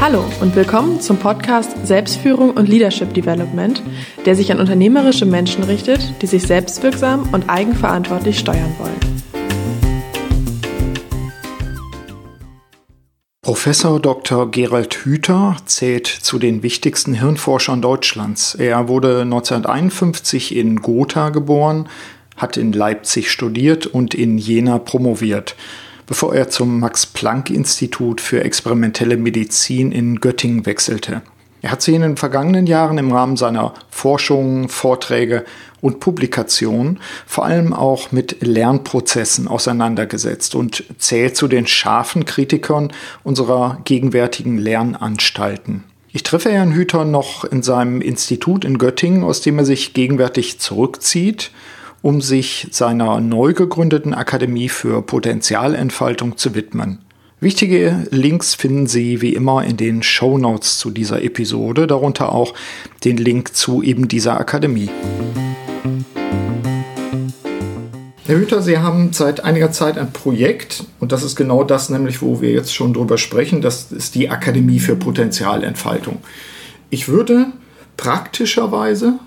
Hallo 0.00 0.24
und 0.40 0.56
willkommen 0.56 0.98
zum 1.02 1.18
Podcast 1.18 1.86
Selbstführung 1.86 2.52
und 2.52 2.70
Leadership 2.70 3.12
Development, 3.12 3.82
der 4.24 4.34
sich 4.34 4.50
an 4.50 4.58
unternehmerische 4.58 5.26
Menschen 5.26 5.62
richtet, 5.62 6.00
die 6.22 6.26
sich 6.26 6.44
selbstwirksam 6.44 7.28
und 7.32 7.50
eigenverantwortlich 7.50 8.38
steuern 8.38 8.74
wollen. 8.78 8.98
Professor 13.42 14.00
Dr. 14.00 14.50
Gerald 14.50 14.94
Hüther 15.04 15.58
zählt 15.66 16.06
zu 16.06 16.38
den 16.38 16.62
wichtigsten 16.62 17.12
Hirnforschern 17.12 17.82
Deutschlands. 17.82 18.54
Er 18.54 18.88
wurde 18.88 19.20
1951 19.20 20.56
in 20.56 20.76
Gotha 20.76 21.28
geboren, 21.28 21.90
hat 22.38 22.56
in 22.56 22.72
Leipzig 22.72 23.30
studiert 23.30 23.86
und 23.86 24.14
in 24.14 24.38
Jena 24.38 24.78
promoviert 24.78 25.56
bevor 26.10 26.34
er 26.34 26.48
zum 26.48 26.80
Max-Planck-Institut 26.80 28.20
für 28.20 28.42
experimentelle 28.42 29.16
Medizin 29.16 29.92
in 29.92 30.18
Göttingen 30.18 30.66
wechselte. 30.66 31.22
Er 31.62 31.70
hat 31.70 31.82
sich 31.82 31.94
in 31.94 32.02
den 32.02 32.16
vergangenen 32.16 32.66
Jahren 32.66 32.98
im 32.98 33.12
Rahmen 33.12 33.36
seiner 33.36 33.74
Forschungen, 33.90 34.68
Vorträge 34.68 35.44
und 35.80 36.00
Publikationen 36.00 36.98
vor 37.26 37.44
allem 37.44 37.72
auch 37.72 38.10
mit 38.10 38.38
Lernprozessen 38.40 39.46
auseinandergesetzt 39.46 40.56
und 40.56 40.82
zählt 40.98 41.36
zu 41.36 41.46
den 41.46 41.68
scharfen 41.68 42.24
Kritikern 42.24 42.92
unserer 43.22 43.78
gegenwärtigen 43.84 44.58
Lernanstalten. 44.58 45.84
Ich 46.12 46.24
treffe 46.24 46.50
Herrn 46.50 46.72
Hüter 46.72 47.04
noch 47.04 47.44
in 47.44 47.62
seinem 47.62 48.00
Institut 48.00 48.64
in 48.64 48.78
Göttingen, 48.78 49.22
aus 49.22 49.42
dem 49.42 49.58
er 49.58 49.64
sich 49.64 49.94
gegenwärtig 49.94 50.58
zurückzieht 50.58 51.52
um 52.02 52.20
sich 52.20 52.68
seiner 52.70 53.20
neu 53.20 53.52
gegründeten 53.52 54.14
Akademie 54.14 54.68
für 54.68 55.02
Potenzialentfaltung 55.02 56.36
zu 56.36 56.54
widmen. 56.54 56.98
Wichtige 57.40 58.06
Links 58.10 58.54
finden 58.54 58.86
Sie 58.86 59.22
wie 59.22 59.34
immer 59.34 59.64
in 59.64 59.76
den 59.76 60.02
Show 60.02 60.36
Notes 60.36 60.78
zu 60.78 60.90
dieser 60.90 61.22
Episode, 61.22 61.86
darunter 61.86 62.32
auch 62.32 62.54
den 63.04 63.16
Link 63.16 63.54
zu 63.54 63.82
eben 63.82 64.08
dieser 64.08 64.38
Akademie. 64.38 64.90
Herr 68.26 68.38
Hüter, 68.38 68.62
Sie 68.62 68.78
haben 68.78 69.12
seit 69.12 69.42
einiger 69.42 69.72
Zeit 69.72 69.98
ein 69.98 70.12
Projekt 70.12 70.84
und 71.00 71.12
das 71.12 71.22
ist 71.22 71.34
genau 71.34 71.64
das, 71.64 71.88
nämlich 71.88 72.22
wo 72.22 72.40
wir 72.40 72.52
jetzt 72.52 72.74
schon 72.74 72.92
drüber 72.92 73.18
sprechen, 73.18 73.60
das 73.60 73.90
ist 73.90 74.14
die 74.14 74.30
Akademie 74.30 74.78
für 74.78 74.94
Potenzialentfaltung. 74.94 76.18
Ich 76.90 77.08
würde 77.08 77.46
praktischerweise 77.96 79.18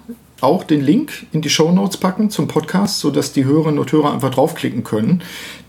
auch 0.43 0.63
den 0.63 0.81
Link 0.81 1.25
in 1.31 1.41
die 1.41 1.49
Show 1.49 1.71
Notes 1.71 1.97
packen 1.97 2.29
zum 2.29 2.47
Podcast, 2.47 2.99
sodass 2.99 3.31
die 3.31 3.45
Hörerinnen 3.45 3.79
und 3.79 3.91
Hörer 3.91 4.13
einfach 4.13 4.31
draufklicken 4.31 4.83
können. 4.83 5.21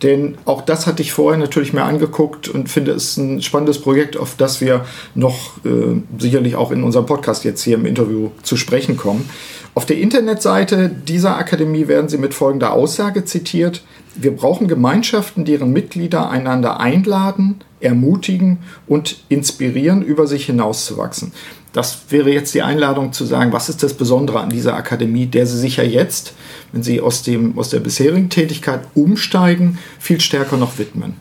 Denn 0.03 0.37
auch 0.45 0.63
das 0.63 0.87
hatte 0.87 1.03
ich 1.03 1.13
vorher 1.13 1.39
natürlich 1.39 1.73
mir 1.73 1.85
angeguckt 1.85 2.49
und 2.49 2.69
finde 2.69 2.93
es 2.93 3.17
ein 3.17 3.41
spannendes 3.43 3.81
Projekt, 3.81 4.17
auf 4.17 4.35
das 4.37 4.61
wir 4.61 4.85
noch 5.15 5.65
äh, 5.65 6.01
sicherlich 6.19 6.57
auch 6.57 6.71
in 6.71 6.83
unserem 6.83 7.07
Podcast 7.07 7.45
jetzt 7.45 7.63
hier 7.63 7.77
im 7.77 7.87
Interview 7.87 8.31
zu 8.43 8.57
sprechen 8.57 8.97
kommen. 8.97 9.29
Auf 9.75 9.87
der 9.87 9.99
Internetseite 9.99 10.89
dieser 10.89 11.37
Akademie 11.37 11.89
werden 11.89 12.09
Sie 12.09 12.19
mit 12.19 12.35
folgender 12.35 12.73
Aussage 12.73 13.25
zitiert. 13.25 13.83
Wir 14.15 14.31
brauchen 14.31 14.69
Gemeinschaften, 14.69 15.45
deren 15.45 15.73
Mitglieder 15.73 16.31
einander 16.31 16.79
einladen, 16.79 17.57
ermutigen 17.81 18.59
und 18.87 19.25
inspirieren, 19.29 20.03
über 20.03 20.29
sich 20.29 20.47
hinauszuwachsen. 20.47 21.33
Das 21.75 21.99
wäre 22.09 22.31
jetzt 22.31 22.55
die 22.55 22.63
Einladung 22.63 23.13
zu 23.13 23.25
sagen, 23.25 23.53
was 23.53 23.69
ist 23.69 23.83
das 23.83 23.95
Besondere 23.95 24.39
an 24.39 24.49
dieser 24.49 24.77
Akademie, 24.77 25.27
der 25.27 25.45
Sie 25.45 25.59
sich 25.59 25.77
ja 25.77 25.83
jetzt, 25.83 26.33
wenn 26.73 26.85
Sie 26.85 27.01
aus, 27.01 27.25
dem, 27.25 27.59
aus 27.59 27.71
der 27.71 27.81
bisherigen 27.81 28.31
Tätigkeit 28.31 28.83
umsteigen, 28.95 29.79
viel 29.99 30.21
stärker 30.21 30.57
noch 30.57 30.79
widmen? 30.79 31.15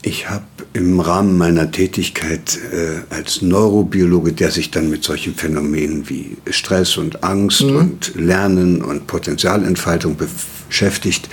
Ich 0.00 0.30
habe 0.30 0.44
im 0.72 1.00
Rahmen 1.00 1.36
meiner 1.36 1.70
Tätigkeit 1.70 2.58
äh, 2.72 3.14
als 3.14 3.42
Neurobiologe, 3.42 4.32
der 4.32 4.50
sich 4.50 4.70
dann 4.70 4.88
mit 4.88 5.04
solchen 5.04 5.34
Phänomenen 5.34 6.08
wie 6.08 6.38
Stress 6.48 6.96
und 6.96 7.22
Angst 7.22 7.60
mhm. 7.62 7.76
und 7.76 8.14
Lernen 8.14 8.80
und 8.80 9.06
Potenzialentfaltung 9.06 10.16
beschäftigt, 10.16 11.28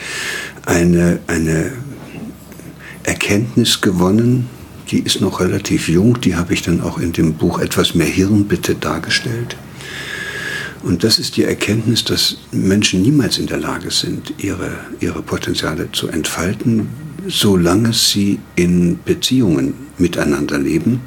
eine, 0.66 1.20
eine 1.28 1.72
Erkenntnis 3.04 3.80
gewonnen, 3.80 4.50
die 4.90 5.00
ist 5.00 5.22
noch 5.22 5.40
relativ 5.40 5.88
jung, 5.88 6.19
die 6.22 6.35
habe 6.35 6.53
ich 6.53 6.62
dann 6.62 6.81
auch 6.81 6.97
in 7.00 7.12
dem 7.12 7.34
Buch 7.34 7.59
etwas 7.59 7.96
mehr 7.96 8.07
Hirn 8.07 8.46
bitte 8.46 8.75
dargestellt. 8.75 9.56
Und 10.84 11.03
das 11.03 11.18
ist 11.18 11.35
die 11.35 11.44
Erkenntnis, 11.44 12.03
dass 12.03 12.38
Menschen 12.51 13.01
niemals 13.01 13.40
in 13.40 13.47
der 13.47 13.57
Lage 13.57 13.90
sind, 13.90 14.35
ihre, 14.38 14.72
ihre 15.00 15.23
Potenziale 15.23 15.91
zu 15.91 16.07
entfalten, 16.09 16.90
solange 17.28 17.91
sie 17.94 18.40
in 18.56 19.00
Beziehungen 19.03 19.73
miteinander 19.97 20.59
leben, 20.59 21.02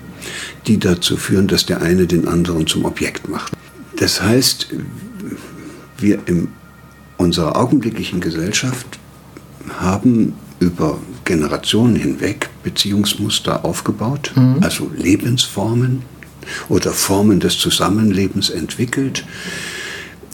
die 0.66 0.78
dazu 0.78 1.16
führen, 1.16 1.46
dass 1.46 1.64
der 1.64 1.80
eine 1.80 2.08
den 2.08 2.26
anderen 2.26 2.66
zum 2.66 2.84
Objekt 2.84 3.28
macht. 3.28 3.52
Das 3.96 4.20
heißt, 4.20 4.68
wir 5.98 6.18
in 6.26 6.48
unserer 7.16 7.56
augenblicklichen 7.56 8.20
Gesellschaft 8.20 8.98
haben 9.78 10.34
über 10.58 10.98
Generationen 11.28 11.94
hinweg 11.94 12.48
Beziehungsmuster 12.64 13.64
aufgebaut, 13.64 14.32
mhm. 14.34 14.56
also 14.62 14.90
Lebensformen 14.96 16.02
oder 16.70 16.92
Formen 16.92 17.38
des 17.38 17.58
Zusammenlebens 17.58 18.48
entwickelt, 18.48 19.24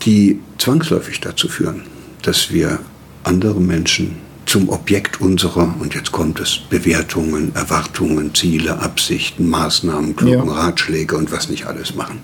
die 0.05 0.39
zwangsläufig 0.59 1.21
dazu 1.21 1.49
führen, 1.49 1.83
dass 2.23 2.53
wir 2.53 2.79
andere 3.25 3.61
Menschen 3.61 4.17
zum 4.47 4.69
Objekt 4.69 5.21
unserer, 5.21 5.75
und 5.81 5.95
jetzt 5.95 6.13
kommt 6.13 6.39
es, 6.39 6.61
Bewertungen, 6.71 7.53
Erwartungen, 7.57 8.33
Ziele, 8.33 8.79
Absichten, 8.79 9.51
Maßnahmen, 9.51 10.15
klugen 10.15 10.47
ja. 10.47 10.55
Ratschläge 10.55 11.17
und 11.17 11.33
was 11.33 11.49
nicht 11.49 11.67
alles 11.67 11.97
machen. 11.97 12.21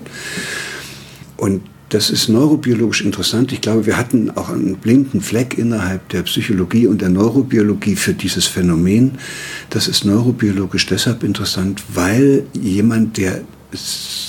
Und 1.35 1.61
das 1.91 2.09
ist 2.09 2.29
neurobiologisch 2.29 3.01
interessant. 3.01 3.51
Ich 3.51 3.59
glaube, 3.59 3.85
wir 3.85 3.97
hatten 3.97 4.31
auch 4.31 4.49
einen 4.49 4.77
blinden 4.77 5.19
Fleck 5.19 5.57
innerhalb 5.57 6.07
der 6.09 6.23
Psychologie 6.23 6.87
und 6.87 7.01
der 7.01 7.09
Neurobiologie 7.09 7.97
für 7.97 8.13
dieses 8.13 8.47
Phänomen. 8.47 9.19
Das 9.69 9.89
ist 9.89 10.05
neurobiologisch 10.05 10.85
deshalb 10.85 11.21
interessant, 11.23 11.83
weil 11.93 12.45
jemand, 12.53 13.17
der 13.17 13.41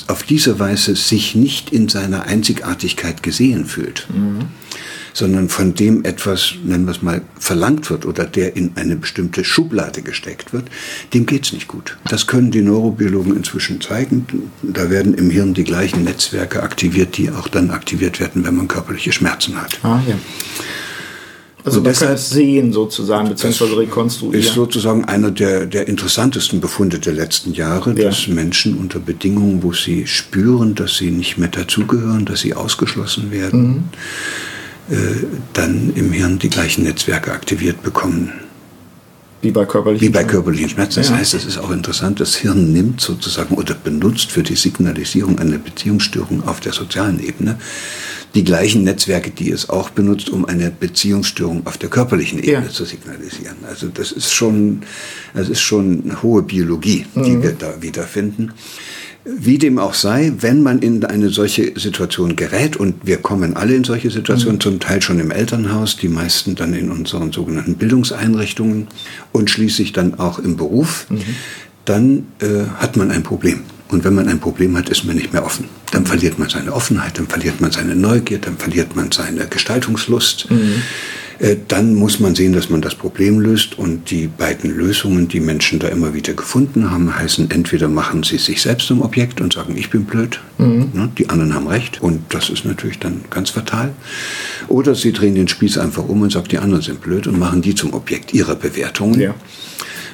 auf 0.09 0.25
diese 0.25 0.59
Weise 0.59 0.97
sich 0.97 1.37
nicht 1.37 1.72
in 1.72 1.89
seiner 1.89 2.25
Einzigartigkeit 2.25 3.22
gesehen 3.22 3.65
fühlt, 3.65 4.09
mhm 4.12 4.49
sondern 5.12 5.49
von 5.49 5.75
dem 5.75 6.05
etwas, 6.05 6.55
nennen 6.65 6.87
wir 6.87 6.93
es 6.93 7.03
mal, 7.03 7.23
verlangt 7.39 7.91
wird 7.91 8.06
oder 8.06 8.25
der 8.25 8.56
in 8.56 8.73
eine 8.77 8.97
bestimmte 8.97 9.45
Schublade 9.45 10.03
gesteckt 10.03 10.53
wird, 10.53 10.65
dem 11.12 11.27
geht 11.27 11.45
es 11.45 11.53
nicht 11.53 11.69
gut. 11.69 11.99
Das 12.09 12.27
können 12.27 12.50
die 12.50 12.62
Neurobiologen 12.62 13.37
inzwischen 13.37 13.81
zeigen. 13.81 14.27
Da 14.62 14.91
werden 14.91 15.15
im 15.15 15.31
Hirn 15.31 15.55
die 15.55 15.65
gleichen 15.65 16.05
Netzwerke 16.05 16.62
aktiviert, 16.62 17.17
die 17.17 17.31
auch 17.31 17.49
dann 17.49 17.71
aktiviert 17.71 18.21
werden, 18.21 18.45
wenn 18.45 18.56
man 18.56 18.69
körperliche 18.69 19.12
Schmerzen 19.12 19.61
hat. 19.61 19.78
Ah, 19.83 20.01
ja. 20.06 20.17
Also 21.65 21.78
und 21.78 21.84
man 21.84 21.95
kann 21.95 22.15
es 22.15 22.31
sehen 22.31 22.72
sozusagen, 22.72 23.28
beziehungsweise 23.28 23.78
rekonstruieren. 23.78 24.41
Ist 24.41 24.55
sozusagen 24.55 25.05
einer 25.05 25.31
der, 25.31 25.67
der 25.67 25.87
interessantesten 25.87 26.61
Befunde 26.61 26.99
der 26.99 27.12
letzten 27.12 27.53
Jahre, 27.53 27.91
ja. 27.97 28.06
dass 28.09 28.27
Menschen 28.27 28.77
unter 28.77 28.99
Bedingungen, 28.99 29.62
wo 29.62 29.72
sie 29.72 30.09
spüren, 30.09 30.75
dass 30.75 30.97
sie 30.97 31.12
nicht 31.12 31.39
mehr 31.39 31.51
dazugehören, 31.51 32.25
dass 32.25 32.41
sie 32.41 32.55
ausgeschlossen 32.55 33.31
werden, 33.31 33.62
mhm 33.62 33.84
dann 35.53 35.93
im 35.94 36.12
Hirn 36.12 36.38
die 36.38 36.50
gleichen 36.50 36.84
Netzwerke 36.84 37.32
aktiviert 37.32 37.82
bekommen. 37.82 38.32
Wie 39.43 39.50
bei 39.50 39.65
körperlichen, 39.65 40.06
Wie 40.06 40.12
bei 40.12 40.22
körperlichen 40.22 40.69
Schmerzen. 40.69 41.00
Das 41.00 41.09
ja. 41.09 41.16
heißt, 41.16 41.34
es 41.34 41.44
ist 41.44 41.59
auch 41.59 41.72
interessant, 41.72 42.20
das 42.20 42.37
Hirn 42.37 42.72
nimmt 42.72 43.00
sozusagen 43.00 43.56
oder 43.56 43.75
benutzt 43.75 44.31
für 44.31 44.44
die 44.44 44.54
Signalisierung 44.54 45.41
einer 45.41 45.59
Beziehungsstörung 45.59 46.47
auf 46.47 46.60
der 46.60 46.72
sozialen 46.72 47.19
Ebene 47.19 47.59
die 48.34 48.44
gleichen 48.44 48.84
Netzwerke, 48.84 49.31
die 49.31 49.50
es 49.50 49.69
auch 49.69 49.91
benutzt, 49.91 50.31
um 50.31 50.44
eine 50.44 50.71
Beziehungsstörung 50.71 51.66
auf 51.66 51.76
der 51.76 51.91
körperlichen 51.91 52.38
Ebene 52.38 52.66
ja. 52.66 52.72
zu 52.72 52.84
signalisieren. 52.84 53.56
Also 53.69 53.88
das 53.88 54.12
ist 54.12 54.32
schon, 54.32 54.82
das 55.34 55.48
ist 55.48 55.60
schon 55.60 56.22
hohe 56.22 56.42
Biologie, 56.42 57.06
die 57.15 57.32
mhm. 57.32 57.42
wir 57.42 57.53
da 57.53 57.82
wiederfinden. 57.82 58.53
Wie 59.24 59.57
dem 59.57 59.78
auch 59.78 59.95
sei, 59.95 60.33
wenn 60.41 60.63
man 60.63 60.80
in 60.80 61.04
eine 61.04 61.30
solche 61.30 61.78
Situation 61.78 62.34
gerät, 62.34 62.77
und 62.77 63.07
wir 63.07 63.19
kommen 63.19 63.57
alle 63.57 63.74
in 63.74 63.84
solche 63.84 64.10
Situationen, 64.10 64.57
mhm. 64.57 64.60
zum 64.60 64.80
Teil 64.80 65.01
schon 65.01 65.21
im 65.21 65.30
Elternhaus, 65.30 65.97
die 65.97 66.09
meisten 66.09 66.57
dann 66.57 66.74
in 66.74 66.91
unseren 66.91 67.30
sogenannten 67.30 67.77
Bildungseinrichtungen 67.77 68.89
und 69.30 69.48
schließlich 69.48 69.92
dann 69.92 70.19
auch 70.19 70.41
im 70.41 70.57
Beruf, 70.57 71.07
mhm. 71.09 71.21
dann 71.84 72.27
äh, 72.41 72.66
hat 72.78 72.97
man 72.97 73.13
ein 73.13 73.22
Problem. 73.22 73.60
Und 73.91 74.04
wenn 74.04 74.15
man 74.15 74.27
ein 74.27 74.41
Problem 74.41 74.77
hat, 74.77 74.89
ist 74.89 75.04
man 75.04 75.15
nicht 75.16 75.33
mehr 75.33 75.45
offen. 75.45 75.66
Dann 75.92 76.04
verliert 76.07 76.39
man 76.39 76.48
seine 76.48 76.72
Offenheit, 76.72 77.19
dann 77.19 77.28
verliert 77.28 77.60
man 77.60 77.71
seine 77.71 77.95
Neugier, 77.95 78.39
dann 78.39 78.57
verliert 78.57 78.97
man 78.97 79.13
seine 79.13 79.47
Gestaltungslust. 79.47 80.51
Mhm. 80.51 80.83
Äh, 81.42 81.56
dann 81.66 81.97
muss 81.97 82.21
man 82.21 82.36
sehen, 82.36 82.53
dass 82.53 82.71
man 82.71 82.80
das 82.80 82.94
Problem 82.94 83.41
löst. 83.41 83.77
Und 83.77 84.10
die 84.10 84.28
beiden 84.28 84.71
Lösungen, 84.71 85.27
die 85.27 85.41
Menschen 85.41 85.80
da 85.80 85.89
immer 85.89 86.15
wieder 86.15 86.34
gefunden 86.34 86.91
haben, 86.91 87.18
heißen, 87.18 87.50
entweder 87.50 87.89
machen 87.89 88.22
sie 88.22 88.39
sich 88.39 88.62
selbst 88.62 88.86
zum 88.86 89.03
Objekt 89.03 89.41
und 89.41 89.53
sagen, 89.53 89.77
ich 89.77 89.91
bin 89.91 90.04
blöd, 90.04 90.41
mhm. 90.59 90.91
Ne, 90.94 91.10
die 91.18 91.28
anderen 91.28 91.54
haben 91.54 91.66
recht. 91.66 92.00
Und 92.00 92.21
das 92.28 92.48
ist 92.48 92.65
natürlich 92.65 93.00
dann 93.00 93.22
ganz 93.28 93.50
fatal. 93.50 93.92
Oder 94.68 94.94
sie 94.94 95.12
drehen 95.12 95.34
den 95.34 95.48
Spieß 95.48 95.78
einfach 95.78 96.09
um 96.09 96.22
und 96.22 96.33
sagen, 96.33 96.48
die 96.48 96.59
anderen 96.59 96.83
sind 96.83 97.00
blöd 97.00 97.27
und 97.27 97.39
machen 97.39 97.60
die 97.60 97.74
zum 97.74 97.92
Objekt 97.92 98.33
ihrer 98.33 98.54
Bewertungen. 98.54 99.21
Ja. 99.21 99.34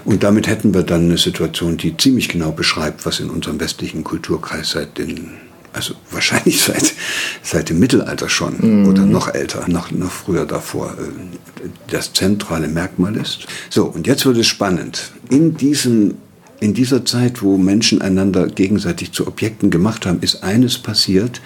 Und 0.07 0.23
damit 0.23 0.47
hätten 0.47 0.73
wir 0.73 0.85
dann 0.85 1.05
eine 1.05 1.19
Situation, 1.19 1.77
die 1.77 1.95
ziemlich 1.95 2.31
genau 2.31 2.53
beschreibt, 2.53 3.05
was 3.05 3.21
in 3.21 3.29
unserem 3.29 3.61
westlichen 3.61 4.05
Kulturkreis 4.05 4.71
seit 4.71 4.97
den 4.97 5.33
also 5.73 5.95
wahrscheinlich 6.11 6.63
seit, 6.65 6.95
seit 7.43 7.69
dem 7.69 7.79
Mittelalter 7.79 8.29
schon 8.29 8.57
mhm. 8.61 8.89
oder 8.89 9.05
noch 9.05 9.35
älter, 9.35 9.69
noch, 9.69 9.91
noch 9.91 10.11
früher 10.11 10.47
davor, 10.47 10.95
äh, 10.99 11.69
das 11.91 12.13
zentrale 12.13 12.69
Merkmal 12.69 13.17
ist. 13.17 13.47
So, 13.71 13.87
und 13.87 14.07
jetzt 14.07 14.27
wird 14.27 14.37
es 14.39 14.47
spannend. 14.47 15.13
In, 15.31 15.57
diesem, 15.57 16.15
in 16.61 16.75
dieser 16.75 17.05
Zeit, 17.05 17.43
wo 17.43 17.57
Menschen 17.57 18.03
einander 18.03 18.47
gegenseitig 18.49 19.13
zu 19.13 19.27
Objekten 19.27 19.71
gemacht 19.71 20.07
haben, 20.07 20.21
ist 20.21 20.43
eines 20.43 20.79
passiert, 20.79 21.41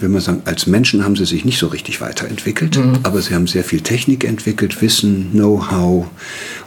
wenn 0.00 0.10
man 0.10 0.20
sagen, 0.20 0.42
als 0.44 0.66
Menschen 0.66 1.04
haben 1.04 1.16
sie 1.16 1.24
sich 1.24 1.44
nicht 1.44 1.58
so 1.58 1.68
richtig 1.68 2.00
weiterentwickelt, 2.00 2.76
mhm. 2.76 2.98
aber 3.04 3.22
sie 3.22 3.34
haben 3.34 3.46
sehr 3.46 3.64
viel 3.64 3.80
Technik 3.80 4.24
entwickelt, 4.24 4.82
Wissen, 4.82 5.30
Know-how 5.32 6.06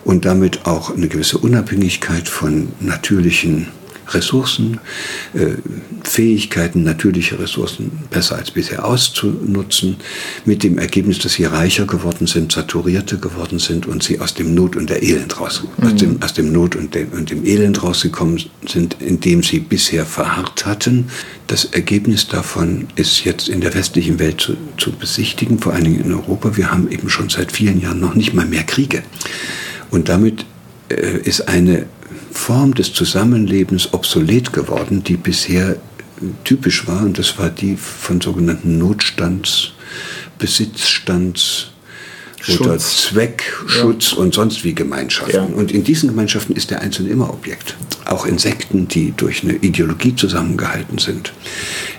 und 0.06 0.26
damit 0.26 0.66
auch 0.66 0.96
eine 0.96 1.08
gewisse 1.08 1.38
Unabhängigkeit 1.38 2.30
von 2.30 2.70
natürlichen 2.80 3.68
Ressourcen, 4.13 4.79
äh, 5.33 5.56
Fähigkeiten, 6.03 6.83
natürliche 6.83 7.39
Ressourcen 7.39 7.91
besser 8.09 8.38
als 8.38 8.51
bisher 8.51 8.85
auszunutzen, 8.85 9.97
mit 10.45 10.63
dem 10.63 10.77
Ergebnis, 10.77 11.19
dass 11.19 11.33
sie 11.33 11.45
reicher 11.45 11.85
geworden 11.85 12.27
sind, 12.27 12.51
saturierter 12.51 13.17
geworden 13.17 13.59
sind 13.59 13.85
und 13.85 14.03
sie 14.03 14.19
aus 14.19 14.33
dem 14.33 14.53
Not 14.53 14.75
und 14.75 14.89
der 14.89 15.03
Elend 15.03 15.39
raus, 15.39 15.63
mhm. 15.77 15.85
aus, 15.85 15.95
dem, 15.95 16.21
aus 16.21 16.33
dem 16.33 16.51
Not 16.51 16.75
und 16.75 16.95
dem, 16.95 17.09
und 17.11 17.29
dem 17.29 17.45
Elend 17.45 17.83
rausgekommen 17.83 18.41
sind, 18.67 18.97
indem 19.00 19.44
sie 19.44 19.59
bisher 19.59 20.06
verharrt 20.06 20.65
hatten. 20.65 21.09
Das 21.47 21.65
Ergebnis 21.65 22.27
davon 22.27 22.88
ist 22.95 23.25
jetzt 23.25 23.50
in 23.50 23.61
der 23.61 23.73
westlichen 23.73 24.19
Welt 24.19 24.39
zu, 24.41 24.56
zu 24.77 24.91
besichtigen, 24.91 25.59
vor 25.59 25.73
allen 25.73 25.85
Dingen 25.85 26.03
in 26.03 26.13
Europa. 26.13 26.57
Wir 26.57 26.71
haben 26.71 26.89
eben 26.91 27.09
schon 27.09 27.29
seit 27.29 27.51
vielen 27.51 27.81
Jahren 27.81 28.00
noch 28.00 28.15
nicht 28.15 28.33
mal 28.33 28.45
mehr 28.45 28.63
Kriege. 28.63 29.03
Und 29.91 30.09
damit 30.09 30.45
äh, 30.89 31.17
ist 31.23 31.47
eine 31.47 31.85
Form 32.31 32.74
des 32.74 32.94
Zusammenlebens 32.94 33.94
obsolet 33.94 34.54
geworden, 34.54 35.04
die 35.04 35.18
bisher 35.18 35.78
typisch 36.44 36.88
war. 36.88 37.02
Und 37.04 37.18
das 37.18 37.38
war 37.38 37.50
die 37.50 37.76
von 37.76 38.22
sogenannten 38.22 38.78
Notstands, 38.78 39.74
Besitzstands, 40.38 41.72
Schutz. 42.42 42.62
oder 42.62 42.78
Zweckschutz 42.78 44.12
ja. 44.12 44.18
und 44.18 44.34
sonst 44.34 44.64
wie 44.64 44.74
Gemeinschaften. 44.74 45.36
Ja. 45.36 45.44
Und 45.44 45.72
in 45.72 45.84
diesen 45.84 46.10
Gemeinschaften 46.10 46.56
ist 46.56 46.72
der 46.72 46.81
Einzelne 46.81 47.10
immer 47.10 47.30
Objekt. 47.30 47.76
Auch 48.06 48.26
Insekten, 48.26 48.88
die 48.88 49.14
durch 49.16 49.44
eine 49.44 49.56
Ideologie 49.56 50.16
zusammengehalten 50.16 50.98
sind, 50.98 51.34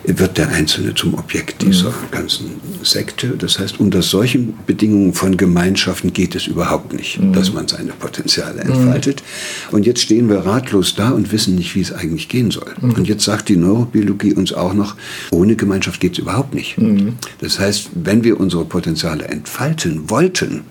wird 0.05 0.38
der 0.38 0.49
Einzelne 0.49 0.94
zum 0.94 1.14
Objekt 1.14 1.62
dieser 1.62 1.91
mhm. 1.91 2.11
ganzen 2.11 2.50
Sekte. 2.82 3.35
Das 3.38 3.58
heißt, 3.58 3.79
unter 3.81 4.02
solchen 4.02 4.55
Bedingungen 4.67 5.12
von 5.12 5.37
Gemeinschaften 5.37 6.12
geht 6.12 6.35
es 6.35 6.47
überhaupt 6.47 6.93
nicht, 6.94 7.20
mhm. 7.20 7.32
dass 7.32 7.52
man 7.52 7.69
seine 7.69 7.93
Potenziale 7.93 8.62
entfaltet. 8.62 9.23
Mhm. 9.70 9.76
Und 9.76 9.87
jetzt 9.87 10.00
stehen 10.00 10.29
wir 10.29 10.38
ratlos 10.38 10.94
da 10.94 11.11
und 11.11 11.32
wissen 11.32 11.55
nicht, 11.55 11.75
wie 11.75 11.81
es 11.81 11.93
eigentlich 11.93 12.29
gehen 12.29 12.50
soll. 12.50 12.73
Mhm. 12.81 12.93
Und 12.93 13.08
jetzt 13.08 13.25
sagt 13.25 13.49
die 13.49 13.56
Neurobiologie 13.56 14.32
uns 14.32 14.52
auch 14.52 14.73
noch, 14.73 14.97
ohne 15.31 15.56
Gemeinschaft 15.56 16.00
geht 16.00 16.12
es 16.12 16.19
überhaupt 16.19 16.55
nicht. 16.55 16.79
Mhm. 16.79 17.14
Das 17.41 17.58
heißt, 17.58 17.91
wenn 17.94 18.25
wir 18.25 18.41
unsere 18.41 18.64
Potenziale 18.64 19.25
entfalten 19.29 20.08
wollen, 20.08 20.31
sollten, 20.31 20.62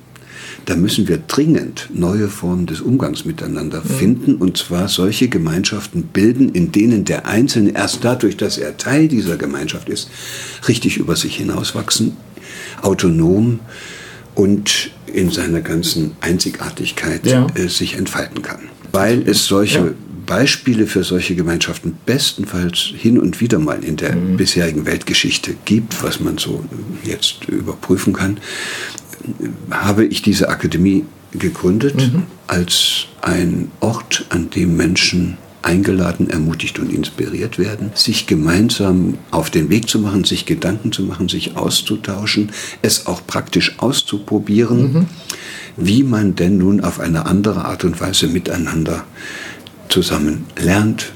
da 0.65 0.75
müssen 0.75 1.07
wir 1.07 1.17
dringend 1.17 1.89
neue 1.93 2.27
Formen 2.27 2.65
des 2.65 2.81
Umgangs 2.81 3.25
miteinander 3.25 3.81
finden 3.81 4.35
und 4.35 4.57
zwar 4.57 4.87
solche 4.87 5.27
Gemeinschaften 5.27 6.03
bilden, 6.03 6.49
in 6.49 6.71
denen 6.71 7.05
der 7.05 7.25
Einzelne 7.25 7.71
erst 7.71 8.03
dadurch, 8.03 8.37
dass 8.37 8.57
er 8.57 8.77
Teil 8.77 9.07
dieser 9.07 9.37
Gemeinschaft 9.37 9.89
ist, 9.89 10.09
richtig 10.67 10.97
über 10.97 11.15
sich 11.15 11.35
hinauswachsen, 11.37 12.17
autonom 12.81 13.59
und 14.35 14.91
in 15.13 15.31
seiner 15.31 15.61
ganzen 15.61 16.11
Einzigartigkeit 16.21 17.25
ja. 17.25 17.47
äh, 17.55 17.67
sich 17.67 17.95
entfalten 17.95 18.41
kann. 18.41 18.69
Weil 18.91 19.27
es 19.27 19.45
solche 19.45 19.79
ja. 19.79 19.93
Beispiele 20.25 20.85
für 20.85 21.03
solche 21.03 21.35
Gemeinschaften 21.35 21.97
bestenfalls 22.05 22.77
hin 22.77 23.17
und 23.17 23.41
wieder 23.41 23.57
mal 23.57 23.83
in 23.83 23.95
der 23.97 24.15
mhm. 24.15 24.37
bisherigen 24.37 24.85
Weltgeschichte 24.85 25.55
gibt, 25.65 26.03
was 26.03 26.19
man 26.19 26.37
so 26.37 26.63
jetzt 27.03 27.45
überprüfen 27.47 28.13
kann 28.13 28.39
habe 29.71 30.05
ich 30.05 30.21
diese 30.21 30.49
Akademie 30.49 31.05
gegründet 31.31 31.95
mhm. 31.95 32.23
als 32.47 33.05
ein 33.21 33.71
Ort, 33.79 34.25
an 34.29 34.49
dem 34.49 34.75
Menschen 34.75 35.37
eingeladen, 35.61 36.29
ermutigt 36.29 36.79
und 36.79 36.91
inspiriert 36.91 37.59
werden, 37.59 37.91
sich 37.93 38.27
gemeinsam 38.27 39.17
auf 39.29 39.49
den 39.49 39.69
Weg 39.69 39.89
zu 39.89 39.99
machen, 39.99 40.23
sich 40.23 40.45
Gedanken 40.45 40.91
zu 40.91 41.03
machen, 41.03 41.27
sich 41.27 41.57
auszutauschen, 41.57 42.51
es 42.81 43.07
auch 43.07 43.25
praktisch 43.27 43.77
auszuprobieren, 43.77 44.93
mhm. 44.93 45.05
wie 45.75 46.03
man 46.03 46.35
denn 46.35 46.57
nun 46.57 46.81
auf 46.81 46.99
eine 46.99 47.25
andere 47.25 47.65
Art 47.65 47.83
und 47.83 47.99
Weise 47.99 48.27
miteinander 48.27 49.03
zusammen 49.89 50.45
lernt, 50.57 51.11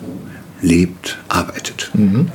lebt, 0.61 1.17
arbeitet. 1.29 1.89
Mhm. 1.93 2.27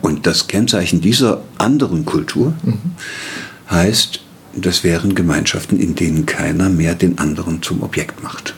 Und 0.00 0.26
das 0.26 0.46
Kennzeichen 0.46 1.00
dieser 1.00 1.42
anderen 1.58 2.06
Kultur 2.06 2.54
mhm. 2.62 2.78
heißt, 3.70 4.20
das 4.54 4.84
wären 4.84 5.14
Gemeinschaften, 5.14 5.78
in 5.78 5.94
denen 5.94 6.26
keiner 6.26 6.68
mehr 6.68 6.94
den 6.94 7.18
anderen 7.18 7.62
zum 7.62 7.82
Objekt 7.82 8.22
macht. 8.22 8.54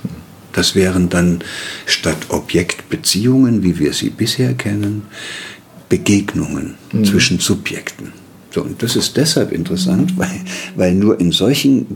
Das 0.53 0.75
wären 0.75 1.09
dann 1.09 1.41
statt 1.87 2.17
Objektbeziehungen, 2.29 3.63
wie 3.63 3.79
wir 3.79 3.93
sie 3.93 4.11
bisher 4.11 4.55
kennen, 4.55 5.03
Begegnungen 5.89 6.75
mhm. 6.93 7.05
zwischen 7.05 7.39
Subjekten. 7.39 8.13
So, 8.51 8.61
und 8.63 8.83
das 8.83 8.97
ist 8.97 9.17
deshalb 9.17 9.51
interessant, 9.51 10.19
weil, 10.19 10.41
weil 10.77 10.95
nur 10.95 11.19
in 11.19 11.33
solchen 11.33 11.87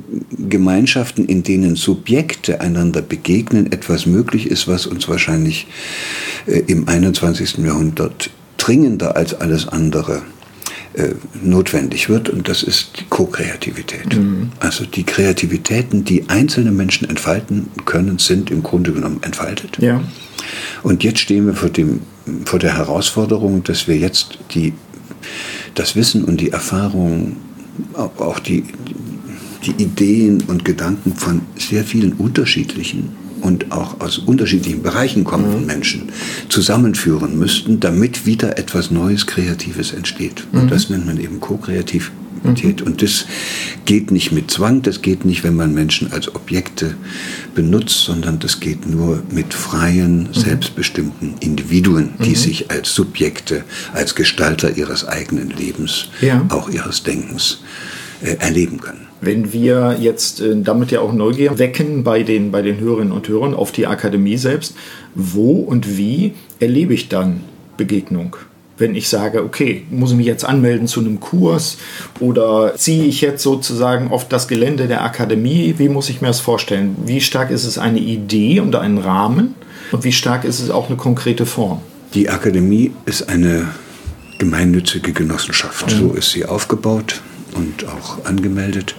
Gemeinschaften, 0.48 1.26
in 1.26 1.42
denen 1.42 1.76
Subjekte 1.76 2.62
einander 2.62 3.02
begegnen, 3.02 3.72
etwas 3.72 4.06
möglich 4.06 4.50
ist, 4.50 4.66
was 4.66 4.86
uns 4.86 5.06
wahrscheinlich 5.06 5.66
äh, 6.46 6.60
im 6.66 6.88
21. 6.88 7.58
Jahrhundert 7.58 8.30
dringender 8.56 9.16
als 9.16 9.34
alles 9.34 9.68
andere 9.68 10.22
äh, 10.96 11.14
notwendig 11.42 12.08
wird 12.08 12.30
und 12.30 12.48
das 12.48 12.62
ist 12.62 12.92
die 12.98 13.04
Co-Kreativität. 13.04 14.16
Mhm. 14.16 14.50
Also 14.60 14.86
die 14.86 15.04
Kreativitäten, 15.04 16.04
die 16.04 16.28
einzelne 16.28 16.72
Menschen 16.72 17.06
entfalten 17.08 17.68
können, 17.84 18.18
sind 18.18 18.50
im 18.50 18.62
Grunde 18.62 18.92
genommen 18.92 19.18
entfaltet. 19.22 19.76
Ja. 19.78 20.02
Und 20.82 21.04
jetzt 21.04 21.18
stehen 21.20 21.46
wir 21.46 21.54
vor, 21.54 21.68
dem, 21.68 22.00
vor 22.46 22.58
der 22.58 22.76
Herausforderung, 22.78 23.62
dass 23.62 23.88
wir 23.88 23.98
jetzt 23.98 24.38
die, 24.54 24.72
das 25.74 25.96
Wissen 25.96 26.24
und 26.24 26.40
die 26.40 26.50
Erfahrung, 26.50 27.36
auch 27.92 28.38
die, 28.38 28.64
die 29.66 29.82
Ideen 29.82 30.44
und 30.46 30.64
Gedanken 30.64 31.14
von 31.14 31.42
sehr 31.58 31.84
vielen 31.84 32.14
unterschiedlichen 32.14 33.10
und 33.40 33.72
auch 33.72 34.00
aus 34.00 34.18
unterschiedlichen 34.18 34.82
Bereichen 34.82 35.24
kommenden 35.24 35.60
mhm. 35.60 35.66
Menschen 35.66 36.12
zusammenführen 36.48 37.38
müssten, 37.38 37.80
damit 37.80 38.26
wieder 38.26 38.58
etwas 38.58 38.90
Neues, 38.90 39.26
Kreatives 39.26 39.92
entsteht. 39.92 40.46
Und 40.52 40.64
mhm. 40.64 40.68
das 40.68 40.90
nennt 40.90 41.06
man 41.06 41.18
eben 41.18 41.40
Co-Kreativität. 41.40 42.80
Mhm. 42.80 42.86
Und 42.86 43.02
das 43.02 43.26
geht 43.84 44.10
nicht 44.10 44.32
mit 44.32 44.50
Zwang, 44.50 44.82
das 44.82 45.02
geht 45.02 45.24
nicht, 45.24 45.44
wenn 45.44 45.56
man 45.56 45.74
Menschen 45.74 46.12
als 46.12 46.34
Objekte 46.34 46.94
benutzt, 47.54 48.04
sondern 48.04 48.38
das 48.38 48.60
geht 48.60 48.86
nur 48.86 49.22
mit 49.30 49.54
freien, 49.54 50.24
mhm. 50.24 50.34
selbstbestimmten 50.34 51.34
Individuen, 51.40 52.10
die 52.24 52.30
mhm. 52.30 52.36
sich 52.36 52.70
als 52.70 52.94
Subjekte, 52.94 53.64
als 53.92 54.14
Gestalter 54.14 54.76
ihres 54.76 55.06
eigenen 55.06 55.50
Lebens, 55.50 56.08
ja. 56.20 56.44
auch 56.48 56.68
ihres 56.68 57.02
Denkens 57.02 57.60
äh, 58.22 58.36
erleben 58.38 58.80
können. 58.80 59.05
Wenn 59.20 59.52
wir 59.52 59.96
jetzt 59.98 60.40
äh, 60.40 60.54
damit 60.56 60.90
ja 60.90 61.00
auch 61.00 61.12
Neugier 61.12 61.58
wecken 61.58 62.04
bei 62.04 62.22
den, 62.22 62.50
bei 62.50 62.62
den 62.62 62.78
Hörerinnen 62.78 63.12
und 63.12 63.28
Hörern 63.28 63.54
auf 63.54 63.72
die 63.72 63.86
Akademie 63.86 64.36
selbst, 64.36 64.74
wo 65.14 65.52
und 65.60 65.96
wie 65.96 66.34
erlebe 66.60 66.94
ich 66.94 67.08
dann 67.08 67.40
Begegnung? 67.76 68.36
Wenn 68.78 68.94
ich 68.94 69.08
sage, 69.08 69.42
okay, 69.42 69.84
muss 69.90 70.10
ich 70.10 70.18
mich 70.18 70.26
jetzt 70.26 70.44
anmelden 70.44 70.86
zu 70.86 71.00
einem 71.00 71.18
Kurs 71.18 71.78
oder 72.20 72.74
ziehe 72.76 73.04
ich 73.04 73.22
jetzt 73.22 73.42
sozusagen 73.42 74.10
auf 74.10 74.28
das 74.28 74.48
Gelände 74.48 74.86
der 74.86 75.02
Akademie, 75.02 75.74
wie 75.78 75.88
muss 75.88 76.10
ich 76.10 76.20
mir 76.20 76.28
das 76.28 76.40
vorstellen? 76.40 76.94
Wie 77.06 77.22
stark 77.22 77.50
ist 77.50 77.64
es 77.64 77.78
eine 77.78 78.00
Idee 78.00 78.60
und 78.60 78.76
ein 78.76 78.98
Rahmen 78.98 79.54
und 79.92 80.04
wie 80.04 80.12
stark 80.12 80.44
ist 80.44 80.60
es 80.60 80.68
auch 80.68 80.88
eine 80.88 80.98
konkrete 80.98 81.46
Form? 81.46 81.80
Die 82.12 82.28
Akademie 82.28 82.92
ist 83.06 83.30
eine 83.30 83.68
gemeinnützige 84.38 85.14
Genossenschaft. 85.14 85.90
Mhm. 85.94 85.98
So 85.98 86.12
ist 86.12 86.32
sie 86.32 86.44
aufgebaut 86.44 87.22
und 87.56 87.86
auch 87.88 88.24
angemeldet. 88.24 88.94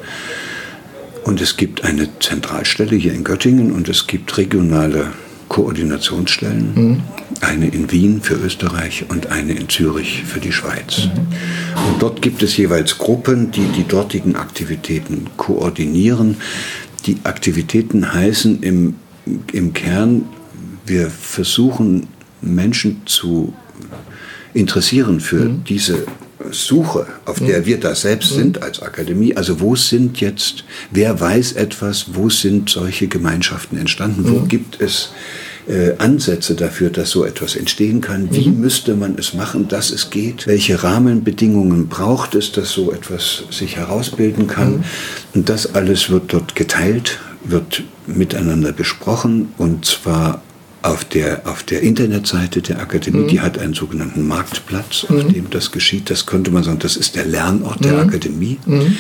Und 1.23 1.41
es 1.41 1.57
gibt 1.57 1.83
eine 1.83 2.07
Zentralstelle 2.19 2.95
hier 2.95 3.13
in 3.13 3.23
Göttingen 3.23 3.71
und 3.71 3.89
es 3.89 4.07
gibt 4.07 4.37
regionale 4.37 5.11
Koordinationsstellen. 5.49 6.73
Mhm. 6.75 7.01
Eine 7.41 7.67
in 7.67 7.91
Wien 7.91 8.21
für 8.21 8.35
Österreich 8.35 9.05
und 9.09 9.27
eine 9.27 9.53
in 9.53 9.69
Zürich 9.69 10.23
für 10.25 10.39
die 10.39 10.51
Schweiz. 10.51 11.05
Mhm. 11.05 11.89
Und 11.89 12.01
dort 12.01 12.21
gibt 12.21 12.43
es 12.43 12.57
jeweils 12.57 12.97
Gruppen, 12.97 13.51
die 13.51 13.65
die 13.75 13.85
dortigen 13.85 14.35
Aktivitäten 14.35 15.27
koordinieren. 15.37 16.37
Die 17.05 17.17
Aktivitäten 17.23 18.13
heißen 18.13 18.63
im, 18.63 18.95
im 19.51 19.73
Kern, 19.73 20.25
wir 20.85 21.09
versuchen 21.09 22.07
Menschen 22.41 23.01
zu 23.05 23.53
interessieren 24.53 25.19
für 25.19 25.49
mhm. 25.49 25.63
diese 25.65 26.05
Suche, 26.51 27.07
auf 27.25 27.39
der 27.39 27.65
wir 27.65 27.79
da 27.79 27.95
selbst 27.95 28.33
sind 28.33 28.61
als 28.61 28.81
Akademie, 28.81 29.35
also 29.35 29.59
wo 29.59 29.75
sind 29.75 30.19
jetzt, 30.19 30.63
wer 30.91 31.19
weiß 31.19 31.53
etwas, 31.53 32.07
wo 32.13 32.29
sind 32.29 32.69
solche 32.69 33.07
Gemeinschaften 33.07 33.77
entstanden, 33.77 34.29
wo 34.29 34.45
gibt 34.45 34.81
es 34.81 35.09
äh, 35.67 35.93
Ansätze 35.97 36.55
dafür, 36.55 36.89
dass 36.89 37.09
so 37.09 37.25
etwas 37.25 37.55
entstehen 37.55 38.01
kann. 38.01 38.29
Wie 38.31 38.47
mhm. 38.47 38.61
müsste 38.61 38.95
man 38.95 39.17
es 39.17 39.33
machen, 39.33 39.67
dass 39.67 39.91
es 39.91 40.09
geht? 40.09 40.47
Welche 40.47 40.81
Rahmenbedingungen 40.83 41.87
braucht 41.87 42.35
es, 42.35 42.51
dass 42.51 42.71
so 42.71 42.91
etwas 42.91 43.43
sich 43.51 43.75
herausbilden 43.75 44.47
kann? 44.47 44.77
Mhm. 44.77 44.83
Und 45.33 45.49
das 45.49 45.75
alles 45.75 46.09
wird 46.09 46.33
dort 46.33 46.55
geteilt, 46.55 47.19
wird 47.43 47.83
miteinander 48.05 48.71
besprochen 48.71 49.49
und 49.57 49.85
zwar 49.85 50.41
auf 50.81 51.05
der, 51.05 51.41
auf 51.45 51.63
der 51.63 51.81
Internetseite 51.81 52.61
der 52.61 52.79
Akademie, 52.79 53.23
mhm. 53.23 53.27
die 53.27 53.41
hat 53.41 53.57
einen 53.57 53.73
sogenannten 53.73 54.27
Marktplatz, 54.27 55.05
auf 55.09 55.23
mhm. 55.23 55.33
dem 55.33 55.49
das 55.49 55.71
geschieht. 55.71 56.09
Das 56.09 56.25
könnte 56.25 56.51
man 56.51 56.63
sagen, 56.63 56.79
das 56.79 56.95
ist 56.95 57.15
der 57.15 57.25
Lernort 57.25 57.83
der 57.83 57.93
mhm. 57.93 57.99
Akademie. 57.99 58.57
Mhm. 58.65 58.97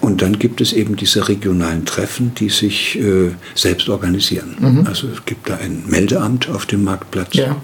Und 0.00 0.20
dann 0.20 0.38
gibt 0.38 0.60
es 0.60 0.72
eben 0.72 0.96
diese 0.96 1.28
regionalen 1.28 1.84
Treffen, 1.84 2.34
die 2.34 2.48
sich 2.48 2.98
äh, 2.98 3.30
selbst 3.54 3.88
organisieren. 3.88 4.56
Mhm. 4.58 4.86
Also 4.86 5.06
es 5.08 5.24
gibt 5.24 5.48
da 5.48 5.56
ein 5.56 5.84
Meldeamt 5.86 6.48
auf 6.48 6.66
dem 6.66 6.82
Marktplatz. 6.84 7.34
Ja. 7.34 7.56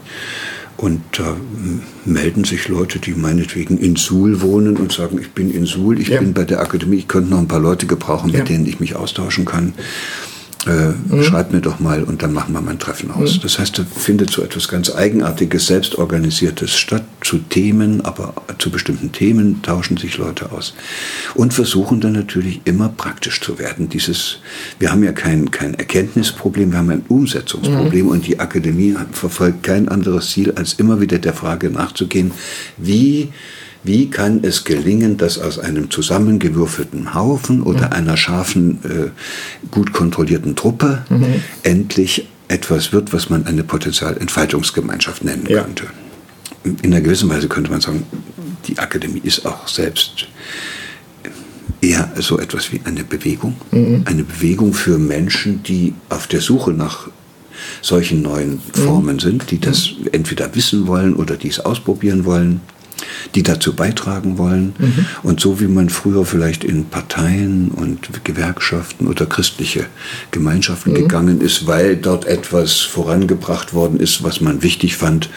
Und 0.77 1.01
da 1.13 1.33
äh, 1.33 2.09
melden 2.09 2.45
sich 2.45 2.69
Leute, 2.69 3.01
die 3.01 3.15
meinetwegen 3.15 3.77
in 3.77 3.97
Suhl 3.97 4.41
wohnen 4.41 4.77
und 4.77 4.93
sagen, 4.93 5.19
ich 5.21 5.31
bin 5.33 5.51
in 5.51 5.67
Suhl, 5.67 6.01
ich 6.01 6.09
ja. 6.09 6.21
bin 6.21 6.33
bei 6.33 6.45
der 6.45 6.61
Akademie, 6.61 6.99
ich 6.99 7.09
könnte 7.09 7.31
noch 7.31 7.41
ein 7.41 7.49
paar 7.49 7.61
Leute 7.61 7.87
gebrauchen, 7.87 8.27
mit 8.31 8.39
ja. 8.39 8.45
denen 8.45 8.67
ich 8.67 8.79
mich 8.79 8.95
austauschen 8.95 9.45
kann 9.45 9.75
äh, 10.67 10.89
mhm. 11.15 11.23
schreib 11.23 11.53
mir 11.53 11.61
doch 11.61 11.79
mal 11.79 12.03
und 12.03 12.23
dann 12.23 12.33
machen 12.33 12.53
wir 12.53 12.61
mal 12.61 12.73
ein 12.73 12.79
Treffen 12.79 13.11
aus. 13.11 13.37
Mhm. 13.37 13.41
Das 13.43 13.59
heißt, 13.59 13.79
da 13.79 13.85
findet 13.85 14.31
so 14.31 14.43
etwas 14.43 14.69
ganz 14.69 14.95
Eigenartiges, 14.95 15.67
Selbstorganisiertes 15.67 16.77
statt, 16.77 17.05
zu 17.21 17.39
Themen, 17.39 18.05
aber 18.05 18.35
zu 18.59 18.71
bestimmten 18.71 19.13
Themen 19.13 19.63
tauschen 19.63 19.97
sich 19.97 20.19
Leute 20.19 20.53
aus 20.53 20.75
und 21.35 21.53
versuchen 21.53 22.01
dann 22.01 22.13
natürlich 22.13 22.61
immer 22.65 22.89
praktisch 22.89 23.41
zu 23.41 23.59
werden. 23.59 23.89
Dieses, 23.89 24.39
wir 24.79 24.91
haben 24.91 25.05
ja 25.05 25.13
kein, 25.13 25.51
kein 25.51 25.75
Erkenntnisproblem, 25.75 26.73
wir 26.73 26.79
haben 26.79 26.91
ein 26.91 27.05
Umsetzungsproblem 27.09 28.07
mhm. 28.07 28.11
und 28.13 28.27
die 28.27 28.41
Akademie 28.41 28.97
verfolgt 29.13 29.63
kein 29.63 29.89
anderes 29.89 30.31
Ziel, 30.31 30.53
als 30.53 30.75
immer 30.75 31.01
wieder 31.01 31.19
der 31.19 31.35
Frage 31.35 31.71
nachzugehen, 31.71 32.33
wie 32.77 33.29
wie 33.85 34.11
kann 34.11 34.41
es 34.43 34.65
gelingen, 34.65 35.17
dass 35.17 35.39
aus 35.39 35.59
einem 35.59 35.91
zusammengewürfelten 35.91 37.15
Haufen 37.15 37.63
oder 37.63 37.87
mhm. 37.87 37.93
einer 37.93 38.17
scharfen, 38.17 38.79
äh, 38.85 39.71
gut 39.71 39.93
kontrollierten 39.93 40.57
Truppe 40.57 41.05
mhm. 41.09 41.43
endlich 41.63 42.27
etwas 42.49 42.93
wird, 42.93 43.13
was 43.13 43.31
man 43.31 43.47
eine 43.47 43.63
Potenzialentfaltungsgemeinschaft 43.63 45.25
nennen 45.25 45.47
ja. 45.49 45.63
könnte? 45.63 45.85
In 46.65 46.93
einer 46.93 47.01
gewissen 47.01 47.29
Weise 47.29 47.49
könnte 47.49 47.71
man 47.71 47.81
sagen, 47.81 48.05
die 48.67 48.79
Akademie 48.79 49.21
ist 49.23 49.47
auch 49.47 49.69
selbst 49.69 50.27
eher 51.81 52.11
so 52.17 52.39
etwas 52.39 52.73
wie 52.73 52.81
eine 52.85 53.05
Bewegung. 53.05 53.55
Mhm. 53.71 54.03
Eine 54.05 54.25
Bewegung 54.25 54.75
für 54.75 54.99
Menschen, 54.99 55.63
die 55.63 55.95
auf 56.09 56.27
der 56.27 56.41
Suche 56.41 56.73
nach 56.73 57.09
solchen 57.81 58.23
neuen 58.23 58.55
mhm. 58.55 58.61
Formen 58.73 59.19
sind, 59.19 59.51
die 59.51 59.61
das 59.61 59.93
mhm. 59.93 60.09
entweder 60.13 60.55
wissen 60.55 60.87
wollen 60.87 61.15
oder 61.15 61.37
die 61.37 61.49
es 61.49 61.61
ausprobieren 61.61 62.25
wollen 62.25 62.61
die 63.35 63.43
dazu 63.43 63.75
beitragen 63.75 64.39
wollen. 64.39 64.75
Mhm. 64.79 65.07
Und 65.23 65.41
so 65.41 65.61
wie 65.61 65.67
man 65.67 65.91
früher 65.91 66.25
vielleicht 66.25 66.65
in 66.65 66.87
Parteien 66.87 67.69
und 67.69 68.25
Gewerkschaften 68.25 69.07
oder 69.07 69.27
christliche 69.27 69.87
Gemeinschaften 70.31 70.93
mhm. 70.93 70.97
gegangen 70.97 71.41
ist, 71.41 71.67
weil 71.67 71.97
dort 71.97 72.27
etwas 72.27 72.81
vorangebracht 72.81 73.75
worden 73.75 74.01
ist, 74.01 74.23
was 74.23 74.41
man 74.41 74.63
wichtig 74.63 74.97
fand 74.97 75.31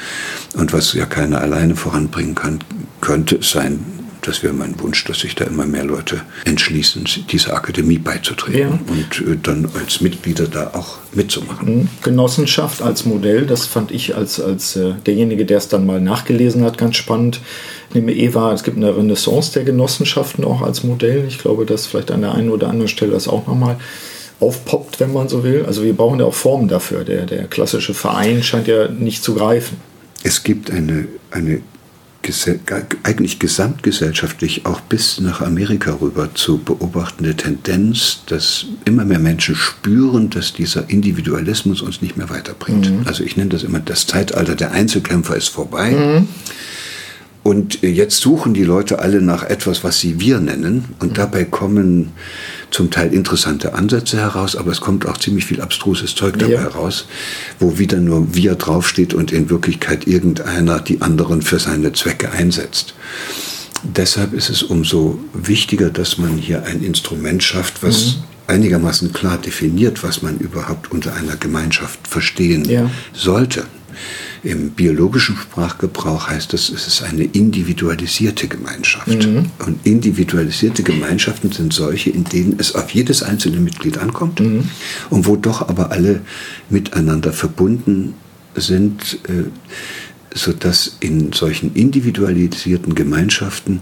und 0.55 0.73
was 0.73 0.93
ja 0.93 1.05
keiner 1.05 1.41
alleine 1.41 1.75
voranbringen 1.75 2.35
kann, 2.35 2.59
könnte 2.99 3.37
es 3.37 3.51
sein, 3.51 3.79
das 4.21 4.43
wäre 4.43 4.53
mein 4.53 4.79
Wunsch, 4.79 5.03
dass 5.05 5.19
sich 5.19 5.35
da 5.35 5.45
immer 5.45 5.65
mehr 5.65 5.83
Leute 5.83 6.21
entschließen, 6.45 7.05
dieser 7.31 7.55
Akademie 7.55 7.97
beizutreten 7.97 8.79
ja. 8.87 8.93
und 8.93 9.27
äh, 9.27 9.37
dann 9.41 9.69
als 9.79 10.01
Mitglieder 10.01 10.47
da 10.47 10.71
auch 10.73 10.97
mitzumachen. 11.13 11.75
Mhm. 11.75 11.89
Genossenschaft 12.03 12.81
als 12.81 13.05
Modell, 13.05 13.45
das 13.45 13.65
fand 13.65 13.91
ich 13.91 14.15
als, 14.15 14.39
als 14.39 14.75
äh, 14.75 14.93
derjenige, 15.05 15.45
der 15.45 15.57
es 15.57 15.67
dann 15.67 15.85
mal 15.85 15.99
nachgelesen 15.99 16.63
hat, 16.63 16.77
ganz 16.77 16.97
spannend. 16.97 17.41
Ich 17.89 17.95
nehme 17.95 18.13
Eva, 18.13 18.53
es 18.53 18.63
gibt 18.63 18.77
eine 18.77 18.95
Renaissance 18.95 19.53
der 19.53 19.63
Genossenschaften 19.63 20.45
auch 20.45 20.61
als 20.61 20.83
Modell. 20.83 21.25
Ich 21.27 21.39
glaube, 21.39 21.65
dass 21.65 21.87
vielleicht 21.87 22.11
an 22.11 22.21
der 22.21 22.33
einen 22.33 22.49
oder 22.49 22.69
anderen 22.69 22.87
Stelle 22.87 23.11
das 23.11 23.27
auch 23.27 23.47
nochmal 23.47 23.77
aufpoppt, 24.39 24.99
wenn 24.99 25.13
man 25.13 25.29
so 25.29 25.43
will. 25.43 25.65
Also 25.65 25.83
wir 25.83 25.93
brauchen 25.93 26.19
ja 26.19 26.25
auch 26.25 26.33
Formen 26.33 26.67
dafür. 26.67 27.03
Der, 27.03 27.25
der 27.25 27.47
klassische 27.47 27.93
Verein 27.93 28.43
scheint 28.43 28.67
ja 28.67 28.87
nicht 28.87 29.23
zu 29.23 29.35
greifen. 29.35 29.77
Es 30.23 30.43
gibt 30.43 30.71
eine, 30.71 31.07
eine 31.31 31.61
eigentlich 33.03 33.39
gesamtgesellschaftlich 33.39 34.65
auch 34.65 34.81
bis 34.81 35.19
nach 35.19 35.41
Amerika 35.41 35.97
rüber 35.99 36.33
zu 36.33 36.59
beobachtende 36.59 37.35
Tendenz, 37.35 38.21
dass 38.27 38.65
immer 38.85 39.05
mehr 39.05 39.19
Menschen 39.19 39.55
spüren, 39.55 40.29
dass 40.29 40.53
dieser 40.53 40.89
Individualismus 40.89 41.81
uns 41.81 42.01
nicht 42.01 42.17
mehr 42.17 42.29
weiterbringt. 42.29 42.89
Mhm. 42.89 43.07
Also 43.07 43.23
ich 43.23 43.37
nenne 43.37 43.49
das 43.49 43.63
immer, 43.63 43.79
das 43.79 44.07
Zeitalter 44.07 44.55
der 44.55 44.71
Einzelkämpfer 44.71 45.35
ist 45.35 45.49
vorbei. 45.49 45.91
Mhm. 45.91 46.27
Und 47.43 47.81
jetzt 47.81 48.21
suchen 48.21 48.53
die 48.53 48.63
Leute 48.63 48.99
alle 48.99 49.19
nach 49.19 49.43
etwas, 49.43 49.83
was 49.83 49.99
sie 49.99 50.19
wir 50.19 50.39
nennen. 50.39 50.85
Und 50.99 51.11
mhm. 51.11 51.15
dabei 51.15 51.43
kommen 51.43 52.11
zum 52.69 52.91
Teil 52.91 53.13
interessante 53.13 53.73
Ansätze 53.73 54.17
heraus, 54.17 54.55
aber 54.55 54.71
es 54.71 54.79
kommt 54.79 55.07
auch 55.07 55.17
ziemlich 55.17 55.45
viel 55.45 55.59
abstruses 55.59 56.13
Zeug 56.13 56.37
dabei 56.37 56.53
ja. 56.53 56.61
heraus, 56.61 57.07
wo 57.59 57.79
wieder 57.79 57.97
nur 57.97 58.35
wir 58.35 58.55
draufsteht 58.55 59.13
und 59.13 59.31
in 59.31 59.49
Wirklichkeit 59.49 60.05
irgendeiner 60.05 60.79
die 60.79 61.01
anderen 61.01 61.41
für 61.41 61.59
seine 61.59 61.93
Zwecke 61.93 62.31
einsetzt. 62.31 62.93
Deshalb 63.83 64.33
ist 64.33 64.49
es 64.49 64.61
umso 64.61 65.19
wichtiger, 65.33 65.89
dass 65.89 66.19
man 66.19 66.37
hier 66.37 66.63
ein 66.65 66.83
Instrument 66.83 67.41
schafft, 67.41 67.81
was 67.81 68.17
mhm. 68.17 68.23
einigermaßen 68.47 69.13
klar 69.13 69.39
definiert, 69.39 70.03
was 70.03 70.21
man 70.21 70.37
überhaupt 70.37 70.91
unter 70.91 71.15
einer 71.15 71.35
Gemeinschaft 71.35 72.07
verstehen 72.07 72.65
ja. 72.65 72.91
sollte. 73.13 73.65
Im 74.43 74.71
biologischen 74.71 75.35
Sprachgebrauch 75.35 76.27
heißt 76.27 76.53
das, 76.53 76.69
es 76.69 76.87
ist 76.87 77.03
eine 77.03 77.25
individualisierte 77.25 78.47
Gemeinschaft. 78.47 79.07
Mhm. 79.07 79.51
Und 79.63 79.85
individualisierte 79.85 80.81
Gemeinschaften 80.81 81.51
sind 81.51 81.73
solche, 81.73 82.09
in 82.09 82.23
denen 82.23 82.55
es 82.57 82.73
auf 82.73 82.89
jedes 82.91 83.21
einzelne 83.21 83.59
Mitglied 83.59 83.99
ankommt 83.99 84.39
mhm. 84.39 84.63
und 85.11 85.27
wo 85.27 85.35
doch 85.35 85.69
aber 85.69 85.91
alle 85.91 86.21
miteinander 86.69 87.33
verbunden 87.33 88.15
sind, 88.55 89.19
äh, 89.27 89.43
sodass 90.33 90.97
in 91.01 91.33
solchen 91.33 91.75
individualisierten 91.75 92.95
Gemeinschaften 92.95 93.81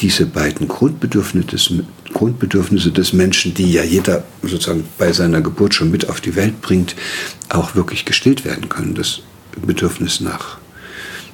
diese 0.00 0.26
beiden 0.26 0.66
Grundbedürfnisse 0.66 1.46
des, 1.46 1.72
Grundbedürfnisse 2.12 2.90
des 2.90 3.12
Menschen, 3.12 3.54
die 3.54 3.70
ja 3.70 3.84
jeder 3.84 4.24
sozusagen 4.42 4.84
bei 4.98 5.12
seiner 5.12 5.40
Geburt 5.40 5.74
schon 5.74 5.90
mit 5.90 6.08
auf 6.08 6.20
die 6.20 6.34
Welt 6.34 6.60
bringt, 6.62 6.96
auch 7.48 7.76
wirklich 7.76 8.04
gestillt 8.04 8.44
werden 8.44 8.68
können. 8.68 8.94
Das 8.94 9.20
Bedürfnis 9.56 10.20
nach 10.20 10.58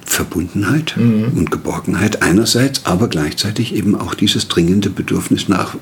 Verbundenheit 0.05 0.95
mhm. 0.95 1.33
und 1.35 1.51
Geborgenheit 1.51 2.21
einerseits, 2.21 2.85
aber 2.85 3.07
gleichzeitig 3.09 3.75
eben 3.75 3.93
auch 3.93 4.15
dieses 4.15 4.47
dringende 4.47 4.89
Bedürfnis 4.89 5.49
nach, 5.49 5.75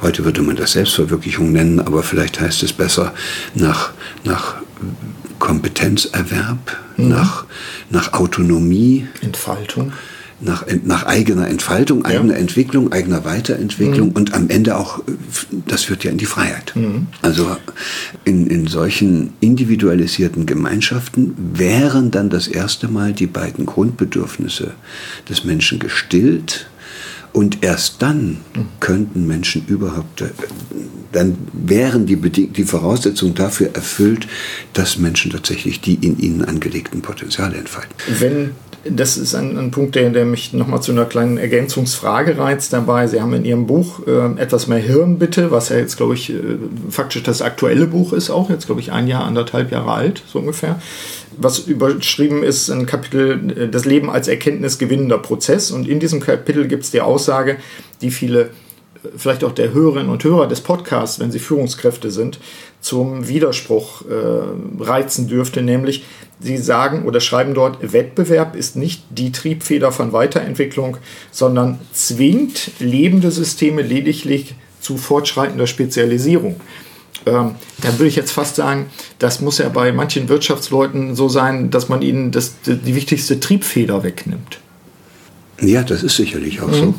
heute 0.00 0.24
würde 0.24 0.42
man 0.42 0.56
das 0.56 0.72
Selbstverwirklichung 0.72 1.52
nennen, 1.52 1.80
aber 1.80 2.02
vielleicht 2.02 2.40
heißt 2.40 2.62
es 2.62 2.72
besser, 2.72 3.12
nach, 3.54 3.92
nach 4.22 4.56
Kompetenzerwerb, 5.40 6.76
mhm. 6.96 7.08
nach, 7.08 7.44
nach 7.90 8.12
Autonomie. 8.12 9.08
Entfaltung 9.20 9.92
nach, 10.40 10.64
nach 10.84 11.04
eigener 11.04 11.48
Entfaltung, 11.48 12.04
eigener 12.04 12.34
ja. 12.34 12.38
Entwicklung, 12.40 12.92
eigener 12.92 13.24
Weiterentwicklung 13.24 14.10
mhm. 14.10 14.16
und 14.16 14.34
am 14.34 14.50
Ende 14.50 14.76
auch, 14.76 15.02
das 15.66 15.84
führt 15.84 16.04
ja 16.04 16.10
in 16.10 16.18
die 16.18 16.26
Freiheit. 16.26 16.72
Mhm. 16.74 17.06
Also 17.22 17.56
in, 18.24 18.46
in 18.46 18.66
solchen 18.66 19.32
individualisierten 19.40 20.46
Gemeinschaften 20.46 21.34
wären 21.54 22.10
dann 22.10 22.30
das 22.30 22.48
erste 22.48 22.88
Mal 22.88 23.12
die 23.12 23.26
beiden 23.26 23.66
Grundbedürfnisse 23.66 24.72
des 25.28 25.44
Menschen 25.44 25.78
gestillt. 25.78 26.66
Und 27.32 27.64
erst 27.64 28.00
dann 28.00 28.38
mhm. 28.54 28.68
könnten 28.78 29.26
Menschen 29.26 29.66
überhaupt, 29.66 30.20
äh, 30.20 30.26
dann 31.10 31.36
wären 31.52 32.06
die, 32.06 32.16
die 32.16 32.64
Voraussetzungen 32.64 33.34
dafür 33.34 33.70
erfüllt, 33.74 34.28
dass 34.72 34.98
Menschen 34.98 35.32
tatsächlich 35.32 35.80
die 35.80 35.94
in 35.94 36.20
ihnen 36.20 36.44
angelegten 36.44 37.02
Potenziale 37.02 37.56
entfalten. 37.56 37.92
Wenn 38.20 38.52
das 38.88 39.16
ist 39.16 39.34
ein, 39.34 39.56
ein 39.56 39.70
Punkt, 39.70 39.94
der, 39.94 40.10
der 40.10 40.24
mich 40.24 40.52
nochmal 40.52 40.82
zu 40.82 40.92
einer 40.92 41.04
kleinen 41.04 41.38
Ergänzungsfrage 41.38 42.38
reizt 42.38 42.72
dabei. 42.72 43.06
Sie 43.06 43.20
haben 43.20 43.32
in 43.32 43.44
Ihrem 43.44 43.66
Buch 43.66 44.06
äh, 44.06 44.40
etwas 44.40 44.66
mehr 44.66 44.78
Hirn 44.78 45.18
bitte, 45.18 45.50
was 45.50 45.70
ja 45.70 45.76
jetzt, 45.76 45.96
glaube 45.96 46.14
ich, 46.14 46.30
äh, 46.30 46.58
faktisch 46.90 47.22
das 47.22 47.42
aktuelle 47.42 47.86
Buch 47.86 48.12
ist 48.12 48.30
auch, 48.30 48.50
jetzt, 48.50 48.66
glaube 48.66 48.80
ich, 48.80 48.92
ein 48.92 49.06
Jahr, 49.06 49.24
anderthalb 49.24 49.72
Jahre 49.72 49.92
alt, 49.92 50.22
so 50.26 50.38
ungefähr. 50.38 50.80
Was 51.36 51.60
überschrieben 51.60 52.42
ist, 52.42 52.70
ein 52.70 52.86
Kapitel, 52.86 53.52
äh, 53.56 53.68
das 53.68 53.84
Leben 53.84 54.10
als 54.10 54.28
erkenntnisgewinnender 54.28 55.18
Prozess. 55.18 55.70
Und 55.70 55.88
in 55.88 56.00
diesem 56.00 56.20
Kapitel 56.20 56.68
gibt 56.68 56.84
es 56.84 56.90
die 56.90 57.00
Aussage, 57.00 57.56
die 58.02 58.10
viele 58.10 58.50
vielleicht 59.16 59.44
auch 59.44 59.52
der 59.52 59.72
Hörerinnen 59.72 60.10
und 60.10 60.24
Hörer 60.24 60.46
des 60.46 60.60
Podcasts, 60.60 61.18
wenn 61.20 61.30
sie 61.30 61.38
Führungskräfte 61.38 62.10
sind, 62.10 62.38
zum 62.80 63.28
Widerspruch 63.28 64.02
äh, 64.02 64.82
reizen 64.82 65.28
dürfte, 65.28 65.62
nämlich 65.62 66.04
sie 66.40 66.58
sagen 66.58 67.04
oder 67.04 67.20
schreiben 67.20 67.54
dort, 67.54 67.92
Wettbewerb 67.92 68.56
ist 68.56 68.76
nicht 68.76 69.04
die 69.10 69.32
Triebfeder 69.32 69.92
von 69.92 70.12
Weiterentwicklung, 70.12 70.98
sondern 71.30 71.78
zwingt 71.92 72.70
lebende 72.78 73.30
Systeme 73.30 73.82
lediglich 73.82 74.54
zu 74.80 74.96
fortschreitender 74.96 75.66
Spezialisierung. 75.66 76.60
Ähm, 77.26 77.54
dann 77.80 77.98
würde 77.98 78.08
ich 78.08 78.16
jetzt 78.16 78.32
fast 78.32 78.56
sagen, 78.56 78.86
das 79.18 79.40
muss 79.40 79.58
ja 79.58 79.68
bei 79.70 79.92
manchen 79.92 80.28
Wirtschaftsleuten 80.28 81.14
so 81.14 81.28
sein, 81.28 81.70
dass 81.70 81.88
man 81.88 82.02
ihnen 82.02 82.32
das, 82.32 82.56
die 82.66 82.94
wichtigste 82.94 83.40
Triebfeder 83.40 84.02
wegnimmt. 84.02 84.60
Ja, 85.60 85.82
das 85.82 86.02
ist 86.02 86.16
sicherlich 86.16 86.60
auch 86.60 86.68
mhm. 86.68 86.74
so. 86.74 86.94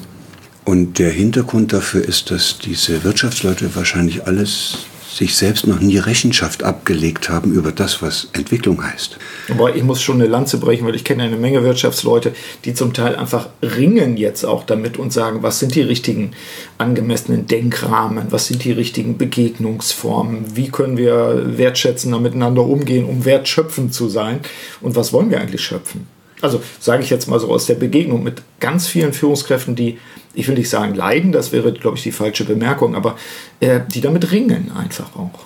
Und 0.65 0.97
der 0.97 1.11
Hintergrund 1.11 1.73
dafür 1.73 2.03
ist, 2.03 2.31
dass 2.31 2.57
diese 2.57 3.03
Wirtschaftsleute 3.03 3.75
wahrscheinlich 3.75 4.25
alles 4.25 4.79
sich 5.15 5.37
selbst 5.37 5.65
noch 5.65 5.79
nie 5.79 5.97
Rechenschaft 5.97 6.63
abgelegt 6.63 7.29
haben 7.29 7.53
über 7.53 7.71
das, 7.71 8.01
was 8.01 8.27
Entwicklung 8.33 8.83
heißt. 8.83 9.17
Aber 9.49 9.73
ich 9.73 9.83
muss 9.83 10.01
schon 10.01 10.15
eine 10.15 10.29
Lanze 10.29 10.57
brechen, 10.57 10.85
weil 10.85 10.95
ich 10.95 11.05
kenne 11.05 11.23
eine 11.23 11.37
Menge 11.37 11.63
Wirtschaftsleute, 11.63 12.33
die 12.65 12.73
zum 12.73 12.93
Teil 12.93 13.15
einfach 13.15 13.47
ringen 13.61 14.17
jetzt 14.17 14.43
auch 14.43 14.65
damit 14.65 14.97
und 14.97 15.13
sagen, 15.13 15.41
was 15.41 15.59
sind 15.59 15.75
die 15.75 15.83
richtigen 15.83 16.31
angemessenen 16.77 17.47
Denkrahmen, 17.47 18.25
was 18.31 18.47
sind 18.47 18.65
die 18.65 18.73
richtigen 18.73 19.17
Begegnungsformen, 19.17 20.57
wie 20.57 20.69
können 20.69 20.97
wir 20.97 21.57
wertschätzender 21.57 22.19
miteinander 22.19 22.63
umgehen, 22.63 23.05
um 23.05 23.23
wertschöpfend 23.23 23.93
zu 23.93 24.09
sein 24.09 24.41
und 24.81 24.97
was 24.97 25.13
wollen 25.13 25.29
wir 25.29 25.39
eigentlich 25.39 25.63
schöpfen. 25.63 26.14
Also 26.41 26.61
sage 26.79 27.03
ich 27.03 27.09
jetzt 27.09 27.27
mal 27.27 27.39
so 27.39 27.49
aus 27.49 27.65
der 27.65 27.75
Begegnung 27.75 28.23
mit 28.23 28.41
ganz 28.59 28.87
vielen 28.87 29.13
Führungskräften, 29.13 29.75
die 29.75 29.97
ich 30.35 30.47
will 30.47 30.55
nicht 30.55 30.69
sagen 30.69 30.95
leiden, 30.95 31.31
das 31.31 31.51
wäre, 31.51 31.71
glaube 31.71 31.97
ich, 31.97 32.03
die 32.03 32.11
falsche 32.11 32.43
Bemerkung, 32.43 32.95
aber 32.95 33.15
äh, 33.61 33.79
die 33.93 34.01
damit 34.01 34.31
ringen 34.31 34.71
einfach 34.75 35.15
auch. 35.15 35.45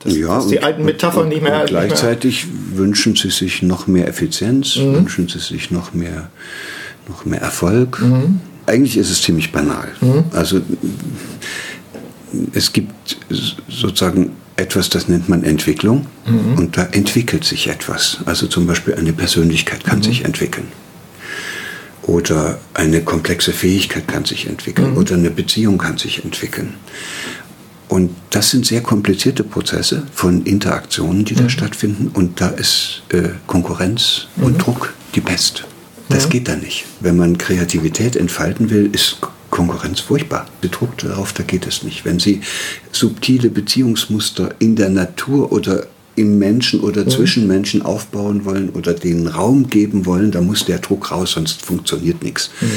Das, 0.00 0.16
ja, 0.16 0.34
dass 0.36 0.48
die 0.48 0.58
und, 0.58 0.64
alten 0.64 0.84
Metaphern 0.84 1.28
nicht 1.28 1.42
mehr. 1.42 1.62
Und 1.62 1.68
gleichzeitig 1.68 2.46
nicht 2.46 2.70
mehr 2.70 2.78
wünschen 2.78 3.16
sie 3.16 3.30
sich 3.30 3.62
noch 3.62 3.86
mehr 3.86 4.08
Effizienz, 4.08 4.76
mhm. 4.76 4.94
wünschen 4.94 5.28
sie 5.28 5.38
sich 5.38 5.70
noch 5.70 5.94
mehr, 5.94 6.30
noch 7.08 7.24
mehr 7.24 7.40
Erfolg. 7.40 8.00
Mhm. 8.00 8.40
Eigentlich 8.66 8.96
ist 8.96 9.10
es 9.10 9.22
ziemlich 9.22 9.52
banal. 9.52 9.88
Mhm. 10.00 10.24
Also 10.32 10.60
es 12.52 12.72
gibt 12.72 13.18
sozusagen 13.68 14.32
etwas, 14.56 14.88
das 14.88 15.08
nennt 15.08 15.28
man 15.28 15.42
Entwicklung 15.42 16.06
mhm. 16.26 16.58
und 16.58 16.76
da 16.76 16.84
entwickelt 16.84 17.44
sich 17.44 17.68
etwas. 17.68 18.18
Also 18.24 18.46
zum 18.46 18.66
Beispiel 18.66 18.94
eine 18.94 19.12
Persönlichkeit 19.12 19.84
kann 19.84 19.98
mhm. 19.98 20.04
sich 20.04 20.24
entwickeln 20.24 20.68
oder 22.06 22.58
eine 22.74 23.02
komplexe 23.02 23.52
Fähigkeit 23.52 24.06
kann 24.06 24.24
sich 24.24 24.46
entwickeln 24.46 24.92
mhm. 24.92 24.96
oder 24.98 25.14
eine 25.14 25.30
Beziehung 25.30 25.78
kann 25.78 25.98
sich 25.98 26.24
entwickeln. 26.24 26.74
Und 27.88 28.10
das 28.30 28.50
sind 28.50 28.66
sehr 28.66 28.80
komplizierte 28.80 29.44
Prozesse 29.44 30.04
von 30.12 30.44
Interaktionen, 30.44 31.24
die 31.24 31.34
mhm. 31.34 31.38
da 31.38 31.48
stattfinden. 31.48 32.10
Und 32.12 32.40
da 32.40 32.48
ist 32.48 33.02
äh, 33.10 33.28
Konkurrenz 33.46 34.28
mhm. 34.36 34.44
und 34.44 34.58
Druck 34.58 34.94
die 35.14 35.20
Pest. 35.20 35.64
Das 36.08 36.26
mhm. 36.26 36.30
geht 36.30 36.48
da 36.48 36.56
nicht. 36.56 36.84
Wenn 37.00 37.16
man 37.16 37.38
Kreativität 37.38 38.16
entfalten 38.16 38.70
will, 38.70 38.90
ist 38.92 39.18
Konkurrenz 39.54 40.00
furchtbar. 40.00 40.46
Druck 40.62 40.98
darauf, 40.98 41.32
da 41.32 41.44
geht 41.44 41.66
es 41.68 41.84
nicht. 41.84 42.04
Wenn 42.04 42.18
Sie 42.18 42.40
subtile 42.90 43.50
Beziehungsmuster 43.50 44.52
in 44.58 44.74
der 44.74 44.90
Natur 44.90 45.52
oder 45.52 45.86
im 46.16 46.38
Menschen 46.38 46.80
oder 46.80 47.06
zwischen 47.08 47.46
Menschen 47.46 47.82
aufbauen 47.82 48.44
wollen 48.44 48.70
oder 48.70 48.94
den 48.94 49.28
Raum 49.28 49.70
geben 49.70 50.06
wollen, 50.06 50.32
da 50.32 50.40
muss 50.40 50.64
der 50.64 50.80
Druck 50.80 51.12
raus, 51.12 51.32
sonst 51.32 51.62
funktioniert 51.62 52.24
nichts. 52.24 52.50
Mhm. 52.60 52.68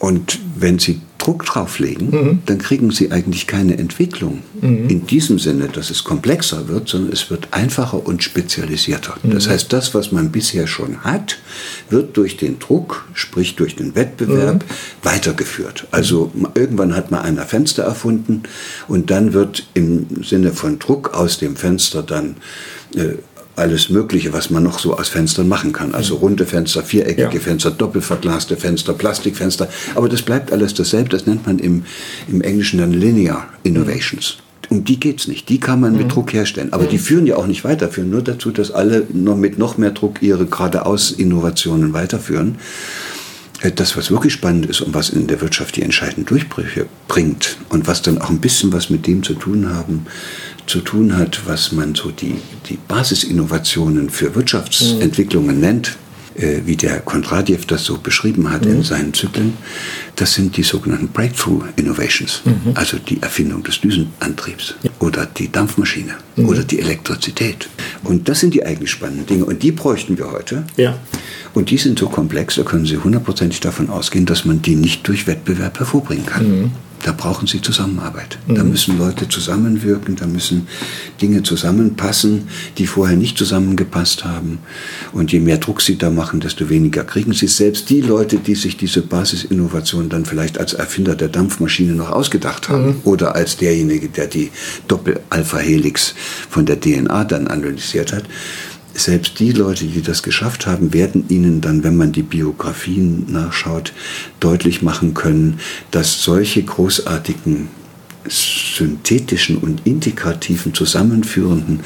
Und 0.00 0.40
wenn 0.56 0.80
Sie 0.80 1.00
Druck 1.22 1.44
drauflegen, 1.44 2.10
mhm. 2.10 2.38
dann 2.46 2.58
kriegen 2.58 2.90
Sie 2.90 3.12
eigentlich 3.12 3.46
keine 3.46 3.78
Entwicklung 3.78 4.42
mhm. 4.60 4.88
in 4.88 5.06
diesem 5.06 5.38
Sinne, 5.38 5.68
dass 5.68 5.90
es 5.90 6.02
komplexer 6.02 6.66
wird, 6.66 6.88
sondern 6.88 7.12
es 7.12 7.30
wird 7.30 7.48
einfacher 7.52 8.04
und 8.04 8.24
spezialisierter. 8.24 9.14
Mhm. 9.22 9.30
Das 9.30 9.48
heißt, 9.48 9.72
das, 9.72 9.94
was 9.94 10.10
man 10.10 10.32
bisher 10.32 10.66
schon 10.66 11.04
hat, 11.04 11.38
wird 11.90 12.16
durch 12.16 12.36
den 12.36 12.58
Druck, 12.58 13.06
sprich 13.14 13.54
durch 13.54 13.76
den 13.76 13.94
Wettbewerb, 13.94 14.64
mhm. 14.64 15.04
weitergeführt. 15.04 15.86
Also 15.92 16.32
irgendwann 16.54 16.96
hat 16.96 17.12
mal 17.12 17.20
einer 17.20 17.44
Fenster 17.44 17.84
erfunden 17.84 18.42
und 18.88 19.10
dann 19.12 19.32
wird 19.32 19.68
im 19.74 20.24
Sinne 20.24 20.52
von 20.52 20.80
Druck 20.80 21.14
aus 21.14 21.38
dem 21.38 21.54
Fenster 21.54 22.02
dann 22.02 22.36
äh, 22.96 23.14
alles 23.56 23.90
Mögliche, 23.90 24.32
was 24.32 24.50
man 24.50 24.62
noch 24.62 24.78
so 24.78 24.96
aus 24.96 25.08
Fenstern 25.08 25.48
machen 25.48 25.72
kann. 25.72 25.94
Also 25.94 26.16
runde 26.16 26.46
Fenster, 26.46 26.82
viereckige 26.82 27.34
ja. 27.34 27.40
Fenster, 27.40 27.70
doppelverglaste 27.70 28.56
Fenster, 28.56 28.94
Plastikfenster. 28.94 29.68
Aber 29.94 30.08
das 30.08 30.22
bleibt 30.22 30.52
alles 30.52 30.74
dasselbe. 30.74 31.10
Das 31.10 31.26
nennt 31.26 31.46
man 31.46 31.58
im, 31.58 31.84
im 32.28 32.40
Englischen 32.40 32.78
dann 32.78 32.92
Linear 32.92 33.48
Innovations. 33.62 34.38
Um 34.70 34.84
die 34.84 34.98
geht 34.98 35.20
es 35.20 35.28
nicht. 35.28 35.48
Die 35.50 35.60
kann 35.60 35.80
man 35.80 35.92
mit 35.92 36.04
mhm. 36.04 36.08
Druck 36.08 36.32
herstellen. 36.32 36.72
Aber 36.72 36.84
die 36.84 36.98
führen 36.98 37.26
ja 37.26 37.36
auch 37.36 37.46
nicht 37.46 37.62
weiter, 37.62 37.88
führen 37.88 38.10
nur 38.10 38.22
dazu, 38.22 38.50
dass 38.50 38.70
alle 38.70 39.06
noch 39.12 39.36
mit 39.36 39.58
noch 39.58 39.76
mehr 39.76 39.90
Druck 39.90 40.22
ihre 40.22 40.46
geradeaus 40.46 41.10
Innovationen 41.10 41.92
weiterführen. 41.92 42.56
Äh, 43.60 43.72
das, 43.72 43.96
was 43.96 44.10
wirklich 44.10 44.32
spannend 44.32 44.66
ist 44.66 44.80
und 44.80 44.94
was 44.94 45.10
in 45.10 45.26
der 45.26 45.40
Wirtschaft 45.40 45.76
die 45.76 45.82
entscheidenden 45.82 46.26
Durchbrüche 46.26 46.86
bringt 47.08 47.58
und 47.68 47.86
was 47.86 48.02
dann 48.02 48.18
auch 48.18 48.30
ein 48.30 48.40
bisschen 48.40 48.72
was 48.72 48.90
mit 48.90 49.06
dem 49.06 49.22
zu 49.22 49.34
tun 49.34 49.74
haben, 49.74 50.06
zu 50.66 50.80
tun 50.80 51.16
hat, 51.16 51.40
was 51.46 51.72
man 51.72 51.94
so 51.94 52.10
die, 52.10 52.36
die 52.68 52.78
Basisinnovationen 52.88 54.10
für 54.10 54.34
Wirtschaftsentwicklungen 54.34 55.56
mhm. 55.56 55.60
nennt, 55.60 55.98
äh, 56.34 56.62
wie 56.64 56.76
der 56.76 57.00
Kondratjew 57.00 57.58
das 57.66 57.84
so 57.84 57.98
beschrieben 57.98 58.50
hat 58.50 58.64
mhm. 58.64 58.72
in 58.72 58.82
seinen 58.82 59.12
Zyklen, 59.12 59.54
das 60.16 60.34
sind 60.34 60.56
die 60.56 60.62
sogenannten 60.62 61.08
Breakthrough 61.08 61.64
Innovations, 61.76 62.40
mhm. 62.44 62.72
also 62.74 62.98
die 62.98 63.20
Erfindung 63.20 63.62
des 63.62 63.80
Düsenantriebs 63.80 64.74
ja. 64.82 64.90
oder 65.00 65.26
die 65.26 65.52
Dampfmaschine 65.52 66.14
mhm. 66.36 66.48
oder 66.48 66.64
die 66.64 66.78
Elektrizität. 66.80 67.68
Und 68.04 68.28
das 68.28 68.40
sind 68.40 68.54
die 68.54 68.64
eigentlich 68.64 68.90
spannenden 68.90 69.26
Dinge 69.26 69.44
und 69.44 69.62
die 69.62 69.72
bräuchten 69.72 70.16
wir 70.16 70.30
heute. 70.32 70.64
Ja. 70.76 70.98
Und 71.52 71.70
die 71.70 71.76
sind 71.76 71.98
so 71.98 72.08
komplex, 72.08 72.54
da 72.54 72.62
können 72.62 72.86
Sie 72.86 72.96
hundertprozentig 72.96 73.60
davon 73.60 73.90
ausgehen, 73.90 74.24
dass 74.24 74.46
man 74.46 74.62
die 74.62 74.74
nicht 74.74 75.06
durch 75.06 75.26
Wettbewerb 75.26 75.78
hervorbringen 75.78 76.24
kann. 76.24 76.72
Da 77.02 77.12
brauchen 77.12 77.46
Sie 77.46 77.60
Zusammenarbeit. 77.60 78.38
Mhm. 78.46 78.54
Da 78.54 78.64
müssen 78.64 78.98
Leute 78.98 79.28
zusammenwirken, 79.28 80.16
da 80.16 80.26
müssen 80.26 80.68
Dinge 81.20 81.42
zusammenpassen, 81.42 82.48
die 82.78 82.86
vorher 82.86 83.16
nicht 83.16 83.36
zusammengepasst 83.36 84.24
haben. 84.24 84.58
Und 85.12 85.32
je 85.32 85.40
mehr 85.40 85.58
Druck 85.58 85.82
Sie 85.82 85.98
da 85.98 86.10
machen, 86.10 86.40
desto 86.40 86.68
weniger 86.68 87.04
kriegen 87.04 87.32
Sie. 87.32 87.48
Selbst 87.48 87.90
die 87.90 88.00
Leute, 88.00 88.36
die 88.38 88.54
sich 88.54 88.76
diese 88.76 89.02
Basisinnovation 89.02 90.08
dann 90.08 90.24
vielleicht 90.24 90.58
als 90.58 90.74
Erfinder 90.74 91.14
der 91.14 91.28
Dampfmaschine 91.28 91.92
noch 91.92 92.10
ausgedacht 92.10 92.68
haben 92.68 92.86
mhm. 92.86 93.00
oder 93.04 93.34
als 93.34 93.56
derjenige, 93.56 94.08
der 94.08 94.28
die 94.28 94.50
Doppel-Alpha-Helix 94.88 96.14
von 96.48 96.66
der 96.66 96.80
DNA 96.80 97.24
dann 97.24 97.48
analysiert 97.48 98.12
hat, 98.12 98.24
selbst 98.94 99.38
die 99.38 99.52
Leute, 99.52 99.86
die 99.86 100.02
das 100.02 100.22
geschafft 100.22 100.66
haben, 100.66 100.92
werden 100.92 101.24
ihnen 101.28 101.60
dann, 101.60 101.84
wenn 101.84 101.96
man 101.96 102.12
die 102.12 102.22
Biografien 102.22 103.26
nachschaut, 103.30 103.92
deutlich 104.40 104.82
machen 104.82 105.14
können, 105.14 105.60
dass 105.90 106.22
solche 106.22 106.62
großartigen 106.62 107.68
synthetischen 108.28 109.58
und 109.58 109.84
integrativen, 109.84 110.74
zusammenführenden 110.74 111.80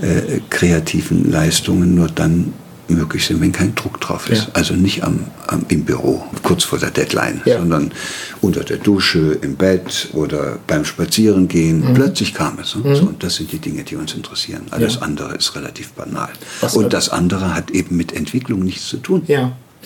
äh, 0.00 0.40
kreativen 0.48 1.30
Leistungen 1.30 1.94
nur 1.94 2.08
dann 2.08 2.52
möglich 2.88 3.26
sind, 3.26 3.40
wenn 3.40 3.52
kein 3.52 3.74
Druck 3.74 4.00
drauf 4.00 4.28
ist. 4.28 4.44
Ja. 4.44 4.48
Also 4.54 4.74
nicht 4.74 5.02
am, 5.04 5.20
am, 5.46 5.64
im 5.68 5.84
Büro, 5.84 6.24
kurz 6.42 6.64
vor 6.64 6.78
der 6.78 6.90
Deadline, 6.90 7.40
ja. 7.44 7.58
sondern 7.58 7.92
unter 8.40 8.64
der 8.64 8.78
Dusche, 8.78 9.38
im 9.40 9.56
Bett 9.56 10.08
oder 10.12 10.58
beim 10.66 10.84
Spazierengehen. 10.84 11.88
Mhm. 11.88 11.94
Plötzlich 11.94 12.34
kam 12.34 12.58
es. 12.58 12.74
Mhm. 12.74 12.94
So, 12.94 13.02
und 13.02 13.22
das 13.22 13.36
sind 13.36 13.52
die 13.52 13.58
Dinge, 13.58 13.84
die 13.84 13.96
uns 13.96 14.14
interessieren. 14.14 14.62
Alles 14.70 14.96
ja. 14.96 15.02
andere 15.02 15.34
ist 15.34 15.54
relativ 15.56 15.92
banal. 15.92 16.30
Was 16.60 16.76
und 16.76 16.92
das 16.92 17.08
andere 17.08 17.54
hat 17.54 17.70
eben 17.70 17.96
mit 17.96 18.12
Entwicklung 18.12 18.60
nichts 18.60 18.88
zu 18.88 18.98
tun. 18.98 19.22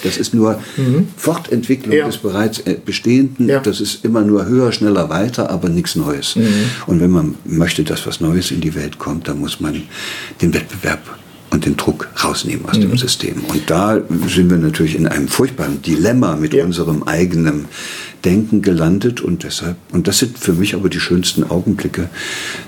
Das 0.03 0.17
ist 0.17 0.35
nur 0.35 0.61
mhm. 0.77 1.09
Fortentwicklung 1.17 1.97
ja. 1.97 2.07
des 2.07 2.19
bereits 2.19 2.61
äh, 2.61 2.77
Bestehenden. 2.85 3.49
Ja. 3.49 3.61
Das 3.61 3.81
ist 3.81 4.05
immer 4.05 4.23
nur 4.23 4.47
höher, 4.47 4.73
schneller, 4.73 5.09
weiter, 5.09 5.51
aber 5.51 5.69
nichts 5.69 5.97
Neues. 5.97 6.37
Mhm. 6.37 6.47
Und 6.87 7.01
wenn 7.01 7.11
man 7.11 7.35
möchte, 7.45 7.85
dass 7.85 8.07
was 8.07 8.21
Neues 8.21 8.51
in 8.51 8.61
die 8.61 8.75
Welt 8.75 8.99
kommt, 8.99 9.29
dann 9.29 9.41
muss 9.41 9.61
man 9.61 9.83
den 10.41 10.55
Wettbewerb 10.55 11.18
und 11.51 11.65
den 11.65 11.77
Druck 11.77 12.09
rausnehmen 12.23 12.67
aus 12.67 12.77
mhm. 12.77 12.83
dem 12.83 12.99
System. 12.99 13.45
Und 13.49 13.71
da 13.71 14.01
sind 14.27 14.51
wir 14.51 14.59
natürlich 14.59 14.97
in 14.97 15.07
einem 15.07 15.29
furchtbaren 15.29 15.83
Dilemma 15.83 16.37
mit 16.37 16.53
ja. 16.55 16.65
unserem 16.65 17.03
eigenen 17.05 17.67
Denken 18.25 18.63
gelandet 18.63 19.21
und 19.21 19.45
deshalb, 19.45 19.77
und 19.93 20.09
das 20.09 20.19
sind 20.19 20.39
für 20.39 20.53
mich 20.53 20.75
aber 20.75 20.89
die 20.89 21.01
schönsten 21.01 21.45
Augenblicke. 21.45 22.09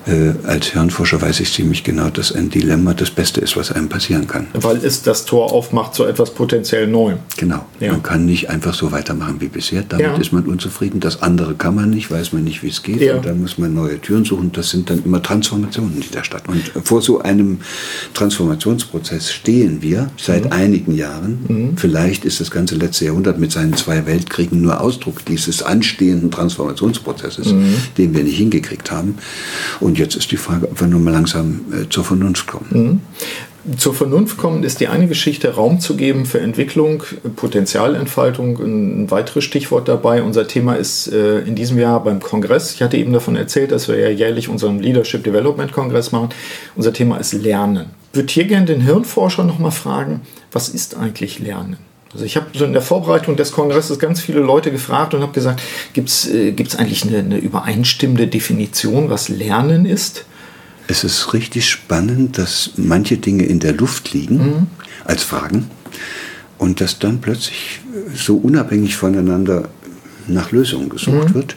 Äh, 0.06 0.32
als 0.46 0.66
Hirnforscher 0.68 1.20
weiß 1.20 1.40
ich 1.40 1.52
ziemlich 1.52 1.82
genau, 1.82 2.08
dass 2.08 2.32
ein 2.32 2.50
Dilemma 2.50 2.94
das 2.94 3.10
Beste 3.10 3.40
ist, 3.40 3.56
was 3.56 3.72
einem 3.72 3.88
passieren 3.88 4.26
kann. 4.26 4.46
Weil 4.54 4.76
es 4.78 5.02
das 5.02 5.24
Tor 5.24 5.52
aufmacht 5.52 5.94
zu 5.94 6.04
etwas 6.04 6.34
potenziell 6.34 6.86
Neuem. 6.86 7.18
Genau. 7.36 7.64
Ja. 7.80 7.92
Man 7.92 8.02
kann 8.02 8.24
nicht 8.26 8.48
einfach 8.48 8.74
so 8.74 8.92
weitermachen 8.92 9.40
wie 9.40 9.48
bisher. 9.48 9.82
Damit 9.82 10.06
ja. 10.06 10.16
ist 10.16 10.32
man 10.32 10.44
unzufrieden. 10.44 11.00
Das 11.00 11.22
andere 11.22 11.54
kann 11.54 11.74
man 11.74 11.90
nicht, 11.90 12.10
weiß 12.10 12.32
man 12.32 12.44
nicht, 12.44 12.62
wie 12.62 12.68
es 12.68 12.82
geht. 12.82 13.00
Ja. 13.00 13.16
Und 13.16 13.26
dann 13.26 13.40
muss 13.40 13.58
man 13.58 13.74
neue 13.74 14.00
Türen 14.00 14.24
suchen. 14.24 14.52
Das 14.52 14.70
sind 14.70 14.88
dann 14.88 15.04
immer 15.04 15.22
Transformationen, 15.22 16.00
die 16.00 16.10
da 16.10 16.22
statt. 16.22 16.44
Und 16.46 16.70
vor 16.84 17.02
so 17.02 17.20
einem 17.20 17.58
Transformationsprozess 18.14 19.32
stehen 19.32 19.82
wir 19.82 20.10
seit 20.16 20.44
mhm. 20.46 20.52
einigen 20.52 20.94
Jahren. 20.94 21.38
Mhm. 21.48 21.76
Vielleicht 21.76 22.24
ist 22.24 22.40
das 22.40 22.50
ganze 22.50 22.76
letzte 22.76 23.06
Jahrhundert 23.06 23.38
mit 23.38 23.50
seinen 23.50 23.74
zwei 23.74 24.06
Weltkriegen 24.06 24.60
nur 24.62 24.80
Ausdruck 24.80 25.24
dieses 25.24 25.39
dieses 25.46 25.62
anstehenden 25.62 26.30
Transformationsprozesses, 26.30 27.52
mhm. 27.52 27.76
den 27.98 28.14
wir 28.14 28.22
nicht 28.22 28.38
hingekriegt 28.38 28.90
haben. 28.90 29.16
Und 29.80 29.98
jetzt 29.98 30.16
ist 30.16 30.30
die 30.30 30.36
Frage, 30.36 30.68
ob 30.68 30.80
wir 30.80 30.86
nun 30.86 31.04
mal 31.04 31.12
langsam 31.12 31.60
äh, 31.72 31.88
zur 31.88 32.04
Vernunft 32.04 32.46
kommen. 32.46 32.66
Mhm 32.70 33.00
zur 33.76 33.94
Vernunft 33.94 34.38
kommen 34.38 34.62
ist 34.62 34.80
die 34.80 34.88
eine 34.88 35.06
Geschichte, 35.06 35.54
Raum 35.54 35.80
zu 35.80 35.96
geben 35.96 36.24
für 36.24 36.40
Entwicklung, 36.40 37.02
Potenzialentfaltung, 37.36 38.58
ein 38.58 39.10
weiteres 39.10 39.44
Stichwort 39.44 39.88
dabei. 39.88 40.22
Unser 40.22 40.46
Thema 40.46 40.74
ist 40.74 41.12
äh, 41.12 41.40
in 41.40 41.54
diesem 41.54 41.78
Jahr 41.78 42.02
beim 42.02 42.20
Kongress. 42.20 42.72
Ich 42.74 42.82
hatte 42.82 42.96
eben 42.96 43.12
davon 43.12 43.36
erzählt, 43.36 43.72
dass 43.72 43.88
wir 43.88 43.98
ja 43.98 44.08
jährlich 44.08 44.48
unseren 44.48 44.78
Leadership 44.78 45.24
Development 45.24 45.72
Kongress 45.72 46.10
machen. 46.10 46.30
Unser 46.74 46.92
Thema 46.92 47.18
ist 47.18 47.32
Lernen. 47.34 47.90
Ich 48.12 48.18
würde 48.18 48.32
hier 48.32 48.44
gerne 48.44 48.66
den 48.66 48.80
Hirnforscher 48.80 49.44
nochmal 49.44 49.72
fragen, 49.72 50.22
was 50.52 50.68
ist 50.68 50.96
eigentlich 50.96 51.38
Lernen? 51.38 51.76
Also 52.12 52.24
ich 52.24 52.36
habe 52.36 52.46
so 52.54 52.64
in 52.64 52.72
der 52.72 52.82
Vorbereitung 52.82 53.36
des 53.36 53.52
Kongresses 53.52 53.98
ganz 53.98 54.20
viele 54.20 54.40
Leute 54.40 54.72
gefragt 54.72 55.14
und 55.14 55.22
habe 55.22 55.32
gesagt, 55.32 55.62
gibt 55.92 56.08
es 56.08 56.28
äh, 56.28 56.54
eigentlich 56.76 57.04
eine, 57.04 57.18
eine 57.18 57.38
übereinstimmende 57.38 58.26
Definition, 58.26 59.10
was 59.10 59.28
Lernen 59.28 59.86
ist? 59.86 60.24
es 60.90 61.04
ist 61.04 61.32
richtig 61.32 61.70
spannend, 61.70 62.36
dass 62.36 62.72
manche 62.76 63.16
Dinge 63.16 63.44
in 63.44 63.60
der 63.60 63.72
Luft 63.72 64.12
liegen 64.12 64.36
mhm. 64.36 64.66
als 65.04 65.22
Fragen 65.22 65.70
und 66.58 66.80
dass 66.80 66.98
dann 66.98 67.20
plötzlich 67.20 67.80
so 68.14 68.36
unabhängig 68.36 68.96
voneinander 68.96 69.68
nach 70.26 70.50
Lösungen 70.50 70.88
gesucht 70.88 71.30
mhm. 71.30 71.34
wird. 71.34 71.56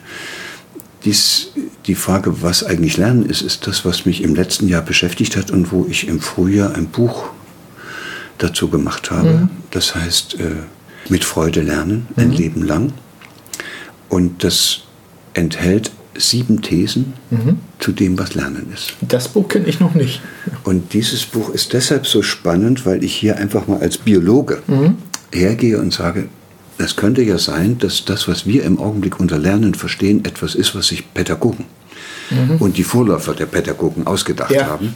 Dies, 1.03 1.49
die 1.87 1.95
Frage, 1.95 2.41
was 2.43 2.63
eigentlich 2.63 2.95
Lernen 2.97 3.25
ist, 3.25 3.41
ist 3.41 3.67
das, 3.67 3.83
was 3.83 4.05
mich 4.05 4.21
im 4.21 4.35
letzten 4.35 4.67
Jahr 4.67 4.83
beschäftigt 4.83 5.35
hat 5.35 5.51
und 5.51 5.71
wo 5.71 5.85
ich 5.89 6.07
im 6.07 6.21
Frühjahr 6.21 6.75
ein 6.75 6.87
Buch 6.87 7.29
dazu 8.37 8.69
gemacht 8.69 9.11
habe. 9.11 9.29
Mhm. 9.29 9.49
Das 9.71 9.95
heißt, 9.95 10.39
äh, 10.39 10.55
mit 11.09 11.23
Freude 11.25 11.61
lernen, 11.61 12.07
ein 12.15 12.29
mhm. 12.29 12.33
Leben 12.33 12.63
lang. 12.63 12.93
Und 14.09 14.43
das 14.43 14.81
enthält 15.33 15.91
sieben 16.15 16.61
Thesen 16.61 17.13
mhm. 17.31 17.57
zu 17.79 17.91
dem, 17.91 18.19
was 18.19 18.35
Lernen 18.35 18.71
ist. 18.73 18.93
Das 19.01 19.27
Buch 19.27 19.47
kenne 19.47 19.65
ich 19.65 19.79
noch 19.79 19.95
nicht. 19.95 20.21
Und 20.63 20.93
dieses 20.93 21.25
Buch 21.25 21.49
ist 21.49 21.73
deshalb 21.73 22.05
so 22.05 22.21
spannend, 22.21 22.85
weil 22.85 23.03
ich 23.03 23.15
hier 23.15 23.37
einfach 23.37 23.67
mal 23.67 23.79
als 23.79 23.97
Biologe 23.97 24.61
mhm. 24.67 24.97
hergehe 25.33 25.79
und 25.79 25.91
sage, 25.91 26.29
es 26.77 26.95
könnte 26.95 27.21
ja 27.21 27.37
sein, 27.37 27.77
dass 27.79 28.05
das, 28.05 28.27
was 28.27 28.45
wir 28.45 28.63
im 28.63 28.79
Augenblick 28.79 29.19
unter 29.19 29.37
Lernen 29.37 29.73
verstehen, 29.73 30.25
etwas 30.25 30.55
ist, 30.55 30.75
was 30.75 30.87
sich 30.87 31.13
Pädagogen 31.13 31.65
mhm. 32.29 32.57
und 32.57 32.77
die 32.77 32.83
Vorläufer 32.83 33.33
der 33.33 33.45
Pädagogen 33.45 34.07
ausgedacht 34.07 34.51
ja. 34.51 34.67
haben. 34.67 34.95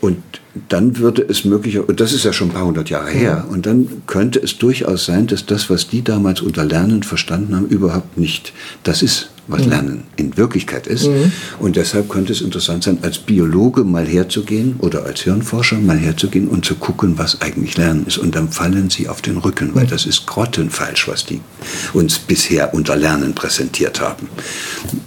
Und 0.00 0.22
dann 0.68 0.98
würde 0.98 1.22
es 1.22 1.44
möglicherweise, 1.44 1.88
und 1.88 2.00
das 2.00 2.12
ist 2.12 2.24
ja 2.24 2.32
schon 2.32 2.48
ein 2.48 2.54
paar 2.54 2.64
hundert 2.64 2.90
Jahre 2.90 3.10
her, 3.10 3.46
und 3.50 3.66
dann 3.66 4.02
könnte 4.06 4.40
es 4.40 4.58
durchaus 4.58 5.04
sein, 5.04 5.26
dass 5.26 5.46
das, 5.46 5.70
was 5.70 5.88
die 5.88 6.02
damals 6.02 6.40
unter 6.40 6.64
Lernen 6.64 7.02
verstanden 7.02 7.54
haben, 7.54 7.66
überhaupt 7.66 8.18
nicht 8.18 8.52
das 8.82 9.02
ist, 9.02 9.30
was 9.48 9.64
mhm. 9.64 9.70
Lernen 9.70 10.02
in 10.16 10.36
Wirklichkeit 10.36 10.86
ist. 10.86 11.06
Mhm. 11.06 11.32
Und 11.58 11.76
deshalb 11.76 12.08
könnte 12.08 12.32
es 12.32 12.40
interessant 12.40 12.84
sein, 12.84 12.98
als 13.02 13.18
Biologe 13.18 13.82
mal 13.82 14.06
herzugehen 14.06 14.76
oder 14.78 15.04
als 15.04 15.22
Hirnforscher 15.22 15.78
mal 15.78 15.96
herzugehen 15.96 16.48
und 16.48 16.64
zu 16.64 16.74
gucken, 16.74 17.18
was 17.18 17.40
eigentlich 17.40 17.76
Lernen 17.76 18.06
ist. 18.06 18.18
Und 18.18 18.34
dann 18.34 18.50
fallen 18.50 18.90
sie 18.90 19.08
auf 19.08 19.22
den 19.22 19.38
Rücken, 19.38 19.74
weil 19.74 19.84
mhm. 19.84 19.90
das 19.90 20.06
ist 20.06 20.26
grottenfalsch, 20.26 21.08
was 21.08 21.24
die 21.24 21.40
uns 21.94 22.18
bisher 22.18 22.74
unter 22.74 22.96
Lernen 22.96 23.34
präsentiert 23.34 24.00
haben. 24.00 24.28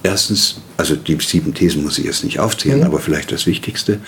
Erstens, 0.01 0.61
also 0.75 0.95
die 0.95 1.17
sieben 1.21 1.53
Thesen 1.53 1.83
muss 1.83 1.99
ich 1.99 2.05
jetzt 2.05 2.23
nicht 2.23 2.39
aufzählen, 2.39 2.79
mhm. 2.79 2.85
aber 2.85 2.99
vielleicht 2.99 3.31
das 3.31 3.45
Wichtigste 3.45 3.99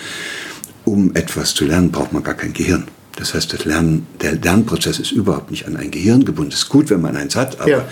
um 0.86 1.16
etwas 1.16 1.54
zu 1.54 1.66
lernen, 1.66 1.92
braucht 1.92 2.14
man 2.14 2.24
gar 2.24 2.36
kein 2.36 2.54
Gehirn. 2.54 2.86
Das 3.16 3.34
heißt, 3.34 3.54
das 3.54 3.66
Lernen, 3.66 4.08
der 4.22 4.34
Lernprozess 4.36 5.00
ist 5.00 5.12
überhaupt 5.12 5.52
nicht 5.52 5.68
an 5.68 5.78
ein 5.78 5.92
Gehirn 5.92 6.26
gebunden. 6.26 6.52
Es 6.52 6.60
ist 6.60 6.70
gut, 6.70 6.90
wenn 6.90 7.02
man 7.02 7.16
eins 7.16 7.36
hat, 7.36 7.60
aber 7.60 7.70
ja. 7.70 7.88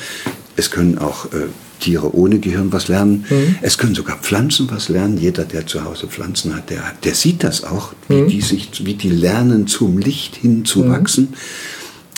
es 0.55 0.71
können 0.71 0.97
auch 0.97 1.25
äh, 1.25 1.47
Tiere 1.79 2.15
ohne 2.15 2.39
Gehirn 2.39 2.71
was 2.71 2.87
lernen. 2.87 3.25
Mhm. 3.29 3.55
Es 3.61 3.77
können 3.77 3.93
sogar 3.93 4.17
Pflanzen 4.17 4.69
was 4.71 4.89
lernen. 4.89 5.17
Jeder, 5.17 5.45
der 5.45 5.67
zu 5.67 5.83
Hause 5.83 6.07
Pflanzen 6.07 6.55
hat, 6.55 6.69
der, 6.69 6.83
der 7.03 7.13
sieht 7.13 7.43
das 7.43 7.63
auch, 7.63 7.93
wie, 8.07 8.21
mhm. 8.21 8.27
die 8.29 8.41
sich, 8.41 8.85
wie 8.85 8.95
die 8.95 9.09
lernen, 9.09 9.67
zum 9.67 9.97
Licht 9.97 10.37
hinzuwachsen. 10.37 11.29
Mhm. 11.31 11.35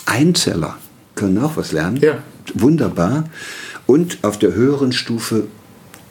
Einzeller 0.06 0.78
können 1.16 1.38
auch 1.40 1.58
was 1.58 1.72
lernen. 1.72 1.98
Ja. 1.98 2.20
Wunderbar. 2.54 3.26
Und 3.86 4.20
auf 4.22 4.40
der 4.40 4.54
höheren 4.54 4.94
Stufe 4.94 5.48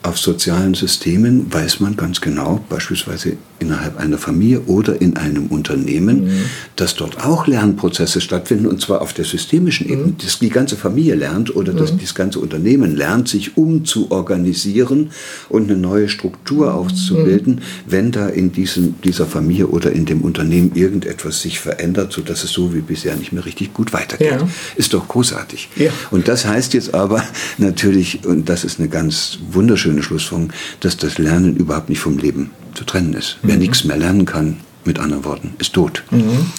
auf 0.03 0.19
sozialen 0.19 0.73
Systemen 0.73 1.51
weiß 1.51 1.79
man 1.79 1.95
ganz 1.95 2.19
genau, 2.19 2.59
beispielsweise 2.69 3.37
innerhalb 3.59 3.97
einer 3.97 4.17
Familie 4.17 4.61
oder 4.67 4.99
in 4.99 5.15
einem 5.15 5.47
Unternehmen, 5.47 6.25
mhm. 6.25 6.45
dass 6.75 6.95
dort 6.95 7.23
auch 7.23 7.47
Lernprozesse 7.47 8.19
stattfinden 8.19 8.67
und 8.67 8.81
zwar 8.81 9.01
auf 9.01 9.13
der 9.13 9.23
systemischen 9.23 9.87
Ebene, 9.87 10.07
mhm. 10.07 10.17
dass 10.17 10.39
die 10.39 10.49
ganze 10.49 10.75
Familie 10.75 11.15
lernt 11.15 11.55
oder 11.55 11.71
dass 11.71 11.93
mhm. 11.93 11.99
das 11.99 12.13
ganze 12.15 12.39
Unternehmen 12.39 12.97
lernt, 12.97 13.29
sich 13.29 13.55
umzuorganisieren 13.55 15.11
und 15.47 15.71
eine 15.71 15.79
neue 15.79 16.09
Struktur 16.09 16.65
mhm. 16.67 16.73
aufzubilden, 16.73 17.61
wenn 17.85 18.11
da 18.11 18.27
in 18.27 18.51
diesem, 18.51 18.95
dieser 19.01 19.25
Familie 19.25 19.67
oder 19.67 19.93
in 19.93 20.05
dem 20.05 20.21
Unternehmen 20.21 20.73
irgendetwas 20.75 21.41
sich 21.41 21.61
verändert, 21.61 22.11
sodass 22.11 22.43
es 22.43 22.51
so 22.51 22.73
wie 22.73 22.81
bisher 22.81 23.15
nicht 23.15 23.31
mehr 23.31 23.45
richtig 23.45 23.73
gut 23.73 23.93
weitergeht. 23.93 24.41
Ja. 24.41 24.49
Ist 24.75 24.93
doch 24.93 25.07
großartig. 25.07 25.69
Ja. 25.77 25.91
Und 26.11 26.27
das 26.27 26.45
heißt 26.45 26.73
jetzt 26.73 26.93
aber 26.93 27.23
natürlich, 27.57 28.25
und 28.25 28.49
das 28.49 28.65
ist 28.65 28.79
eine 28.79 28.89
ganz 28.89 29.39
wunderschöne 29.49 29.92
Schlussfolgerung, 30.01 30.53
dass 30.79 30.97
das 30.97 31.17
Lernen 31.17 31.55
überhaupt 31.55 31.89
nicht 31.89 31.99
vom 31.99 32.17
Leben 32.17 32.51
zu 32.73 32.83
trennen 32.83 33.13
ist. 33.13 33.37
Mhm. 33.41 33.47
Wer 33.47 33.57
nichts 33.57 33.83
mehr 33.83 33.97
lernen 33.97 34.25
kann, 34.25 34.57
mit 34.85 34.99
anderen 34.99 35.23
Worten, 35.23 35.53
ist 35.59 35.73
tot. 35.73 36.03
Mhm. 36.11 36.51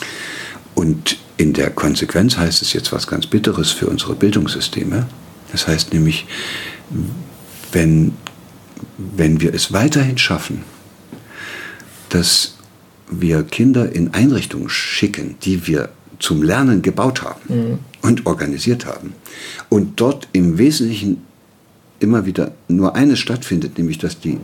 Und 0.75 1.19
in 1.37 1.53
der 1.53 1.71
Konsequenz 1.71 2.37
heißt 2.37 2.63
es 2.63 2.73
jetzt 2.73 2.93
was 2.93 3.07
ganz 3.07 3.27
Bitteres 3.27 3.71
für 3.71 3.87
unsere 3.87 4.15
Bildungssysteme. 4.15 5.07
Das 5.53 5.67
heißt 5.67 5.93
nämlich, 5.93 6.27
wenn, 7.73 8.13
wenn 8.97 9.41
wir 9.41 9.55
es 9.55 9.73
weiterhin 9.73 10.19
schaffen, 10.19 10.63
dass 12.09 12.57
wir 13.11 13.43
Kinder 13.43 13.93
in 13.93 14.15
Einrichtungen 14.15 14.69
schicken, 14.69 15.37
die 15.43 15.67
wir 15.67 15.91
zum 16.19 16.43
Lernen 16.43 16.83
gebaut 16.83 17.23
haben 17.23 17.41
mhm. 17.49 17.79
und 18.03 18.27
organisiert 18.27 18.87
haben 18.87 19.15
und 19.69 20.01
dort 20.01 20.29
im 20.33 20.59
Wesentlichen 20.59 21.23
immer 22.05 22.27
wieder 22.27 22.53
nur 22.69 22.95
eines 22.95 23.19
stattfindet, 23.19 23.79
nämlich 23.79 23.99
dass 23.99 24.21
die 24.21 24.39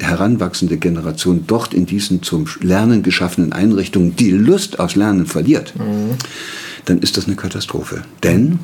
heranwachsende 0.00 0.76
Generation 0.76 1.44
dort 1.46 1.72
in 1.72 1.86
diesen 1.86 2.22
zum 2.22 2.46
Lernen 2.60 3.02
geschaffenen 3.02 3.52
Einrichtungen 3.52 4.16
die 4.16 4.30
Lust 4.30 4.80
aufs 4.80 4.96
Lernen 4.96 5.26
verliert, 5.26 5.74
mhm. 5.78 6.16
dann 6.84 6.98
ist 6.98 7.16
das 7.16 7.26
eine 7.26 7.36
Katastrophe. 7.36 8.02
Denn 8.22 8.58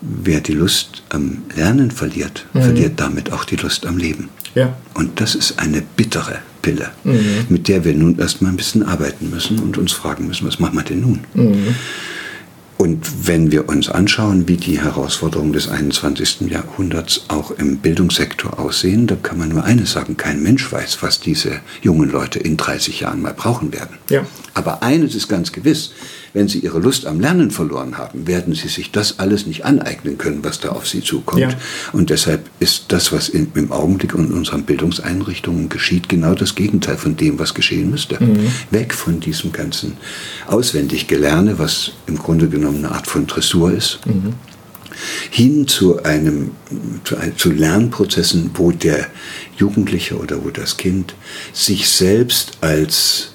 wer 0.00 0.40
die 0.40 0.52
Lust 0.52 1.02
am 1.08 1.42
Lernen 1.54 1.90
verliert, 1.90 2.46
mhm. 2.52 2.62
verliert 2.62 2.92
damit 2.96 3.32
auch 3.32 3.44
die 3.44 3.56
Lust 3.56 3.86
am 3.86 3.96
Leben. 3.96 4.28
Ja. 4.54 4.76
Und 4.94 5.20
das 5.20 5.34
ist 5.34 5.58
eine 5.58 5.82
bittere 5.96 6.38
Pille, 6.62 6.90
mhm. 7.04 7.46
mit 7.48 7.68
der 7.68 7.84
wir 7.84 7.94
nun 7.94 8.18
erstmal 8.18 8.52
ein 8.52 8.56
bisschen 8.56 8.82
arbeiten 8.82 9.30
müssen 9.30 9.58
und 9.60 9.78
uns 9.78 9.92
fragen 9.92 10.26
müssen, 10.26 10.46
was 10.46 10.58
machen 10.58 10.76
wir 10.76 10.82
denn 10.82 11.00
nun? 11.00 11.20
Und 12.78 13.26
wenn 13.26 13.50
wir 13.50 13.68
uns 13.68 13.88
anschauen, 13.88 14.48
wie 14.48 14.56
die 14.56 14.80
Herausforderungen 14.80 15.52
des 15.52 15.68
21. 15.68 16.42
Jahrhunderts 16.50 17.24
auch 17.28 17.50
im 17.50 17.78
Bildungssektor 17.78 18.58
aussehen, 18.58 19.06
da 19.06 19.16
kann 19.16 19.38
man 19.38 19.48
nur 19.48 19.64
eines 19.64 19.92
sagen, 19.92 20.16
kein 20.16 20.42
Mensch 20.42 20.70
weiß, 20.70 21.02
was 21.02 21.20
diese 21.20 21.60
jungen 21.80 22.10
Leute 22.10 22.38
in 22.38 22.56
30 22.56 23.00
Jahren 23.00 23.22
mal 23.22 23.34
brauchen 23.34 23.72
werden. 23.72 23.96
Ja. 24.10 24.26
Aber 24.56 24.82
eines 24.82 25.14
ist 25.14 25.28
ganz 25.28 25.52
gewiss, 25.52 25.90
wenn 26.32 26.48
sie 26.48 26.60
ihre 26.60 26.78
Lust 26.78 27.04
am 27.04 27.20
Lernen 27.20 27.50
verloren 27.50 27.98
haben, 27.98 28.26
werden 28.26 28.54
sie 28.54 28.68
sich 28.68 28.90
das 28.90 29.18
alles 29.18 29.46
nicht 29.46 29.66
aneignen 29.66 30.16
können, 30.16 30.42
was 30.42 30.60
da 30.60 30.70
auf 30.70 30.88
sie 30.88 31.02
zukommt. 31.02 31.42
Ja. 31.42 31.50
Und 31.92 32.08
deshalb 32.08 32.48
ist 32.58 32.86
das, 32.88 33.12
was 33.12 33.28
in, 33.28 33.48
im 33.54 33.70
Augenblick 33.70 34.14
in 34.14 34.32
unseren 34.32 34.62
Bildungseinrichtungen 34.62 35.68
geschieht, 35.68 36.08
genau 36.08 36.32
das 36.32 36.54
Gegenteil 36.54 36.96
von 36.96 37.18
dem, 37.18 37.38
was 37.38 37.52
geschehen 37.52 37.90
müsste. 37.90 38.16
Mhm. 38.18 38.50
Weg 38.70 38.94
von 38.94 39.20
diesem 39.20 39.52
ganzen 39.52 39.98
auswendig 40.46 41.06
Gelerne, 41.06 41.58
was 41.58 41.92
im 42.06 42.16
Grunde 42.16 42.48
genommen 42.48 42.78
eine 42.78 42.94
Art 42.94 43.06
von 43.06 43.26
Dressur 43.26 43.72
ist. 43.72 44.00
Mhm 44.06 44.32
hin 45.30 45.68
zu 45.68 46.02
einem 46.04 46.52
zu, 47.04 47.16
zu, 47.36 47.50
Lernprozessen, 47.50 48.52
wo 48.54 48.70
der 48.70 49.08
Jugendliche 49.58 50.16
oder 50.16 50.42
wo 50.42 50.48
das 50.48 50.78
Kind 50.78 51.14
sich 51.52 51.86
selbst 51.86 52.52
als 52.62 53.32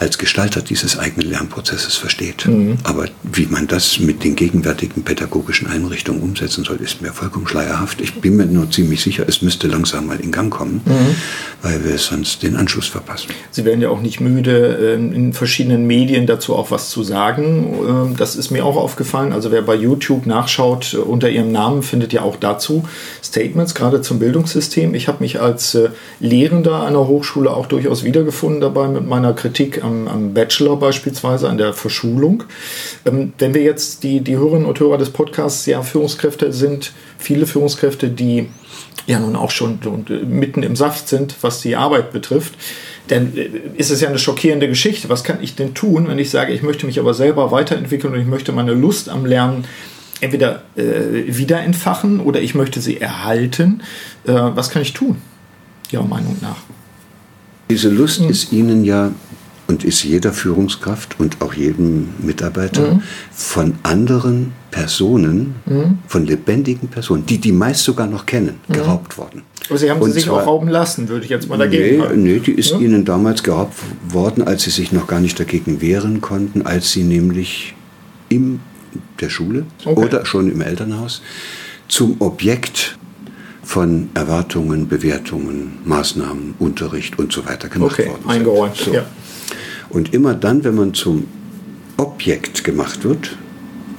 als 0.00 0.16
Gestalter 0.16 0.62
dieses 0.62 0.98
eigenen 0.98 1.28
Lernprozesses 1.28 1.96
versteht. 1.96 2.46
Mhm. 2.46 2.78
Aber 2.84 3.04
wie 3.22 3.44
man 3.46 3.66
das 3.66 4.00
mit 4.00 4.24
den 4.24 4.34
gegenwärtigen 4.34 5.02
pädagogischen 5.02 5.68
Einrichtungen 5.68 6.22
umsetzen 6.22 6.64
soll, 6.64 6.78
ist 6.78 7.02
mir 7.02 7.12
vollkommen 7.12 7.46
schleierhaft. 7.46 8.00
Ich 8.00 8.14
bin 8.14 8.36
mir 8.36 8.46
nur 8.46 8.70
ziemlich 8.70 9.02
sicher, 9.02 9.24
es 9.28 9.42
müsste 9.42 9.68
langsam 9.68 10.06
mal 10.06 10.18
in 10.18 10.32
Gang 10.32 10.50
kommen, 10.50 10.80
mhm. 10.86 11.16
weil 11.60 11.84
wir 11.84 11.98
sonst 11.98 12.42
den 12.42 12.56
Anschluss 12.56 12.86
verpassen. 12.86 13.28
Sie 13.50 13.66
werden 13.66 13.82
ja 13.82 13.90
auch 13.90 14.00
nicht 14.00 14.20
müde, 14.20 14.94
ähm, 14.94 15.12
in 15.12 15.32
verschiedenen 15.34 15.86
Medien 15.86 16.26
dazu 16.26 16.56
auch 16.56 16.70
was 16.70 16.88
zu 16.88 17.02
sagen. 17.02 17.74
Ähm, 17.86 18.16
das 18.16 18.36
ist 18.36 18.50
mir 18.50 18.64
auch 18.64 18.76
aufgefallen. 18.76 19.34
Also 19.34 19.52
wer 19.52 19.60
bei 19.60 19.74
YouTube 19.74 20.24
nachschaut, 20.24 20.94
äh, 20.94 20.96
unter 20.96 21.28
Ihrem 21.28 21.52
Namen 21.52 21.82
findet 21.82 22.14
ja 22.14 22.22
auch 22.22 22.36
dazu 22.36 22.84
Statements, 23.22 23.74
gerade 23.74 24.00
zum 24.00 24.18
Bildungssystem. 24.18 24.94
Ich 24.94 25.08
habe 25.08 25.18
mich 25.20 25.42
als 25.42 25.74
äh, 25.74 25.90
Lehrender 26.20 26.86
einer 26.86 27.06
Hochschule 27.06 27.50
auch 27.50 27.66
durchaus 27.66 28.02
wiedergefunden 28.02 28.62
dabei 28.62 28.88
mit 28.88 29.06
meiner 29.06 29.34
Kritik 29.34 29.84
am 29.84 29.89
am, 29.90 30.08
am 30.08 30.34
Bachelor 30.34 30.76
beispielsweise, 30.76 31.48
an 31.48 31.58
der 31.58 31.72
Verschulung. 31.72 32.44
Ähm, 33.04 33.32
wenn 33.38 33.54
wir 33.54 33.62
jetzt 33.62 34.02
die, 34.02 34.20
die 34.20 34.36
Hörerinnen 34.36 34.66
und 34.66 34.78
Hörer 34.80 34.98
des 34.98 35.10
Podcasts 35.10 35.66
ja 35.66 35.82
Führungskräfte 35.82 36.52
sind, 36.52 36.92
viele 37.18 37.46
Führungskräfte, 37.46 38.08
die 38.08 38.48
ja 39.06 39.18
nun 39.18 39.36
auch 39.36 39.50
schon 39.50 39.78
mitten 40.26 40.62
im 40.62 40.76
Saft 40.76 41.08
sind, 41.08 41.34
was 41.40 41.60
die 41.60 41.76
Arbeit 41.76 42.12
betrifft, 42.12 42.54
dann 43.08 43.36
äh, 43.36 43.50
ist 43.76 43.90
es 43.90 44.00
ja 44.00 44.08
eine 44.08 44.18
schockierende 44.18 44.68
Geschichte. 44.68 45.08
Was 45.08 45.24
kann 45.24 45.38
ich 45.42 45.56
denn 45.56 45.74
tun, 45.74 46.08
wenn 46.08 46.18
ich 46.18 46.30
sage, 46.30 46.52
ich 46.52 46.62
möchte 46.62 46.86
mich 46.86 46.98
aber 46.98 47.14
selber 47.14 47.50
weiterentwickeln 47.50 48.14
und 48.14 48.20
ich 48.20 48.26
möchte 48.26 48.52
meine 48.52 48.72
Lust 48.72 49.08
am 49.08 49.26
Lernen 49.26 49.64
entweder 50.20 50.62
äh, 50.76 50.82
wieder 51.26 51.60
entfachen 51.60 52.20
oder 52.20 52.40
ich 52.40 52.54
möchte 52.54 52.80
sie 52.80 53.00
erhalten? 53.00 53.82
Äh, 54.24 54.32
was 54.32 54.70
kann 54.70 54.82
ich 54.82 54.92
tun, 54.92 55.16
Ihrer 55.90 56.04
Meinung 56.04 56.36
nach? 56.40 56.58
Diese 57.70 57.88
Lust 57.88 58.20
mhm. 58.20 58.30
ist 58.30 58.52
Ihnen 58.52 58.84
ja 58.84 59.12
und 59.70 59.84
ist 59.84 60.02
jeder 60.02 60.32
Führungskraft 60.32 61.20
und 61.20 61.40
auch 61.40 61.54
jedem 61.54 62.08
Mitarbeiter 62.18 62.94
mhm. 62.94 63.02
von 63.30 63.74
anderen 63.84 64.52
Personen, 64.72 65.54
mhm. 65.64 65.98
von 66.08 66.26
lebendigen 66.26 66.88
Personen, 66.88 67.24
die 67.24 67.38
die 67.38 67.52
meist 67.52 67.84
sogar 67.84 68.08
noch 68.08 68.26
kennen, 68.26 68.56
mhm. 68.66 68.72
geraubt 68.72 69.16
worden. 69.16 69.42
Aber 69.68 69.78
Sie 69.78 69.88
haben 69.88 70.02
sie 70.02 70.10
sich 70.10 70.24
zwar, 70.24 70.42
auch 70.42 70.46
rauben 70.48 70.66
lassen, 70.66 71.08
würde 71.08 71.24
ich 71.24 71.30
jetzt 71.30 71.48
mal 71.48 71.56
dagegen 71.56 72.02
sagen. 72.02 72.20
Nee, 72.20 72.40
die 72.40 72.50
ist 72.50 72.72
ja? 72.72 72.78
Ihnen 72.78 73.04
damals 73.04 73.44
geraubt 73.44 73.74
worden, 74.08 74.42
als 74.42 74.64
Sie 74.64 74.70
sich 74.70 74.90
noch 74.90 75.06
gar 75.06 75.20
nicht 75.20 75.38
dagegen 75.38 75.80
wehren 75.80 76.20
konnten, 76.20 76.62
als 76.62 76.90
Sie 76.90 77.04
nämlich 77.04 77.76
in 78.28 78.58
der 79.20 79.28
Schule 79.28 79.66
okay. 79.84 80.04
oder 80.04 80.26
schon 80.26 80.50
im 80.50 80.62
Elternhaus 80.62 81.22
zum 81.86 82.16
Objekt 82.18 82.98
von 83.62 84.08
Erwartungen, 84.14 84.88
Bewertungen, 84.88 85.78
Maßnahmen, 85.84 86.54
Unterricht 86.58 87.20
und 87.20 87.32
so 87.32 87.46
weiter 87.46 87.68
gemacht 87.68 87.92
okay, 87.92 88.08
worden 88.08 88.22
sind. 88.22 88.30
Eingeräumt, 88.32 88.76
so. 88.76 88.92
ja. 88.92 89.04
Und 89.90 90.14
immer 90.14 90.34
dann, 90.34 90.64
wenn 90.64 90.76
man 90.76 90.94
zum 90.94 91.26
Objekt 91.96 92.64
gemacht 92.64 93.04
wird, 93.04 93.36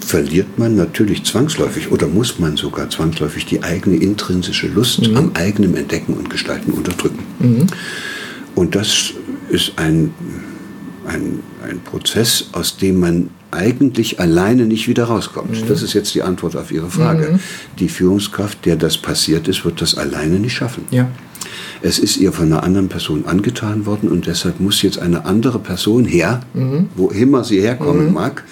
verliert 0.04 0.58
man 0.58 0.76
natürlich 0.76 1.24
zwangsläufig 1.24 1.92
oder 1.92 2.08
muss 2.08 2.40
man 2.40 2.58
sogar 2.58 2.90
zwangsläufig 2.90 3.46
die 3.46 3.64
eigene 3.64 3.98
intrinsische 3.98 4.68
Lust 4.68 5.08
mhm. 5.08 5.18
am 5.18 5.32
eigenen 5.36 5.76
Entdecken 5.76 6.14
und 6.16 6.30
Gestalten 6.30 6.72
unterdrücken. 6.72 7.20
Mhm. 7.40 7.68
Und 8.56 8.76
das 8.76 9.14
ist 9.50 9.74
ein, 9.78 10.14
ein, 11.06 11.40
ein 11.64 11.80
Prozess, 11.82 12.50
aus 12.52 12.78
dem 12.78 13.00
man 13.00 13.30
eigentlich 13.52 14.20
alleine 14.20 14.66
nicht 14.66 14.88
wieder 14.88 15.06
rauskommt. 15.06 15.62
Mhm. 15.62 15.68
Das 15.68 15.82
ist 15.82 15.94
jetzt 15.94 16.14
die 16.16 16.24
Antwort 16.24 16.56
auf 16.56 16.72
Ihre 16.72 16.90
Frage. 16.90 17.34
Mhm. 17.34 17.40
Die 17.80 17.90
Führungskraft, 17.90 18.66
der 18.66 18.78
das 18.78 18.98
passiert 18.98 19.48
ist, 19.48 19.64
wird 19.66 19.82
das 19.82 19.96
alleine 19.96 20.40
nicht 20.40 20.54
schaffen. 20.54 20.86
Ja. 20.92 21.10
Es 21.82 22.00
ist 22.00 22.18
ihr 22.18 22.32
von 22.32 22.46
einer 22.46 22.64
anderen 22.64 22.90
Person 22.90 23.26
angetan 23.26 23.86
worden 23.86 24.10
und 24.10 24.28
deshalb 24.28 24.60
muss 24.60 24.82
jetzt 24.82 25.00
eine 25.00 25.26
andere 25.26 25.60
Person 25.60 26.06
her, 26.06 26.42
mhm. 26.54 26.90
wo 26.96 27.10
immer 27.10 27.44
sie 27.44 27.62
herkommen 27.62 28.08
mhm. 28.08 28.14
mag, 28.14 28.44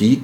die 0.00 0.22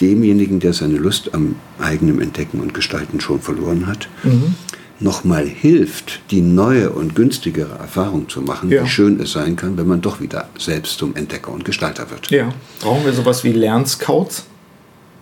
demjenigen, 0.00 0.60
der 0.60 0.72
seine 0.72 0.96
Lust 0.96 1.34
am 1.34 1.56
eigenen 1.78 2.20
Entdecken 2.20 2.60
und 2.60 2.74
Gestalten 2.74 3.20
schon 3.20 3.40
verloren 3.40 3.86
hat, 3.86 4.08
mhm. 4.22 4.54
nochmal 5.00 5.46
hilft, 5.46 6.20
die 6.30 6.40
neue 6.40 6.90
und 6.90 7.14
günstigere 7.14 7.78
Erfahrung 7.78 8.28
zu 8.28 8.40
machen, 8.42 8.70
ja. 8.70 8.84
wie 8.84 8.88
schön 8.88 9.20
es 9.20 9.32
sein 9.32 9.56
kann, 9.56 9.76
wenn 9.76 9.86
man 9.86 10.00
doch 10.00 10.20
wieder 10.20 10.48
selbst 10.58 10.98
zum 10.98 11.16
Entdecker 11.16 11.52
und 11.52 11.64
Gestalter 11.64 12.10
wird. 12.10 12.30
Ja. 12.30 12.50
Brauchen 12.80 13.04
wir 13.04 13.12
sowas 13.12 13.44
wie 13.44 13.52
Lernscouts? 13.52 14.44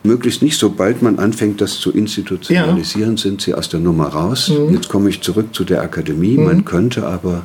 Möglichst 0.05 0.43
nicht, 0.43 0.59
sobald 0.59 1.01
man 1.01 1.19
anfängt, 1.19 1.61
das 1.61 1.79
zu 1.79 1.93
institutionalisieren, 1.93 3.17
ja. 3.17 3.23
sind 3.23 3.41
sie 3.41 3.55
aus 3.55 3.69
der 3.69 3.79
Nummer 3.79 4.09
raus. 4.09 4.49
Mhm. 4.49 4.75
Jetzt 4.75 4.89
komme 4.89 5.09
ich 5.11 5.21
zurück 5.21 5.55
zu 5.55 5.65
der 5.65 5.83
Akademie. 5.83 6.37
Mhm. 6.37 6.45
Man 6.45 6.65
könnte 6.65 7.07
aber, 7.07 7.45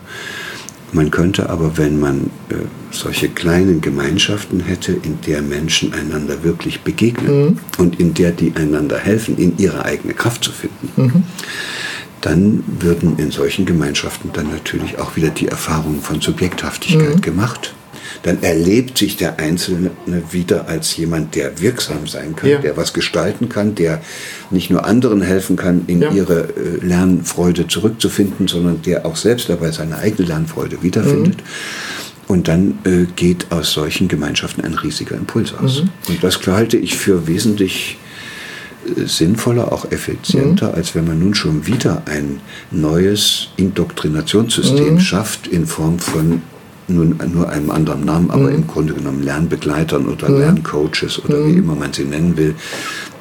man 0.92 1.12
könnte 1.12 1.52
aber, 1.52 1.78
wenn 1.78 2.00
man 2.00 2.32
äh, 2.50 2.56
solche 2.90 3.30
kleinen 3.30 3.82
Gemeinschaften 3.82 4.60
hätte, 4.60 4.94
in 4.94 5.20
der 5.28 5.44
Menschen 5.44 5.94
einander 5.94 6.44
wirklich 6.44 6.82
begegnen 6.82 7.46
mhm. 7.46 7.60
und 7.78 8.00
in 8.00 8.16
der 8.16 8.32
die 8.32 8.54
einander 8.56 8.98
helfen, 8.98 9.38
in 9.38 9.60
ihre 9.60 9.86
eigene 9.86 10.16
Kraft 10.16 10.44
zu 10.44 10.52
finden, 10.52 10.90
mhm. 10.96 11.24
dann 12.22 12.64
würden 12.80 13.20
in 13.20 13.30
solchen 13.30 13.68
Gemeinschaften 13.68 14.32
dann 14.34 14.50
natürlich 14.50 14.98
auch 14.98 15.16
wieder 15.16 15.30
die 15.30 15.48
Erfahrungen 15.48 16.02
von 16.02 16.22
Subjekthaftigkeit 16.22 17.18
mhm. 17.18 17.22
gemacht 17.22 17.76
dann 18.24 18.42
erlebt 18.44 18.98
sich 18.98 19.18
der 19.18 19.40
Einzelne 19.40 19.92
wieder 20.32 20.68
als 20.68 20.96
jemand, 20.98 21.36
der 21.36 21.60
wirksam 21.62 22.08
sein 22.08 22.36
kann, 22.36 22.50
ja. 22.50 22.58
der 22.60 22.78
was 22.78 22.94
gestalten 22.94 23.50
kann, 23.50 23.76
der 23.76 24.02
nicht 24.50 24.70
nur 24.70 24.86
anderen 24.86 25.22
helfen 25.22 25.56
kann, 25.56 25.84
in 25.88 26.02
ja. 26.02 26.12
ihre 26.12 26.50
äh, 26.50 26.86
Lernfreude 26.86 27.68
zurückzufinden, 27.68 28.48
sondern 28.48 28.82
der 28.82 29.06
auch 29.06 29.16
selbst 29.16 29.50
dabei 29.50 29.72
seine 29.72 29.98
eigene 29.98 30.28
Lernfreude 30.28 30.82
wiederfindet. 30.82 31.38
Mhm. 31.38 31.44
Und 32.28 32.50
dann 32.50 32.80
äh, 32.84 33.06
geht 33.16 33.48
aus 33.52 33.72
solchen 33.72 34.10
Gemeinschaften 34.10 34.64
ein 34.64 34.74
riesiger 34.74 35.16
Impuls 35.16 35.54
aus. 35.54 35.84
Mhm. 35.84 35.90
Und 36.10 36.24
das 36.24 36.46
halte 36.48 36.78
ich 36.78 36.98
für 36.98 37.28
wesentlich 37.28 37.98
äh, 38.86 39.06
sinnvoller, 39.06 39.72
auch 39.72 39.92
effizienter, 39.92 40.70
mhm. 40.70 40.76
als 40.76 40.94
wenn 40.94 41.08
man 41.08 41.20
nun 41.20 41.36
schon 41.36 41.68
wieder 41.68 42.04
ein 42.06 42.42
neues 42.70 43.50
Indoktrinationssystem 43.56 44.96
mhm. 44.96 45.00
schafft 45.00 45.48
in 45.48 45.66
Form 45.66 46.00
von 46.00 46.42
nun 46.88 47.20
nur 47.34 47.50
einem 47.50 47.70
anderen 47.70 48.06
Namen, 48.06 48.32
aber 48.32 48.50
mhm. 48.50 48.56
im 48.56 48.68
Grunde 48.68 48.94
genommen 48.94 49.24
Lernbegleitern 49.24 50.08
oder 50.08 50.30
mhm. 50.30 50.40
Lerncoaches 50.40 51.24
oder 51.24 51.38
mhm. 51.38 51.48
wie 51.48 51.58
immer 51.58 51.76
man 51.76 51.94
sie 51.94 52.06
nennen 52.06 52.38
will, 52.38 52.56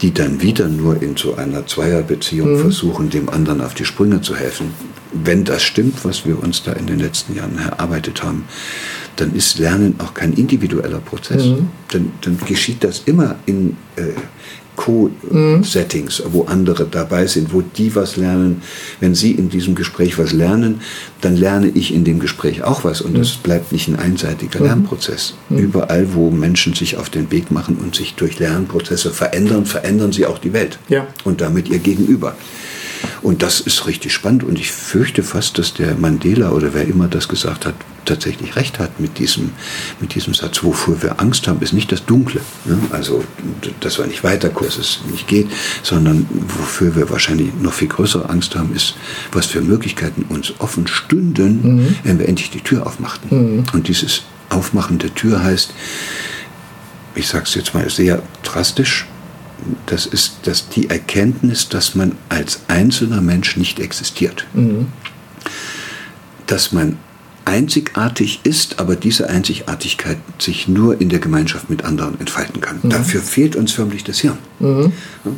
die 0.00 0.12
dann 0.12 0.40
wieder 0.40 0.68
nur 0.68 1.02
in 1.02 1.16
so 1.16 1.34
einer 1.34 1.66
Zweierbeziehung 1.66 2.54
mhm. 2.54 2.58
versuchen, 2.60 3.10
dem 3.10 3.28
anderen 3.28 3.60
auf 3.60 3.74
die 3.74 3.84
Sprünge 3.84 4.20
zu 4.20 4.36
helfen. 4.36 4.70
Wenn 5.12 5.44
das 5.44 5.62
stimmt, 5.62 6.04
was 6.04 6.26
wir 6.26 6.42
uns 6.42 6.62
da 6.62 6.72
in 6.72 6.86
den 6.86 6.98
letzten 6.98 7.34
Jahren 7.34 7.58
erarbeitet 7.58 8.22
haben, 8.22 8.44
dann 9.16 9.34
ist 9.34 9.58
Lernen 9.58 9.94
auch 9.98 10.14
kein 10.14 10.34
individueller 10.34 10.98
Prozess. 10.98 11.44
Mhm. 11.44 11.68
Dann, 11.88 12.12
dann 12.20 12.38
geschieht 12.46 12.84
das 12.84 13.02
immer 13.06 13.36
in, 13.46 13.76
äh, 13.96 14.12
Co-Settings, 14.76 16.22
wo 16.30 16.44
andere 16.44 16.86
dabei 16.86 17.26
sind, 17.26 17.52
wo 17.52 17.62
die 17.62 17.94
was 17.94 18.16
lernen. 18.16 18.62
Wenn 19.00 19.14
Sie 19.14 19.32
in 19.32 19.48
diesem 19.48 19.74
Gespräch 19.74 20.18
was 20.18 20.32
lernen, 20.32 20.80
dann 21.20 21.36
lerne 21.36 21.68
ich 21.68 21.92
in 21.92 22.04
dem 22.04 22.20
Gespräch 22.20 22.62
auch 22.62 22.84
was 22.84 23.00
und 23.00 23.16
es 23.16 23.32
bleibt 23.36 23.72
nicht 23.72 23.88
ein 23.88 23.96
einseitiger 23.96 24.60
mhm. 24.60 24.66
Lernprozess. 24.66 25.34
Mhm. 25.48 25.58
Überall, 25.58 26.14
wo 26.14 26.30
Menschen 26.30 26.74
sich 26.74 26.96
auf 26.96 27.10
den 27.10 27.30
Weg 27.30 27.50
machen 27.50 27.78
und 27.82 27.94
sich 27.94 28.14
durch 28.14 28.38
Lernprozesse 28.38 29.10
verändern, 29.10 29.66
verändern 29.66 30.12
sie 30.12 30.26
auch 30.26 30.38
die 30.38 30.52
Welt 30.52 30.78
ja. 30.88 31.06
und 31.24 31.40
damit 31.40 31.68
ihr 31.68 31.78
Gegenüber. 31.78 32.36
Und 33.22 33.42
das 33.42 33.60
ist 33.60 33.86
richtig 33.86 34.12
spannend 34.12 34.44
und 34.44 34.58
ich 34.58 34.70
fürchte 34.70 35.22
fast, 35.22 35.58
dass 35.58 35.74
der 35.74 35.94
Mandela 35.96 36.50
oder 36.50 36.74
wer 36.74 36.86
immer 36.86 37.08
das 37.08 37.28
gesagt 37.28 37.66
hat, 37.66 37.74
tatsächlich 38.04 38.56
recht 38.56 38.78
hat 38.78 39.00
mit 39.00 39.18
diesem, 39.18 39.50
mit 40.00 40.14
diesem 40.14 40.32
Satz. 40.32 40.62
Wofür 40.62 41.02
wir 41.02 41.20
Angst 41.20 41.48
haben, 41.48 41.60
ist 41.60 41.72
nicht 41.72 41.92
das 41.92 42.06
Dunkle, 42.06 42.40
ne? 42.64 42.78
also 42.90 43.24
dass 43.80 43.98
wir 43.98 44.06
nicht 44.06 44.24
weiterkommen, 44.24 44.68
dass 44.68 44.78
es 44.78 45.00
nicht 45.10 45.26
geht, 45.26 45.48
sondern 45.82 46.26
wofür 46.30 46.94
wir 46.96 47.10
wahrscheinlich 47.10 47.48
noch 47.60 47.72
viel 47.72 47.88
größere 47.88 48.30
Angst 48.30 48.56
haben, 48.56 48.74
ist, 48.74 48.94
was 49.32 49.46
für 49.46 49.60
Möglichkeiten 49.60 50.24
uns 50.28 50.54
offen 50.58 50.86
stünden, 50.86 51.76
mhm. 51.76 51.96
wenn 52.04 52.18
wir 52.18 52.28
endlich 52.28 52.50
die 52.50 52.60
Tür 52.60 52.86
aufmachten. 52.86 53.56
Mhm. 53.56 53.64
Und 53.72 53.88
dieses 53.88 54.22
Aufmachen 54.48 54.98
der 54.98 55.14
Tür 55.14 55.42
heißt, 55.42 55.72
ich 57.14 57.28
sage 57.28 57.44
es 57.44 57.54
jetzt 57.54 57.74
mal 57.74 57.88
sehr 57.90 58.22
drastisch, 58.42 59.06
das 59.86 60.06
ist 60.06 60.40
das 60.44 60.68
die 60.68 60.90
Erkenntnis, 60.90 61.68
dass 61.68 61.94
man 61.94 62.12
als 62.28 62.60
einzelner 62.68 63.22
Mensch 63.22 63.56
nicht 63.56 63.80
existiert. 63.80 64.46
Mhm. 64.54 64.88
Dass 66.46 66.72
man 66.72 66.98
einzigartig 67.46 68.40
ist, 68.42 68.80
aber 68.80 68.96
diese 68.96 69.30
Einzigartigkeit 69.30 70.18
sich 70.38 70.66
nur 70.66 71.00
in 71.00 71.08
der 71.08 71.20
Gemeinschaft 71.20 71.70
mit 71.70 71.84
anderen 71.84 72.18
entfalten 72.18 72.60
kann. 72.60 72.80
Mhm. 72.82 72.90
Dafür 72.90 73.22
fehlt 73.22 73.54
uns 73.54 73.72
förmlich 73.72 74.02
das 74.02 74.18
Hirn. 74.18 74.36
Mhm. 74.58 74.92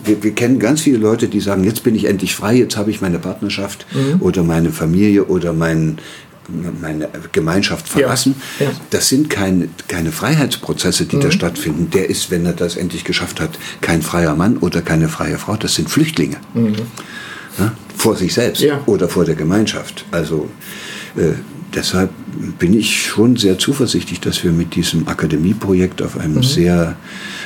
Wir, 0.04 0.22
wir, 0.22 0.32
kennen 0.32 0.58
ganz 0.58 0.80
viele 0.80 0.96
Leute, 0.96 1.28
die 1.28 1.40
sagen, 1.40 1.64
jetzt 1.64 1.82
bin 1.82 1.94
ich 1.94 2.06
endlich 2.06 2.34
frei, 2.34 2.56
jetzt 2.56 2.78
habe 2.78 2.90
ich 2.90 3.02
meine 3.02 3.18
Partnerschaft 3.18 3.86
mhm. 3.92 4.22
oder 4.22 4.42
meine 4.42 4.70
Familie 4.70 5.24
oder 5.26 5.52
mein, 5.52 5.98
meine 6.48 7.08
Gemeinschaft 7.32 7.88
verlassen. 7.88 8.34
Ja, 8.58 8.66
ja. 8.66 8.72
Das 8.90 9.08
sind 9.08 9.30
keine, 9.30 9.68
keine 9.86 10.12
Freiheitsprozesse, 10.12 11.06
die 11.06 11.16
mhm. 11.16 11.20
da 11.20 11.30
stattfinden. 11.30 11.90
Der 11.90 12.08
ist, 12.08 12.30
wenn 12.30 12.46
er 12.46 12.54
das 12.54 12.76
endlich 12.76 13.04
geschafft 13.04 13.40
hat, 13.40 13.50
kein 13.80 14.02
freier 14.02 14.34
Mann 14.34 14.56
oder 14.58 14.82
keine 14.82 15.08
freie 15.08 15.38
Frau. 15.38 15.56
Das 15.56 15.74
sind 15.74 15.90
Flüchtlinge. 15.90 16.36
Mhm. 16.54 16.76
Ja, 17.58 17.72
vor 17.96 18.16
sich 18.16 18.34
selbst 18.34 18.64
oder 18.86 19.08
vor 19.08 19.24
der 19.24 19.34
Gemeinschaft. 19.34 20.04
Also 20.12 20.48
äh, 21.16 21.32
deshalb 21.74 22.10
bin 22.58 22.72
ich 22.72 23.06
schon 23.06 23.36
sehr 23.36 23.58
zuversichtlich, 23.58 24.20
dass 24.20 24.44
wir 24.44 24.52
mit 24.52 24.74
diesem 24.74 25.08
Akademieprojekt 25.08 26.02
auf 26.02 26.18
einem 26.18 26.36
mhm. 26.36 26.42
sehr 26.42 26.96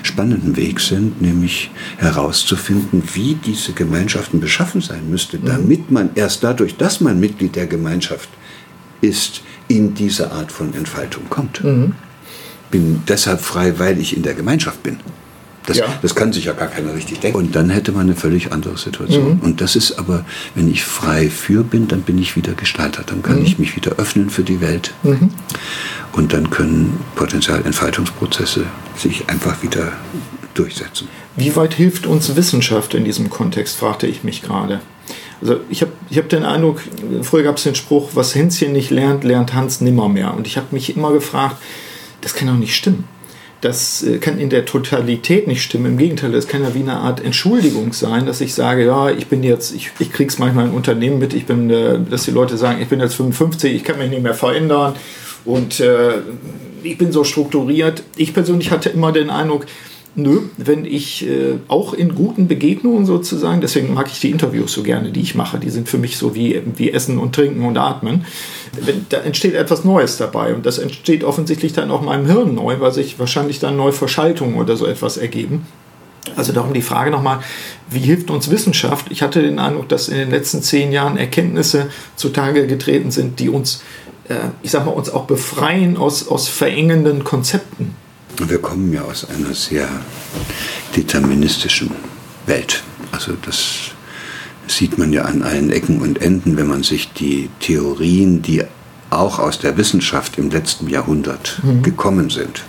spannenden 0.02 0.56
Weg 0.56 0.80
sind, 0.80 1.22
nämlich 1.22 1.70
herauszufinden, 1.96 3.02
wie 3.14 3.34
diese 3.34 3.72
Gemeinschaften 3.72 4.40
beschaffen 4.40 4.80
sein 4.80 5.08
müsste, 5.10 5.38
mhm. 5.38 5.46
damit 5.46 5.90
man 5.90 6.10
erst 6.14 6.44
dadurch, 6.44 6.76
dass 6.76 7.00
man 7.00 7.20
Mitglied 7.20 7.56
der 7.56 7.66
Gemeinschaft 7.66 8.28
ist, 9.02 9.42
in 9.68 9.94
diese 9.94 10.32
Art 10.32 10.50
von 10.50 10.72
Entfaltung 10.74 11.24
kommt. 11.28 11.62
Mhm. 11.62 11.94
Bin 12.70 13.02
deshalb 13.06 13.42
frei, 13.42 13.78
weil 13.78 14.00
ich 14.00 14.16
in 14.16 14.22
der 14.22 14.34
Gemeinschaft 14.34 14.82
bin. 14.82 14.98
Das, 15.66 15.76
ja. 15.76 15.86
das 16.02 16.14
kann 16.14 16.32
sich 16.32 16.46
ja 16.46 16.54
gar 16.54 16.68
keiner 16.68 16.94
richtig 16.94 17.20
denken. 17.20 17.38
Und 17.38 17.54
dann 17.54 17.70
hätte 17.70 17.92
man 17.92 18.02
eine 18.02 18.16
völlig 18.16 18.52
andere 18.52 18.76
Situation. 18.76 19.34
Mhm. 19.34 19.40
Und 19.40 19.60
das 19.60 19.76
ist 19.76 19.98
aber, 19.98 20.24
wenn 20.54 20.68
ich 20.68 20.84
frei 20.84 21.30
für 21.30 21.62
bin, 21.62 21.86
dann 21.86 22.02
bin 22.02 22.18
ich 22.18 22.34
wieder 22.34 22.54
Gestalter. 22.54 23.04
Dann 23.04 23.22
kann 23.22 23.38
mhm. 23.38 23.44
ich 23.44 23.58
mich 23.58 23.76
wieder 23.76 23.92
öffnen 23.92 24.30
für 24.30 24.42
die 24.42 24.60
Welt. 24.60 24.92
Mhm. 25.04 25.30
Und 26.12 26.32
dann 26.32 26.50
können 26.50 26.98
Potenzialentfaltungsprozesse 27.14 28.64
sich 28.96 29.28
einfach 29.28 29.62
wieder 29.62 29.92
durchsetzen. 30.54 31.08
Wie 31.36 31.54
weit 31.54 31.74
hilft 31.74 32.06
uns 32.06 32.34
Wissenschaft 32.34 32.94
in 32.94 33.04
diesem 33.04 33.30
Kontext, 33.30 33.76
fragte 33.76 34.06
ich 34.06 34.24
mich 34.24 34.42
gerade. 34.42 34.80
Also 35.42 35.60
ich 35.68 35.82
habe 35.82 35.92
ich 36.08 36.18
hab 36.18 36.28
den 36.28 36.44
Eindruck, 36.44 36.80
früher 37.22 37.42
gab 37.42 37.56
es 37.56 37.64
den 37.64 37.74
Spruch, 37.74 38.10
was 38.14 38.34
Hänschen 38.34 38.72
nicht 38.72 38.90
lernt, 38.90 39.24
lernt 39.24 39.54
Hans 39.54 39.80
nimmermehr. 39.80 40.34
Und 40.34 40.46
ich 40.46 40.56
habe 40.56 40.68
mich 40.70 40.96
immer 40.96 41.12
gefragt, 41.12 41.56
das 42.20 42.34
kann 42.34 42.46
doch 42.46 42.54
nicht 42.54 42.76
stimmen. 42.76 43.04
Das 43.60 44.02
äh, 44.02 44.18
kann 44.18 44.38
in 44.38 44.50
der 44.50 44.64
Totalität 44.64 45.46
nicht 45.48 45.62
stimmen. 45.62 45.86
Im 45.86 45.98
Gegenteil, 45.98 46.32
das 46.32 46.46
kann 46.46 46.62
ja 46.62 46.74
wie 46.74 46.80
eine 46.80 46.96
Art 46.96 47.24
Entschuldigung 47.24 47.92
sein, 47.92 48.26
dass 48.26 48.40
ich 48.40 48.54
sage, 48.54 48.86
ja, 48.86 49.10
ich 49.10 49.26
bin 49.26 49.42
jetzt, 49.42 49.74
ich, 49.74 49.90
ich 49.98 50.12
kriege 50.12 50.28
es 50.28 50.38
manchmal 50.38 50.66
im 50.66 50.74
Unternehmen 50.74 51.18
mit, 51.18 51.34
ich 51.34 51.46
bin, 51.46 51.70
äh, 51.70 51.98
dass 52.08 52.24
die 52.24 52.30
Leute 52.30 52.56
sagen, 52.56 52.80
ich 52.80 52.88
bin 52.88 53.00
jetzt 53.00 53.14
55, 53.14 53.74
ich 53.74 53.84
kann 53.84 53.98
mich 53.98 54.10
nicht 54.10 54.22
mehr 54.22 54.34
verändern 54.34 54.94
und 55.44 55.80
äh, 55.80 56.18
ich 56.82 56.98
bin 56.98 57.12
so 57.12 57.24
strukturiert. 57.24 58.02
Ich 58.16 58.34
persönlich 58.34 58.70
hatte 58.70 58.90
immer 58.90 59.12
den 59.12 59.30
Eindruck, 59.30 59.66
Nö, 60.14 60.40
wenn 60.58 60.84
ich 60.84 61.26
äh, 61.26 61.54
auch 61.68 61.94
in 61.94 62.14
guten 62.14 62.46
Begegnungen 62.46 63.06
sozusagen, 63.06 63.62
deswegen 63.62 63.94
mag 63.94 64.08
ich 64.12 64.20
die 64.20 64.30
Interviews 64.30 64.72
so 64.72 64.82
gerne, 64.82 65.10
die 65.10 65.22
ich 65.22 65.34
mache, 65.34 65.58
die 65.58 65.70
sind 65.70 65.88
für 65.88 65.96
mich 65.96 66.18
so 66.18 66.34
wie, 66.34 66.60
wie 66.76 66.92
Essen 66.92 67.16
und 67.16 67.34
Trinken 67.34 67.64
und 67.64 67.78
Atmen. 67.78 68.26
Wenn, 68.78 69.06
da 69.08 69.18
entsteht 69.18 69.54
etwas 69.54 69.84
Neues 69.84 70.18
dabei 70.18 70.54
und 70.54 70.66
das 70.66 70.76
entsteht 70.76 71.24
offensichtlich 71.24 71.72
dann 71.72 71.90
auch 71.90 72.02
meinem 72.02 72.26
Hirn 72.26 72.54
neu, 72.54 72.78
weil 72.78 72.92
sich 72.92 73.18
wahrscheinlich 73.18 73.58
dann 73.58 73.78
neue 73.78 73.92
Verschaltungen 73.92 74.56
oder 74.56 74.76
so 74.76 74.84
etwas 74.84 75.16
ergeben. 75.16 75.66
Also 76.36 76.52
darum 76.52 76.74
die 76.74 76.82
Frage 76.82 77.10
nochmal, 77.10 77.40
wie 77.88 78.00
hilft 78.00 78.30
uns 78.30 78.50
Wissenschaft? 78.50 79.06
Ich 79.08 79.22
hatte 79.22 79.40
den 79.40 79.58
Eindruck, 79.58 79.88
dass 79.88 80.08
in 80.08 80.16
den 80.16 80.30
letzten 80.30 80.62
zehn 80.62 80.92
Jahren 80.92 81.16
Erkenntnisse 81.16 81.88
zutage 82.16 82.66
getreten 82.66 83.10
sind, 83.10 83.40
die 83.40 83.48
uns, 83.48 83.82
äh, 84.28 84.34
ich 84.62 84.70
sag 84.70 84.84
mal, 84.84 84.92
uns 84.92 85.08
auch 85.08 85.24
befreien 85.24 85.96
aus, 85.96 86.28
aus 86.28 86.48
verengenden 86.48 87.24
Konzepten. 87.24 88.01
Wir 88.48 88.58
kommen 88.58 88.92
ja 88.92 89.02
aus 89.02 89.26
einer 89.28 89.54
sehr 89.54 89.88
deterministischen 90.96 91.90
Welt. 92.46 92.82
Also 93.12 93.32
das 93.44 93.92
sieht 94.66 94.98
man 94.98 95.12
ja 95.12 95.22
an 95.22 95.42
allen 95.42 95.70
Ecken 95.70 96.00
und 96.00 96.20
Enden, 96.20 96.56
wenn 96.56 96.66
man 96.66 96.82
sich 96.82 97.12
die 97.12 97.50
Theorien, 97.60 98.42
die 98.42 98.64
auch 99.10 99.38
aus 99.38 99.58
der 99.58 99.76
Wissenschaft 99.76 100.38
im 100.38 100.50
letzten 100.50 100.88
Jahrhundert 100.88 101.60
mhm. 101.62 101.82
gekommen 101.82 102.30
sind, 102.30 102.62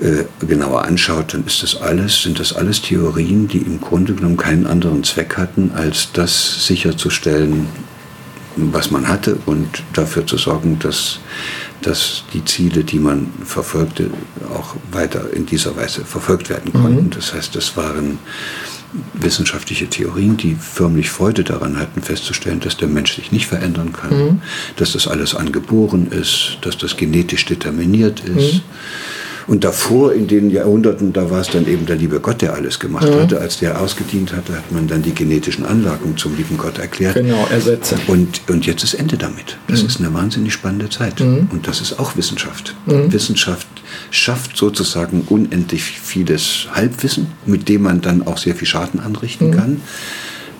äh, 0.00 0.24
genauer 0.46 0.84
anschaut, 0.84 1.32
dann 1.32 1.46
ist 1.46 1.62
das 1.62 1.76
alles, 1.76 2.22
sind 2.22 2.38
das 2.38 2.52
alles 2.52 2.82
Theorien, 2.82 3.48
die 3.48 3.58
im 3.58 3.80
Grunde 3.80 4.14
genommen 4.14 4.36
keinen 4.36 4.66
anderen 4.66 5.02
Zweck 5.04 5.38
hatten, 5.38 5.72
als 5.74 6.10
das 6.12 6.66
sicherzustellen, 6.66 7.68
was 8.56 8.90
man 8.90 9.08
hatte 9.08 9.38
und 9.46 9.82
dafür 9.94 10.26
zu 10.26 10.36
sorgen, 10.36 10.78
dass 10.78 11.20
dass 11.86 12.24
die 12.32 12.44
Ziele, 12.44 12.82
die 12.82 12.98
man 12.98 13.28
verfolgte, 13.44 14.10
auch 14.52 14.74
weiter 14.90 15.32
in 15.32 15.46
dieser 15.46 15.76
Weise 15.76 16.04
verfolgt 16.04 16.50
werden 16.50 16.72
konnten. 16.72 17.06
Mhm. 17.06 17.10
Das 17.10 17.32
heißt, 17.32 17.54
das 17.54 17.76
waren 17.76 18.18
wissenschaftliche 19.12 19.86
Theorien, 19.88 20.36
die 20.36 20.56
förmlich 20.56 21.10
Freude 21.10 21.44
daran 21.44 21.78
hatten, 21.78 22.02
festzustellen, 22.02 22.58
dass 22.58 22.76
der 22.76 22.88
Mensch 22.88 23.14
sich 23.14 23.30
nicht 23.30 23.46
verändern 23.46 23.92
kann, 23.92 24.18
mhm. 24.18 24.42
dass 24.76 24.92
das 24.92 25.06
alles 25.06 25.36
angeboren 25.36 26.08
ist, 26.10 26.58
dass 26.62 26.76
das 26.76 26.96
genetisch 26.96 27.44
determiniert 27.44 28.20
ist. 28.20 28.54
Mhm 28.54 28.60
und 29.46 29.62
davor 29.62 30.12
in 30.12 30.26
den 30.26 30.50
Jahrhunderten, 30.50 31.12
da 31.12 31.30
war 31.30 31.40
es 31.40 31.48
dann 31.48 31.68
eben 31.68 31.86
der 31.86 31.96
liebe 31.96 32.18
Gott, 32.18 32.42
der 32.42 32.54
alles 32.54 32.80
gemacht 32.80 33.08
mhm. 33.08 33.20
hatte. 33.20 33.40
Als 33.40 33.58
der 33.58 33.80
ausgedient 33.80 34.32
hatte, 34.32 34.56
hat 34.56 34.72
man 34.72 34.88
dann 34.88 35.02
die 35.02 35.14
genetischen 35.14 35.64
Anlagen 35.64 36.16
zum 36.16 36.36
lieben 36.36 36.56
Gott 36.56 36.78
erklärt. 36.78 37.14
Genau, 37.14 37.46
ersetzen. 37.50 38.00
Und, 38.08 38.40
und 38.48 38.66
jetzt 38.66 38.82
ist 38.82 38.94
Ende 38.94 39.16
damit. 39.16 39.56
Das 39.68 39.82
mhm. 39.82 39.88
ist 39.88 40.00
eine 40.00 40.12
wahnsinnig 40.12 40.52
spannende 40.52 40.88
Zeit. 40.88 41.20
Mhm. 41.20 41.48
Und 41.52 41.68
das 41.68 41.80
ist 41.80 41.98
auch 42.00 42.16
Wissenschaft. 42.16 42.74
Mhm. 42.86 43.12
Wissenschaft 43.12 43.68
schafft 44.10 44.56
sozusagen 44.56 45.22
unendlich 45.28 45.82
vieles 45.84 46.66
Halbwissen, 46.72 47.28
mit 47.46 47.68
dem 47.68 47.82
man 47.82 48.00
dann 48.00 48.26
auch 48.26 48.38
sehr 48.38 48.56
viel 48.56 48.66
Schaden 48.66 48.98
anrichten 48.98 49.50
mhm. 49.50 49.56
kann. 49.56 49.80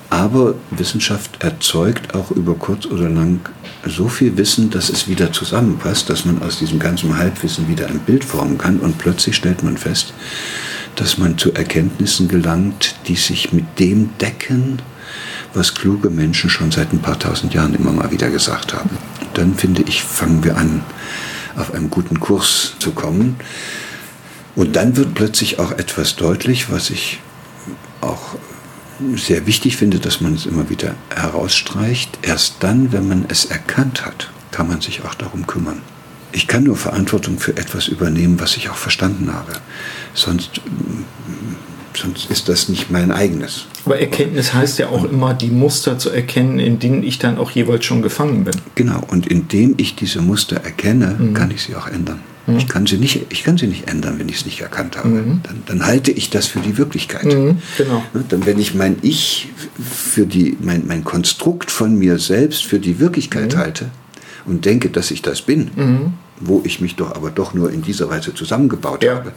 Aber 0.09 0.55
Wissenschaft 0.71 1.43
erzeugt 1.43 2.15
auch 2.15 2.31
über 2.31 2.55
kurz 2.55 2.87
oder 2.87 3.09
lang 3.09 3.41
so 3.85 4.09
viel 4.09 4.37
Wissen, 4.37 4.71
dass 4.71 4.89
es 4.89 5.09
wieder 5.09 5.33
zusammenpasst, 5.33 6.09
dass 6.09 6.25
man 6.25 6.43
aus 6.43 6.59
diesem 6.59 6.79
ganzen 6.79 7.17
Halbwissen 7.17 7.69
wieder 7.69 7.89
ein 7.89 7.99
Bild 8.01 8.25
formen 8.25 8.59
kann 8.59 8.79
und 8.79 8.99
plötzlich 8.99 9.37
stellt 9.37 9.63
man 9.63 9.77
fest, 9.77 10.13
dass 10.95 11.19
man 11.19 11.39
zu 11.39 11.53
Erkenntnissen 11.53 12.29
gelangt, 12.29 12.95
die 13.09 13.17
sich 13.17 13.53
mit 13.53 13.79
dem 13.79 14.11
decken, 14.19 14.81
was 15.55 15.75
kluge 15.75 16.11
Menschen 16.11 16.51
schon 16.51 16.71
seit 16.71 16.93
ein 16.93 17.01
paar 17.01 17.19
tausend 17.19 17.55
Jahren 17.55 17.75
immer 17.75 17.93
mal 17.93 18.11
wieder 18.11 18.31
gesagt 18.31 18.75
haben. 18.75 18.91
Dann 19.35 19.55
finde 19.55 19.83
ich, 19.83 20.03
fangen 20.03 20.45
wir 20.45 20.57
an, 20.57 20.83
auf 21.57 21.73
einem 21.75 21.91
guten 21.91 22.21
Kurs 22.21 22.75
zu 22.79 22.93
kommen. 22.93 23.37
Und 24.55 24.77
dann 24.77 24.97
wird 24.97 25.15
plötzlich 25.15 25.59
auch 25.59 25.73
etwas 25.73 26.17
deutlich, 26.17 26.71
was 26.71 26.91
ich 26.91 27.21
auch 28.01 28.37
sehr 29.17 29.47
wichtig 29.47 29.77
finde, 29.77 29.99
dass 29.99 30.21
man 30.21 30.35
es 30.35 30.47
immer 30.47 30.71
wieder 30.71 30.95
herausstreicht. 31.15 32.19
Erst 32.23 32.57
dann, 32.61 32.93
wenn 32.93 33.09
man 33.09 33.27
es 33.29 33.45
erkannt 33.47 34.05
hat, 34.05 34.31
kann 34.51 34.69
man 34.69 34.81
sich 34.81 35.05
auch 35.05 35.15
darum 35.15 35.47
kümmern. 35.47 35.83
Ich 36.33 36.47
kann 36.47 36.65
nur 36.65 36.77
Verantwortung 36.77 37.39
für 37.39 37.57
etwas 37.57 37.89
übernehmen, 37.89 38.41
was 38.41 38.57
ich 38.57 38.69
auch 38.69 38.77
verstanden 38.77 39.33
habe. 39.33 39.53
Sonst, 40.15 40.61
sonst 41.95 42.31
ist 42.31 42.49
das 42.49 42.69
nicht 42.69 42.91
mein 42.91 43.11
eigenes. 43.11 43.67
Aber 43.85 43.99
Erkenntnis 43.99 44.53
heißt 44.53 44.79
ja 44.79 44.89
auch 44.89 45.05
immer, 45.05 45.33
die 45.33 45.51
Muster 45.51 45.99
zu 45.99 46.11
erkennen, 46.11 46.59
in 46.59 46.79
denen 46.79 47.03
ich 47.03 47.19
dann 47.19 47.39
auch 47.39 47.51
jeweils 47.53 47.85
schon 47.85 48.03
gefangen 48.03 48.45
bin. 48.45 48.55
Genau, 48.75 49.03
und 49.09 49.27
indem 49.27 49.75
ich 49.77 49.95
diese 49.95 50.21
Muster 50.21 50.57
erkenne, 50.57 51.17
mhm. 51.19 51.35
kann 51.35 51.51
ich 51.51 51.63
sie 51.63 51.75
auch 51.75 51.87
ändern. 51.87 52.21
Mhm. 52.47 52.59
Ich, 52.59 52.69
kann 52.69 52.87
sie 52.87 52.99
nicht, 52.99 53.27
ich 53.31 53.45
kann 53.45 53.59
sie 53.59 53.67
nicht 53.67 53.89
ändern, 53.89 54.19
wenn 54.19 54.29
ich 54.29 54.37
es 54.37 54.47
nicht 54.47 54.61
erkannt 54.61 54.97
habe. 54.97 55.09
Mhm. 55.09 55.41
Dann, 55.43 55.63
dann, 55.67 55.87
halte 55.87 56.11
ich 56.11 56.31
das 56.31 56.47
für 56.47 56.61
die 56.61 56.79
Wirklichkeit. 56.79 57.25
Mhm. 57.25 57.59
Genau. 57.77 58.03
Dann, 58.29 58.47
wenn 58.47 58.59
ich 58.59 58.75
mein 58.75 58.97
Ich 59.03 59.49
für 59.79 60.27
die, 60.27 60.57
mein, 60.61 60.87
mein 60.87 61.05
Konstrukt 61.05 61.71
von 61.71 61.99
mir 61.99 62.19
selbst 62.19 62.65
für 62.65 62.79
die 62.79 62.99
Wirklichkeit 62.99 63.55
mhm. 63.55 63.59
halte 63.59 63.91
und 64.45 64.65
denke, 64.65 64.91
dass 64.91 65.11
ich 65.11 65.23
das 65.23 65.43
bin, 65.43 65.71
mhm. 65.75 66.13
wo 66.41 66.63
ich 66.65 66.81
mich 66.81 66.97
doch 66.97 67.15
aber 67.15 67.31
doch 67.31 67.55
nur 67.55 67.73
in 67.73 67.83
dieser 67.83 68.09
Weise 68.09 68.33
zusammengebaut 68.35 69.03
ja. 69.03 69.17
habe, 69.17 69.33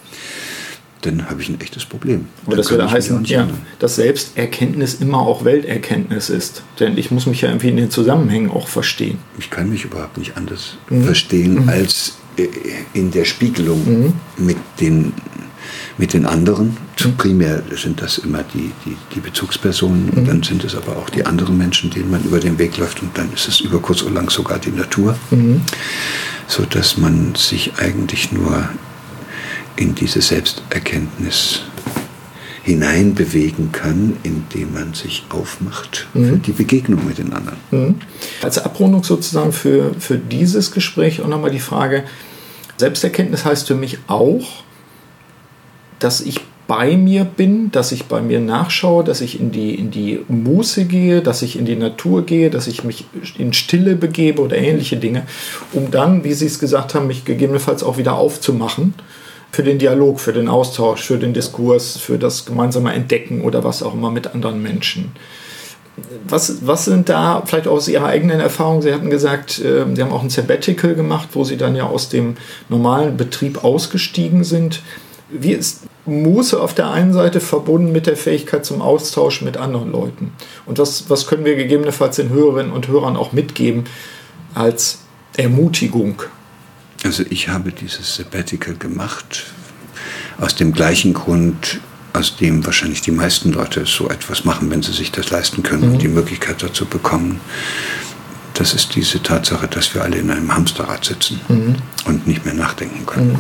dann 1.02 1.30
habe 1.30 1.41
ich 1.41 1.50
ein 1.50 1.60
echtes 1.62 1.86
Problem. 1.86 2.28
Aber 2.45 2.58
das 2.58 2.69
würde 2.69 2.91
heißen, 2.91 3.24
ja, 3.26 3.48
dass 3.80 3.95
Selbsterkenntnis 3.95 4.95
immer 4.95 5.19
auch 5.19 5.45
Welterkenntnis 5.45 6.30
ist. 6.30 6.63
Denn 6.80 6.98
ich 6.98 7.10
muss 7.10 7.26
mich 7.26 7.41
ja 7.41 7.50
irgendwie 7.50 7.69
in 7.69 7.78
den 7.78 7.89
Zusammenhängen 7.89 8.52
auch 8.52 8.67
verstehen. 8.67 9.17
Ich 9.38 9.50
kann 9.50 9.69
mich 9.69 9.86
überhaupt 9.86 10.17
nicht 10.17 10.36
anders 10.36 10.78
mhm. 10.89 11.06
verstehen, 11.06 11.63
mhm. 11.63 11.69
als 11.69 12.18
in 12.93 13.12
der 13.12 13.25
Spiegelung 13.25 13.84
mhm. 13.86 14.13
mit, 14.38 14.58
den, 14.80 15.13
mit 15.97 16.13
den 16.13 16.25
anderen. 16.25 16.78
Mhm. 17.04 17.17
Primär 17.17 17.63
sind 17.75 18.02
das 18.02 18.17
immer 18.19 18.43
die, 18.43 18.71
die, 18.86 18.97
die 19.15 19.19
Bezugspersonen, 19.19 20.12
mhm. 20.13 20.25
dann 20.25 20.43
sind 20.43 20.63
es 20.63 20.75
aber 20.75 20.97
auch 20.97 21.10
die 21.10 21.25
anderen 21.25 21.58
Menschen, 21.58 21.89
denen 21.89 22.12
man 22.12 22.23
über 22.23 22.39
den 22.39 22.58
Weg 22.58 22.78
läuft 22.78 23.02
und 23.02 23.17
dann 23.17 23.32
ist 23.34 23.47
es 23.47 23.62
über 23.62 23.80
kurz 23.80 24.04
oder 24.04 24.15
lang 24.15 24.30
sogar 24.30 24.60
die 24.60 24.71
Natur, 24.71 25.17
mhm. 25.32 25.62
sodass 26.47 26.97
man 26.97 27.36
sich 27.36 27.73
eigentlich 27.78 28.32
nur 28.32 28.69
in 29.75 29.95
diese 29.95 30.21
Selbsterkenntnis 30.21 31.62
hineinbewegen 32.63 33.71
kann, 33.71 34.17
indem 34.23 34.73
man 34.73 34.93
sich 34.93 35.25
aufmacht 35.30 36.08
mhm. 36.13 36.30
für 36.30 36.38
die 36.38 36.52
Begegnung 36.52 37.06
mit 37.08 37.17
den 37.17 37.34
anderen. 37.34 37.58
Mhm. 37.71 37.95
Als 38.43 38.60
Abrundung 38.60 39.04
sozusagen 39.04 39.52
für, 39.52 39.95
für 39.97 40.17
dieses 40.17 40.71
Gespräch 40.71 41.21
auch 41.21 41.28
nochmal 41.28 41.52
die 41.52 41.60
Frage, 41.60 42.04
Selbsterkenntnis 42.80 43.44
heißt 43.44 43.68
für 43.68 43.76
mich 43.76 44.00
auch, 44.08 44.48
dass 46.00 46.22
ich 46.22 46.39
bei 46.65 46.96
mir 46.96 47.26
bin, 47.26 47.72
dass 47.72 47.92
ich 47.92 48.06
bei 48.06 48.22
mir 48.22 48.39
nachschaue, 48.39 49.04
dass 49.04 49.20
ich 49.20 49.39
in 49.39 49.52
die, 49.52 49.76
in 49.76 49.92
die 49.92 50.24
Muße 50.30 50.86
gehe, 50.86 51.22
dass 51.22 51.42
ich 51.42 51.58
in 51.58 51.65
die 51.65 51.76
Natur 51.76 52.26
gehe, 52.26 52.50
dass 52.50 52.68
ich 52.68 52.86
mich 52.86 53.06
in 53.38 53.52
Stille 53.54 53.96
begebe 53.96 54.42
oder 54.42 54.56
ähnliche 54.56 54.96
Dinge, 54.96 55.24
um 55.74 55.92
dann, 55.92 56.24
wie 56.24 56.34
Sie 56.34 56.46
es 56.46 56.60
gesagt 56.60 56.96
haben, 56.96 57.08
mich 57.08 57.26
gegebenenfalls 57.26 57.84
auch 57.84 57.98
wieder 57.98 58.13
aufzumachen 58.13 58.94
für 59.52 59.63
den 59.63 59.80
Dialog, 59.80 60.22
für 60.22 60.32
den 60.32 60.48
Austausch, 60.48 61.02
für 61.02 61.18
den 61.18 61.34
Diskurs, 61.34 61.98
für 61.98 62.18
das 62.18 62.46
gemeinsame 62.46 62.94
Entdecken 62.94 63.42
oder 63.42 63.63
was 63.63 63.84
auch 63.84 63.94
immer 63.94 64.12
mit 64.12 64.28
anderen 64.34 64.62
Menschen 64.62 65.12
was, 66.28 66.66
was 66.66 66.86
sind 66.86 67.10
da 67.10 67.44
vielleicht 67.46 67.68
aus 67.68 67.88
Ihrer 67.88 68.06
eigenen 68.06 68.40
Erfahrung? 68.40 68.82
Sie 68.82 68.94
hatten 68.94 69.10
gesagt, 69.10 69.60
äh, 69.60 69.86
Sie 69.94 70.02
haben 70.02 70.12
auch 70.12 70.24
ein 70.24 70.30
Sabbatical 70.30 70.96
gemacht, 70.96 71.30
wo 71.34 71.44
Sie 71.44 71.58
dann 71.58 71.76
ja 71.76 71.86
aus 71.86 72.10
dem 72.10 72.36
normalen 72.70 73.18
Betrieb 73.18 73.64
ausgestiegen 73.64 74.44
sind. 74.44 74.82
Wie 75.30 75.52
ist 75.52 75.84
Muße 76.06 76.60
auf 76.60 76.74
der 76.74 76.90
einen 76.90 77.14
Seite 77.14 77.40
verbunden 77.40 77.92
mit 77.92 78.08
der 78.08 78.18
Fähigkeit 78.18 78.66
zum 78.66 78.82
Austausch 78.82 79.42
mit 79.42 79.58
anderen 79.58 79.92
Leuten? 79.92 80.34
Und 80.66 80.80
was, 80.80 81.10
was 81.10 81.28
können 81.28 81.46
wir 81.46 81.56
gegebenenfalls 81.56 82.16
den 82.16 82.30
Hörerinnen 82.30 82.72
und 82.72 82.88
Hörern 82.88 83.16
auch 83.16 83.32
mitgeben 83.32 83.86
als 84.56 85.00
Ermutigung? 85.38 86.24
Also 87.04 87.24
ich 87.30 87.47
habe 87.47 87.72
dieses 87.72 88.16
Sabbatical 88.16 88.76
gemacht 88.76 89.45
aus 90.39 90.56
dem 90.56 90.74
gleichen 90.74 91.14
Grund, 91.14 91.80
aus 92.20 92.36
dem 92.36 92.65
wahrscheinlich 92.65 93.01
die 93.01 93.11
meisten 93.11 93.51
Leute 93.51 93.86
so 93.86 94.09
etwas 94.09 94.43
machen, 94.43 94.70
wenn 94.70 94.84
sie 94.84 94.91
sich 94.91 95.11
das 95.11 95.30
leisten 95.30 95.63
können 95.63 95.88
mhm. 95.88 95.93
und 95.93 96.01
die 96.01 96.09
Möglichkeit 96.09 96.61
dazu 96.61 96.86
bekommen. 96.86 97.39
das 98.53 98.74
ist 98.74 98.93
diese 98.95 99.24
Tatsache, 99.24 99.67
dass 99.70 99.93
wir 99.95 100.03
alle 100.03 100.17
in 100.17 100.30
einem 100.30 100.53
Hamsterrad 100.53 101.05
sitzen 101.05 101.39
mhm. 101.47 101.76
und 102.05 102.28
nicht 102.28 102.43
mehr 102.43 102.53
nachdenken 102.53 103.05
können. 103.05 103.32
Mhm. 103.32 103.39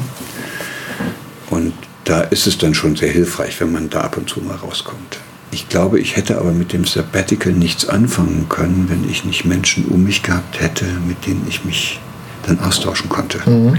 Und 1.49 1.73
da 2.05 2.21
ist 2.21 2.47
es 2.47 2.57
dann 2.57 2.73
schon 2.73 2.95
sehr 2.95 3.11
hilfreich, 3.11 3.59
wenn 3.59 3.71
man 3.71 3.89
da 3.89 4.01
ab 4.01 4.15
und 4.15 4.29
zu 4.29 4.39
mal 4.39 4.55
rauskommt. 4.55 5.19
Ich 5.51 5.67
glaube, 5.67 5.99
ich 5.99 6.15
hätte 6.15 6.37
aber 6.37 6.51
mit 6.51 6.71
dem 6.71 6.85
Sabbatical 6.85 7.51
nichts 7.51 7.89
anfangen 7.89 8.47
können, 8.47 8.85
wenn 8.87 9.09
ich 9.09 9.25
nicht 9.25 9.43
Menschen 9.45 9.85
um 9.85 10.03
mich 10.03 10.23
gehabt 10.23 10.61
hätte, 10.61 10.85
mit 11.05 11.25
denen 11.27 11.45
ich 11.49 11.65
mich 11.65 11.99
dann 12.45 12.59
austauschen 12.59 13.09
konnte. 13.09 13.39
Mhm. 13.49 13.77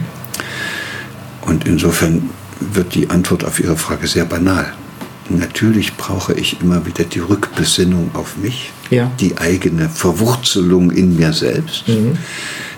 Und 1.41 1.67
insofern 1.67 2.29
wird 2.61 2.95
die 2.95 3.09
Antwort 3.09 3.45
auf 3.45 3.61
Ihre 3.61 3.77
Frage 3.77 4.07
sehr 4.07 4.27
banal. 4.27 4.75
Natürlich 5.31 5.97
brauche 5.97 6.35
ich 6.35 6.61
immer 6.61 6.87
wieder 6.87 7.05
die 7.05 7.21
Rückbesinnung 7.21 8.11
auf 8.15 8.37
mich, 8.37 8.73
ja. 8.91 9.11
die 9.21 9.39
eigene 9.39 9.89
Verwurzelung 9.89 10.91
in 10.91 11.17
mir 11.17 11.33
selbst, 11.33 11.87
mhm. 11.89 12.19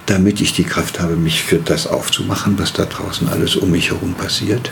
damit 0.06 0.40
ich 0.40 0.52
die 0.52 0.64
Kraft 0.64 1.00
habe, 1.00 1.16
mich 1.16 1.42
für 1.42 1.56
das 1.56 1.86
aufzumachen, 1.86 2.58
was 2.58 2.74
da 2.74 2.84
draußen 2.84 3.28
alles 3.28 3.56
um 3.56 3.70
mich 3.70 3.90
herum 3.90 4.12
passiert. 4.12 4.70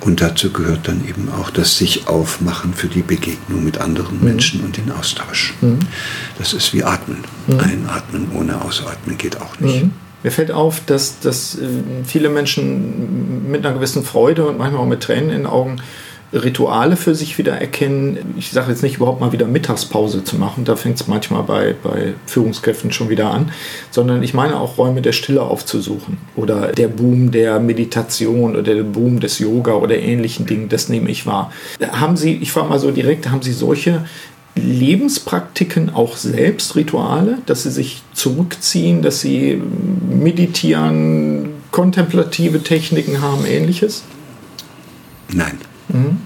Und 0.00 0.22
dazu 0.22 0.50
gehört 0.50 0.88
dann 0.88 1.06
eben 1.06 1.28
auch 1.28 1.50
das 1.50 1.76
sich 1.76 2.06
aufmachen 2.06 2.72
für 2.72 2.86
die 2.86 3.02
Begegnung 3.02 3.64
mit 3.64 3.78
anderen 3.78 4.18
mhm. 4.18 4.24
Menschen 4.24 4.64
und 4.64 4.76
den 4.76 4.92
Austausch. 4.92 5.52
Mhm. 5.60 5.80
Das 6.38 6.54
ist 6.54 6.72
wie 6.72 6.84
Atmen. 6.84 7.18
Mhm. 7.48 7.60
Einatmen 7.60 8.28
ohne 8.32 8.62
Ausatmen 8.62 9.18
geht 9.18 9.40
auch 9.40 9.58
nicht. 9.58 9.82
Mhm. 9.82 9.92
Mir 10.22 10.30
fällt 10.30 10.50
auf, 10.50 10.80
dass, 10.86 11.20
dass 11.20 11.56
äh, 11.56 11.68
viele 12.04 12.28
Menschen 12.28 13.50
mit 13.50 13.66
einer 13.66 13.74
gewissen 13.74 14.04
Freude 14.04 14.46
und 14.46 14.58
manchmal 14.58 14.82
auch 14.82 14.86
mit 14.86 15.02
Tränen 15.02 15.30
in 15.30 15.36
den 15.38 15.46
Augen 15.46 15.76
Rituale 16.32 16.96
für 16.96 17.14
sich 17.14 17.38
wieder 17.38 17.60
erkennen. 17.60 18.34
Ich 18.36 18.50
sage 18.50 18.70
jetzt 18.70 18.82
nicht 18.82 18.96
überhaupt 18.96 19.20
mal 19.20 19.32
wieder 19.32 19.46
Mittagspause 19.46 20.24
zu 20.24 20.36
machen, 20.36 20.64
da 20.64 20.76
fängt 20.76 21.00
es 21.00 21.06
manchmal 21.06 21.42
bei, 21.42 21.74
bei 21.82 22.14
Führungskräften 22.26 22.92
schon 22.92 23.08
wieder 23.08 23.30
an, 23.30 23.52
sondern 23.90 24.22
ich 24.22 24.34
meine 24.34 24.58
auch 24.58 24.78
Räume 24.78 25.02
der 25.02 25.12
Stille 25.12 25.42
aufzusuchen 25.42 26.18
oder 26.34 26.72
der 26.72 26.88
Boom 26.88 27.30
der 27.30 27.60
Meditation 27.60 28.56
oder 28.56 28.74
der 28.74 28.82
Boom 28.82 29.20
des 29.20 29.38
Yoga 29.38 29.74
oder 29.74 29.98
ähnlichen 29.98 30.46
Dingen, 30.46 30.68
das 30.68 30.88
nehme 30.88 31.10
ich 31.10 31.26
wahr. 31.26 31.52
Haben 31.92 32.16
Sie, 32.16 32.34
ich 32.34 32.52
frage 32.52 32.68
mal 32.68 32.80
so 32.80 32.90
direkt, 32.90 33.30
haben 33.30 33.42
Sie 33.42 33.52
solche 33.52 34.04
Lebenspraktiken 34.56 35.90
auch 35.90 36.16
selbst 36.16 36.76
Rituale, 36.76 37.38
dass 37.46 37.62
Sie 37.62 37.70
sich 37.70 38.02
zurückziehen, 38.14 39.02
dass 39.02 39.20
Sie 39.20 39.60
meditieren, 40.08 41.50
kontemplative 41.70 42.62
Techniken 42.62 43.20
haben, 43.20 43.44
ähnliches? 43.44 44.02
Nein. 45.32 45.58
Mhm. 45.88 46.18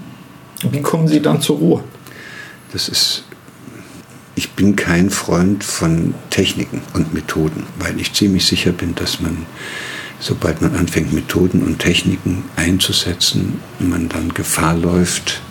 Wie 0.69 0.81
kommen 0.81 1.07
Sie 1.07 1.21
dann 1.21 1.41
zur 1.41 1.57
Ruhe? 1.57 1.83
Das 2.71 2.87
ist, 2.87 3.23
ich 4.35 4.51
bin 4.51 4.75
kein 4.75 5.09
Freund 5.09 5.63
von 5.63 6.13
Techniken 6.29 6.81
und 6.93 7.13
Methoden, 7.13 7.65
weil 7.79 7.99
ich 7.99 8.13
ziemlich 8.13 8.45
sicher 8.45 8.71
bin, 8.71 8.95
dass 8.95 9.19
man, 9.19 9.45
sobald 10.19 10.61
man 10.61 10.75
anfängt, 10.75 11.13
Methoden 11.13 11.63
und 11.63 11.79
Techniken 11.79 12.43
einzusetzen, 12.55 13.59
man 13.79 14.07
dann 14.07 14.33
Gefahr 14.33 14.75
läuft, 14.75 15.41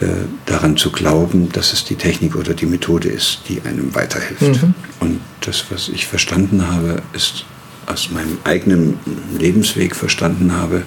äh, 0.00 0.06
daran 0.46 0.76
zu 0.76 0.90
glauben, 0.90 1.50
dass 1.52 1.72
es 1.72 1.84
die 1.84 1.94
Technik 1.94 2.34
oder 2.34 2.54
die 2.54 2.66
Methode 2.66 3.08
ist, 3.08 3.42
die 3.48 3.60
einem 3.62 3.94
weiterhilft. 3.94 4.62
Mhm. 4.62 4.74
Und 4.98 5.20
das, 5.42 5.66
was 5.70 5.88
ich 5.88 6.06
verstanden 6.06 6.66
habe, 6.68 7.02
ist 7.12 7.44
aus 7.86 8.10
meinem 8.10 8.38
eigenen 8.44 8.98
Lebensweg 9.38 9.96
verstanden 9.96 10.52
habe, 10.52 10.84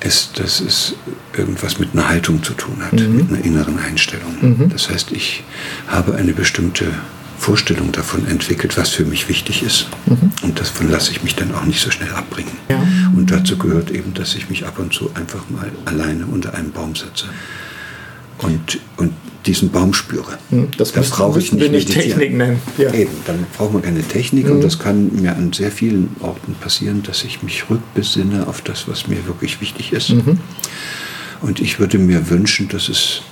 ist, 0.00 0.38
dass 0.38 0.60
es 0.60 0.94
irgendwas 1.36 1.78
mit 1.78 1.92
einer 1.92 2.08
Haltung 2.08 2.42
zu 2.42 2.54
tun 2.54 2.82
hat, 2.82 2.92
mhm. 2.92 3.16
mit 3.16 3.30
einer 3.30 3.44
inneren 3.44 3.78
Einstellung. 3.78 4.36
Mhm. 4.40 4.68
Das 4.68 4.88
heißt, 4.88 5.12
ich 5.12 5.44
habe 5.88 6.14
eine 6.14 6.32
bestimmte 6.32 6.86
Vorstellung 7.38 7.92
davon 7.92 8.26
entwickelt, 8.26 8.76
was 8.76 8.90
für 8.90 9.04
mich 9.04 9.28
wichtig 9.28 9.62
ist. 9.62 9.88
Mhm. 10.06 10.32
Und 10.42 10.60
davon 10.60 10.90
lasse 10.90 11.12
ich 11.12 11.22
mich 11.22 11.36
dann 11.36 11.54
auch 11.54 11.64
nicht 11.64 11.80
so 11.80 11.90
schnell 11.90 12.10
abbringen. 12.12 12.52
Ja. 12.68 12.82
Und 13.14 13.30
dazu 13.30 13.56
gehört 13.56 13.90
eben, 13.90 14.14
dass 14.14 14.34
ich 14.34 14.50
mich 14.50 14.66
ab 14.66 14.78
und 14.78 14.92
zu 14.92 15.10
einfach 15.14 15.48
mal 15.48 15.70
alleine 15.84 16.26
unter 16.26 16.54
einem 16.54 16.72
Baum 16.72 16.96
setze 16.96 17.26
und, 18.38 18.78
und 18.96 19.12
diesen 19.46 19.70
Baum 19.70 19.94
spüre. 19.94 20.38
Hm, 20.50 20.68
das 20.76 20.92
da 20.92 21.00
brauche 21.00 21.38
ich 21.38 21.52
nicht, 21.52 21.70
nicht 21.70 21.92
Technik 21.92 22.34
nennen. 22.34 22.60
Ja. 22.76 22.92
Eben, 22.92 23.12
dann 23.26 23.46
braucht 23.56 23.72
man 23.72 23.82
keine 23.82 24.02
Technik 24.02 24.46
mhm. 24.46 24.52
und 24.52 24.64
das 24.64 24.78
kann 24.78 25.10
mir 25.14 25.36
an 25.36 25.52
sehr 25.52 25.70
vielen 25.70 26.10
Orten 26.20 26.54
passieren, 26.54 27.02
dass 27.02 27.24
ich 27.24 27.42
mich 27.42 27.70
rückbesinne 27.70 28.46
auf 28.46 28.60
das, 28.62 28.88
was 28.88 29.06
mir 29.06 29.26
wirklich 29.26 29.60
wichtig 29.60 29.92
ist. 29.92 30.10
Mhm. 30.10 30.38
Und 31.40 31.60
ich 31.60 31.78
würde 31.78 31.98
mir 31.98 32.30
wünschen, 32.30 32.68
dass 32.68 32.88
es 32.88 33.22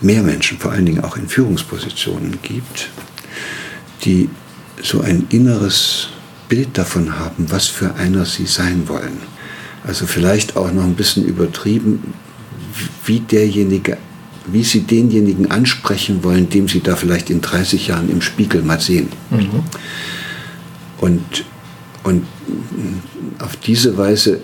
mehr 0.00 0.22
Menschen, 0.22 0.58
vor 0.58 0.72
allen 0.72 0.86
Dingen 0.86 1.02
auch 1.02 1.16
in 1.16 1.28
Führungspositionen 1.28 2.38
gibt, 2.42 2.90
die 4.04 4.28
so 4.82 5.00
ein 5.00 5.26
inneres 5.30 6.08
Bild 6.48 6.76
davon 6.76 7.18
haben, 7.18 7.50
was 7.50 7.66
für 7.66 7.94
einer 7.94 8.24
sie 8.24 8.46
sein 8.46 8.88
wollen. 8.88 9.18
Also 9.86 10.06
vielleicht 10.06 10.56
auch 10.56 10.70
noch 10.72 10.84
ein 10.84 10.94
bisschen 10.94 11.24
übertrieben, 11.24 12.14
wie 13.04 13.20
derjenige, 13.20 13.96
wie 14.46 14.62
sie 14.62 14.80
denjenigen 14.80 15.50
ansprechen 15.50 16.22
wollen, 16.22 16.48
dem 16.48 16.68
sie 16.68 16.80
da 16.80 16.96
vielleicht 16.96 17.30
in 17.30 17.40
30 17.40 17.88
Jahren 17.88 18.10
im 18.10 18.20
Spiegel 18.20 18.62
mal 18.62 18.80
sehen. 18.80 19.08
Mhm. 19.30 19.62
Und, 20.98 21.44
und 22.04 22.26
auf 23.38 23.56
diese 23.56 23.98
Weise 23.98 24.40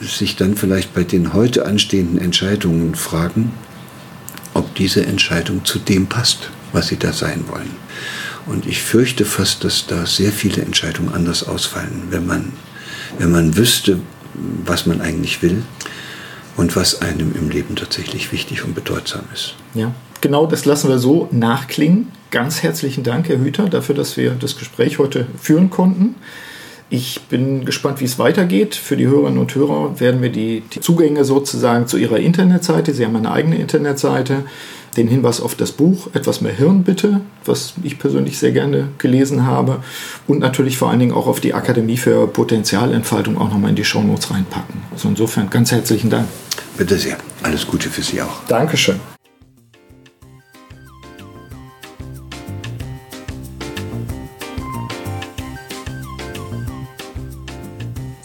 sich 0.00 0.36
dann 0.36 0.56
vielleicht 0.56 0.94
bei 0.94 1.04
den 1.04 1.32
heute 1.32 1.64
anstehenden 1.64 2.18
Entscheidungen 2.18 2.94
fragen, 2.94 3.52
ob 4.52 4.74
diese 4.74 5.06
Entscheidung 5.06 5.64
zu 5.64 5.78
dem 5.78 6.06
passt, 6.06 6.50
was 6.72 6.88
sie 6.88 6.98
da 6.98 7.12
sein 7.12 7.44
wollen. 7.48 7.70
Und 8.46 8.66
ich 8.66 8.82
fürchte 8.82 9.24
fast, 9.24 9.64
dass 9.64 9.86
da 9.86 10.06
sehr 10.06 10.32
viele 10.32 10.62
Entscheidungen 10.62 11.12
anders 11.12 11.44
ausfallen, 11.44 12.04
wenn 12.10 12.26
man, 12.26 12.52
wenn 13.18 13.32
man 13.32 13.56
wüsste, 13.56 14.00
was 14.64 14.86
man 14.86 15.00
eigentlich 15.00 15.42
will 15.42 15.62
und 16.56 16.76
was 16.76 17.02
einem 17.02 17.34
im 17.34 17.50
Leben 17.50 17.76
tatsächlich 17.76 18.32
wichtig 18.32 18.64
und 18.64 18.74
bedeutsam 18.74 19.22
ist. 19.32 19.54
Ja, 19.74 19.92
genau 20.20 20.46
das 20.46 20.64
lassen 20.64 20.88
wir 20.88 20.98
so 20.98 21.28
nachklingen. 21.30 22.12
Ganz 22.30 22.62
herzlichen 22.62 23.04
Dank, 23.04 23.28
Herr 23.28 23.38
Hüter, 23.38 23.68
dafür, 23.68 23.94
dass 23.94 24.16
wir 24.16 24.32
das 24.32 24.56
Gespräch 24.56 24.98
heute 24.98 25.26
führen 25.40 25.70
konnten. 25.70 26.16
Ich 26.88 27.22
bin 27.22 27.64
gespannt, 27.64 28.00
wie 28.00 28.04
es 28.04 28.18
weitergeht. 28.18 28.76
Für 28.76 28.96
die 28.96 29.08
Hörerinnen 29.08 29.40
und 29.40 29.52
Hörer 29.54 29.98
werden 29.98 30.22
wir 30.22 30.30
die, 30.30 30.62
die 30.72 30.80
Zugänge 30.80 31.24
sozusagen 31.24 31.88
zu 31.88 31.96
Ihrer 31.96 32.18
Internetseite, 32.18 32.94
Sie 32.94 33.04
haben 33.04 33.16
eine 33.16 33.32
eigene 33.32 33.56
Internetseite, 33.56 34.44
den 34.96 35.08
Hinweis 35.08 35.40
auf 35.40 35.54
das 35.54 35.72
Buch 35.72 36.08
Etwas 36.14 36.40
mehr 36.40 36.52
Hirn 36.52 36.84
bitte, 36.84 37.20
was 37.44 37.74
ich 37.82 37.98
persönlich 37.98 38.38
sehr 38.38 38.52
gerne 38.52 38.88
gelesen 38.98 39.44
habe 39.44 39.82
und 40.26 40.38
natürlich 40.38 40.78
vor 40.78 40.88
allen 40.88 41.00
Dingen 41.00 41.12
auch 41.12 41.26
auf 41.26 41.40
die 41.40 41.54
Akademie 41.54 41.96
für 41.96 42.26
Potenzialentfaltung 42.28 43.36
auch 43.36 43.50
nochmal 43.50 43.70
in 43.70 43.76
die 43.76 43.84
Shownotes 43.84 44.30
reinpacken. 44.30 44.82
Also 44.92 45.08
insofern 45.08 45.50
ganz 45.50 45.72
herzlichen 45.72 46.08
Dank. 46.08 46.28
Bitte 46.76 46.98
sehr. 46.98 47.16
Alles 47.42 47.66
Gute 47.66 47.88
für 47.88 48.02
Sie 48.02 48.20
auch. 48.20 48.44
Dankeschön. 48.48 49.00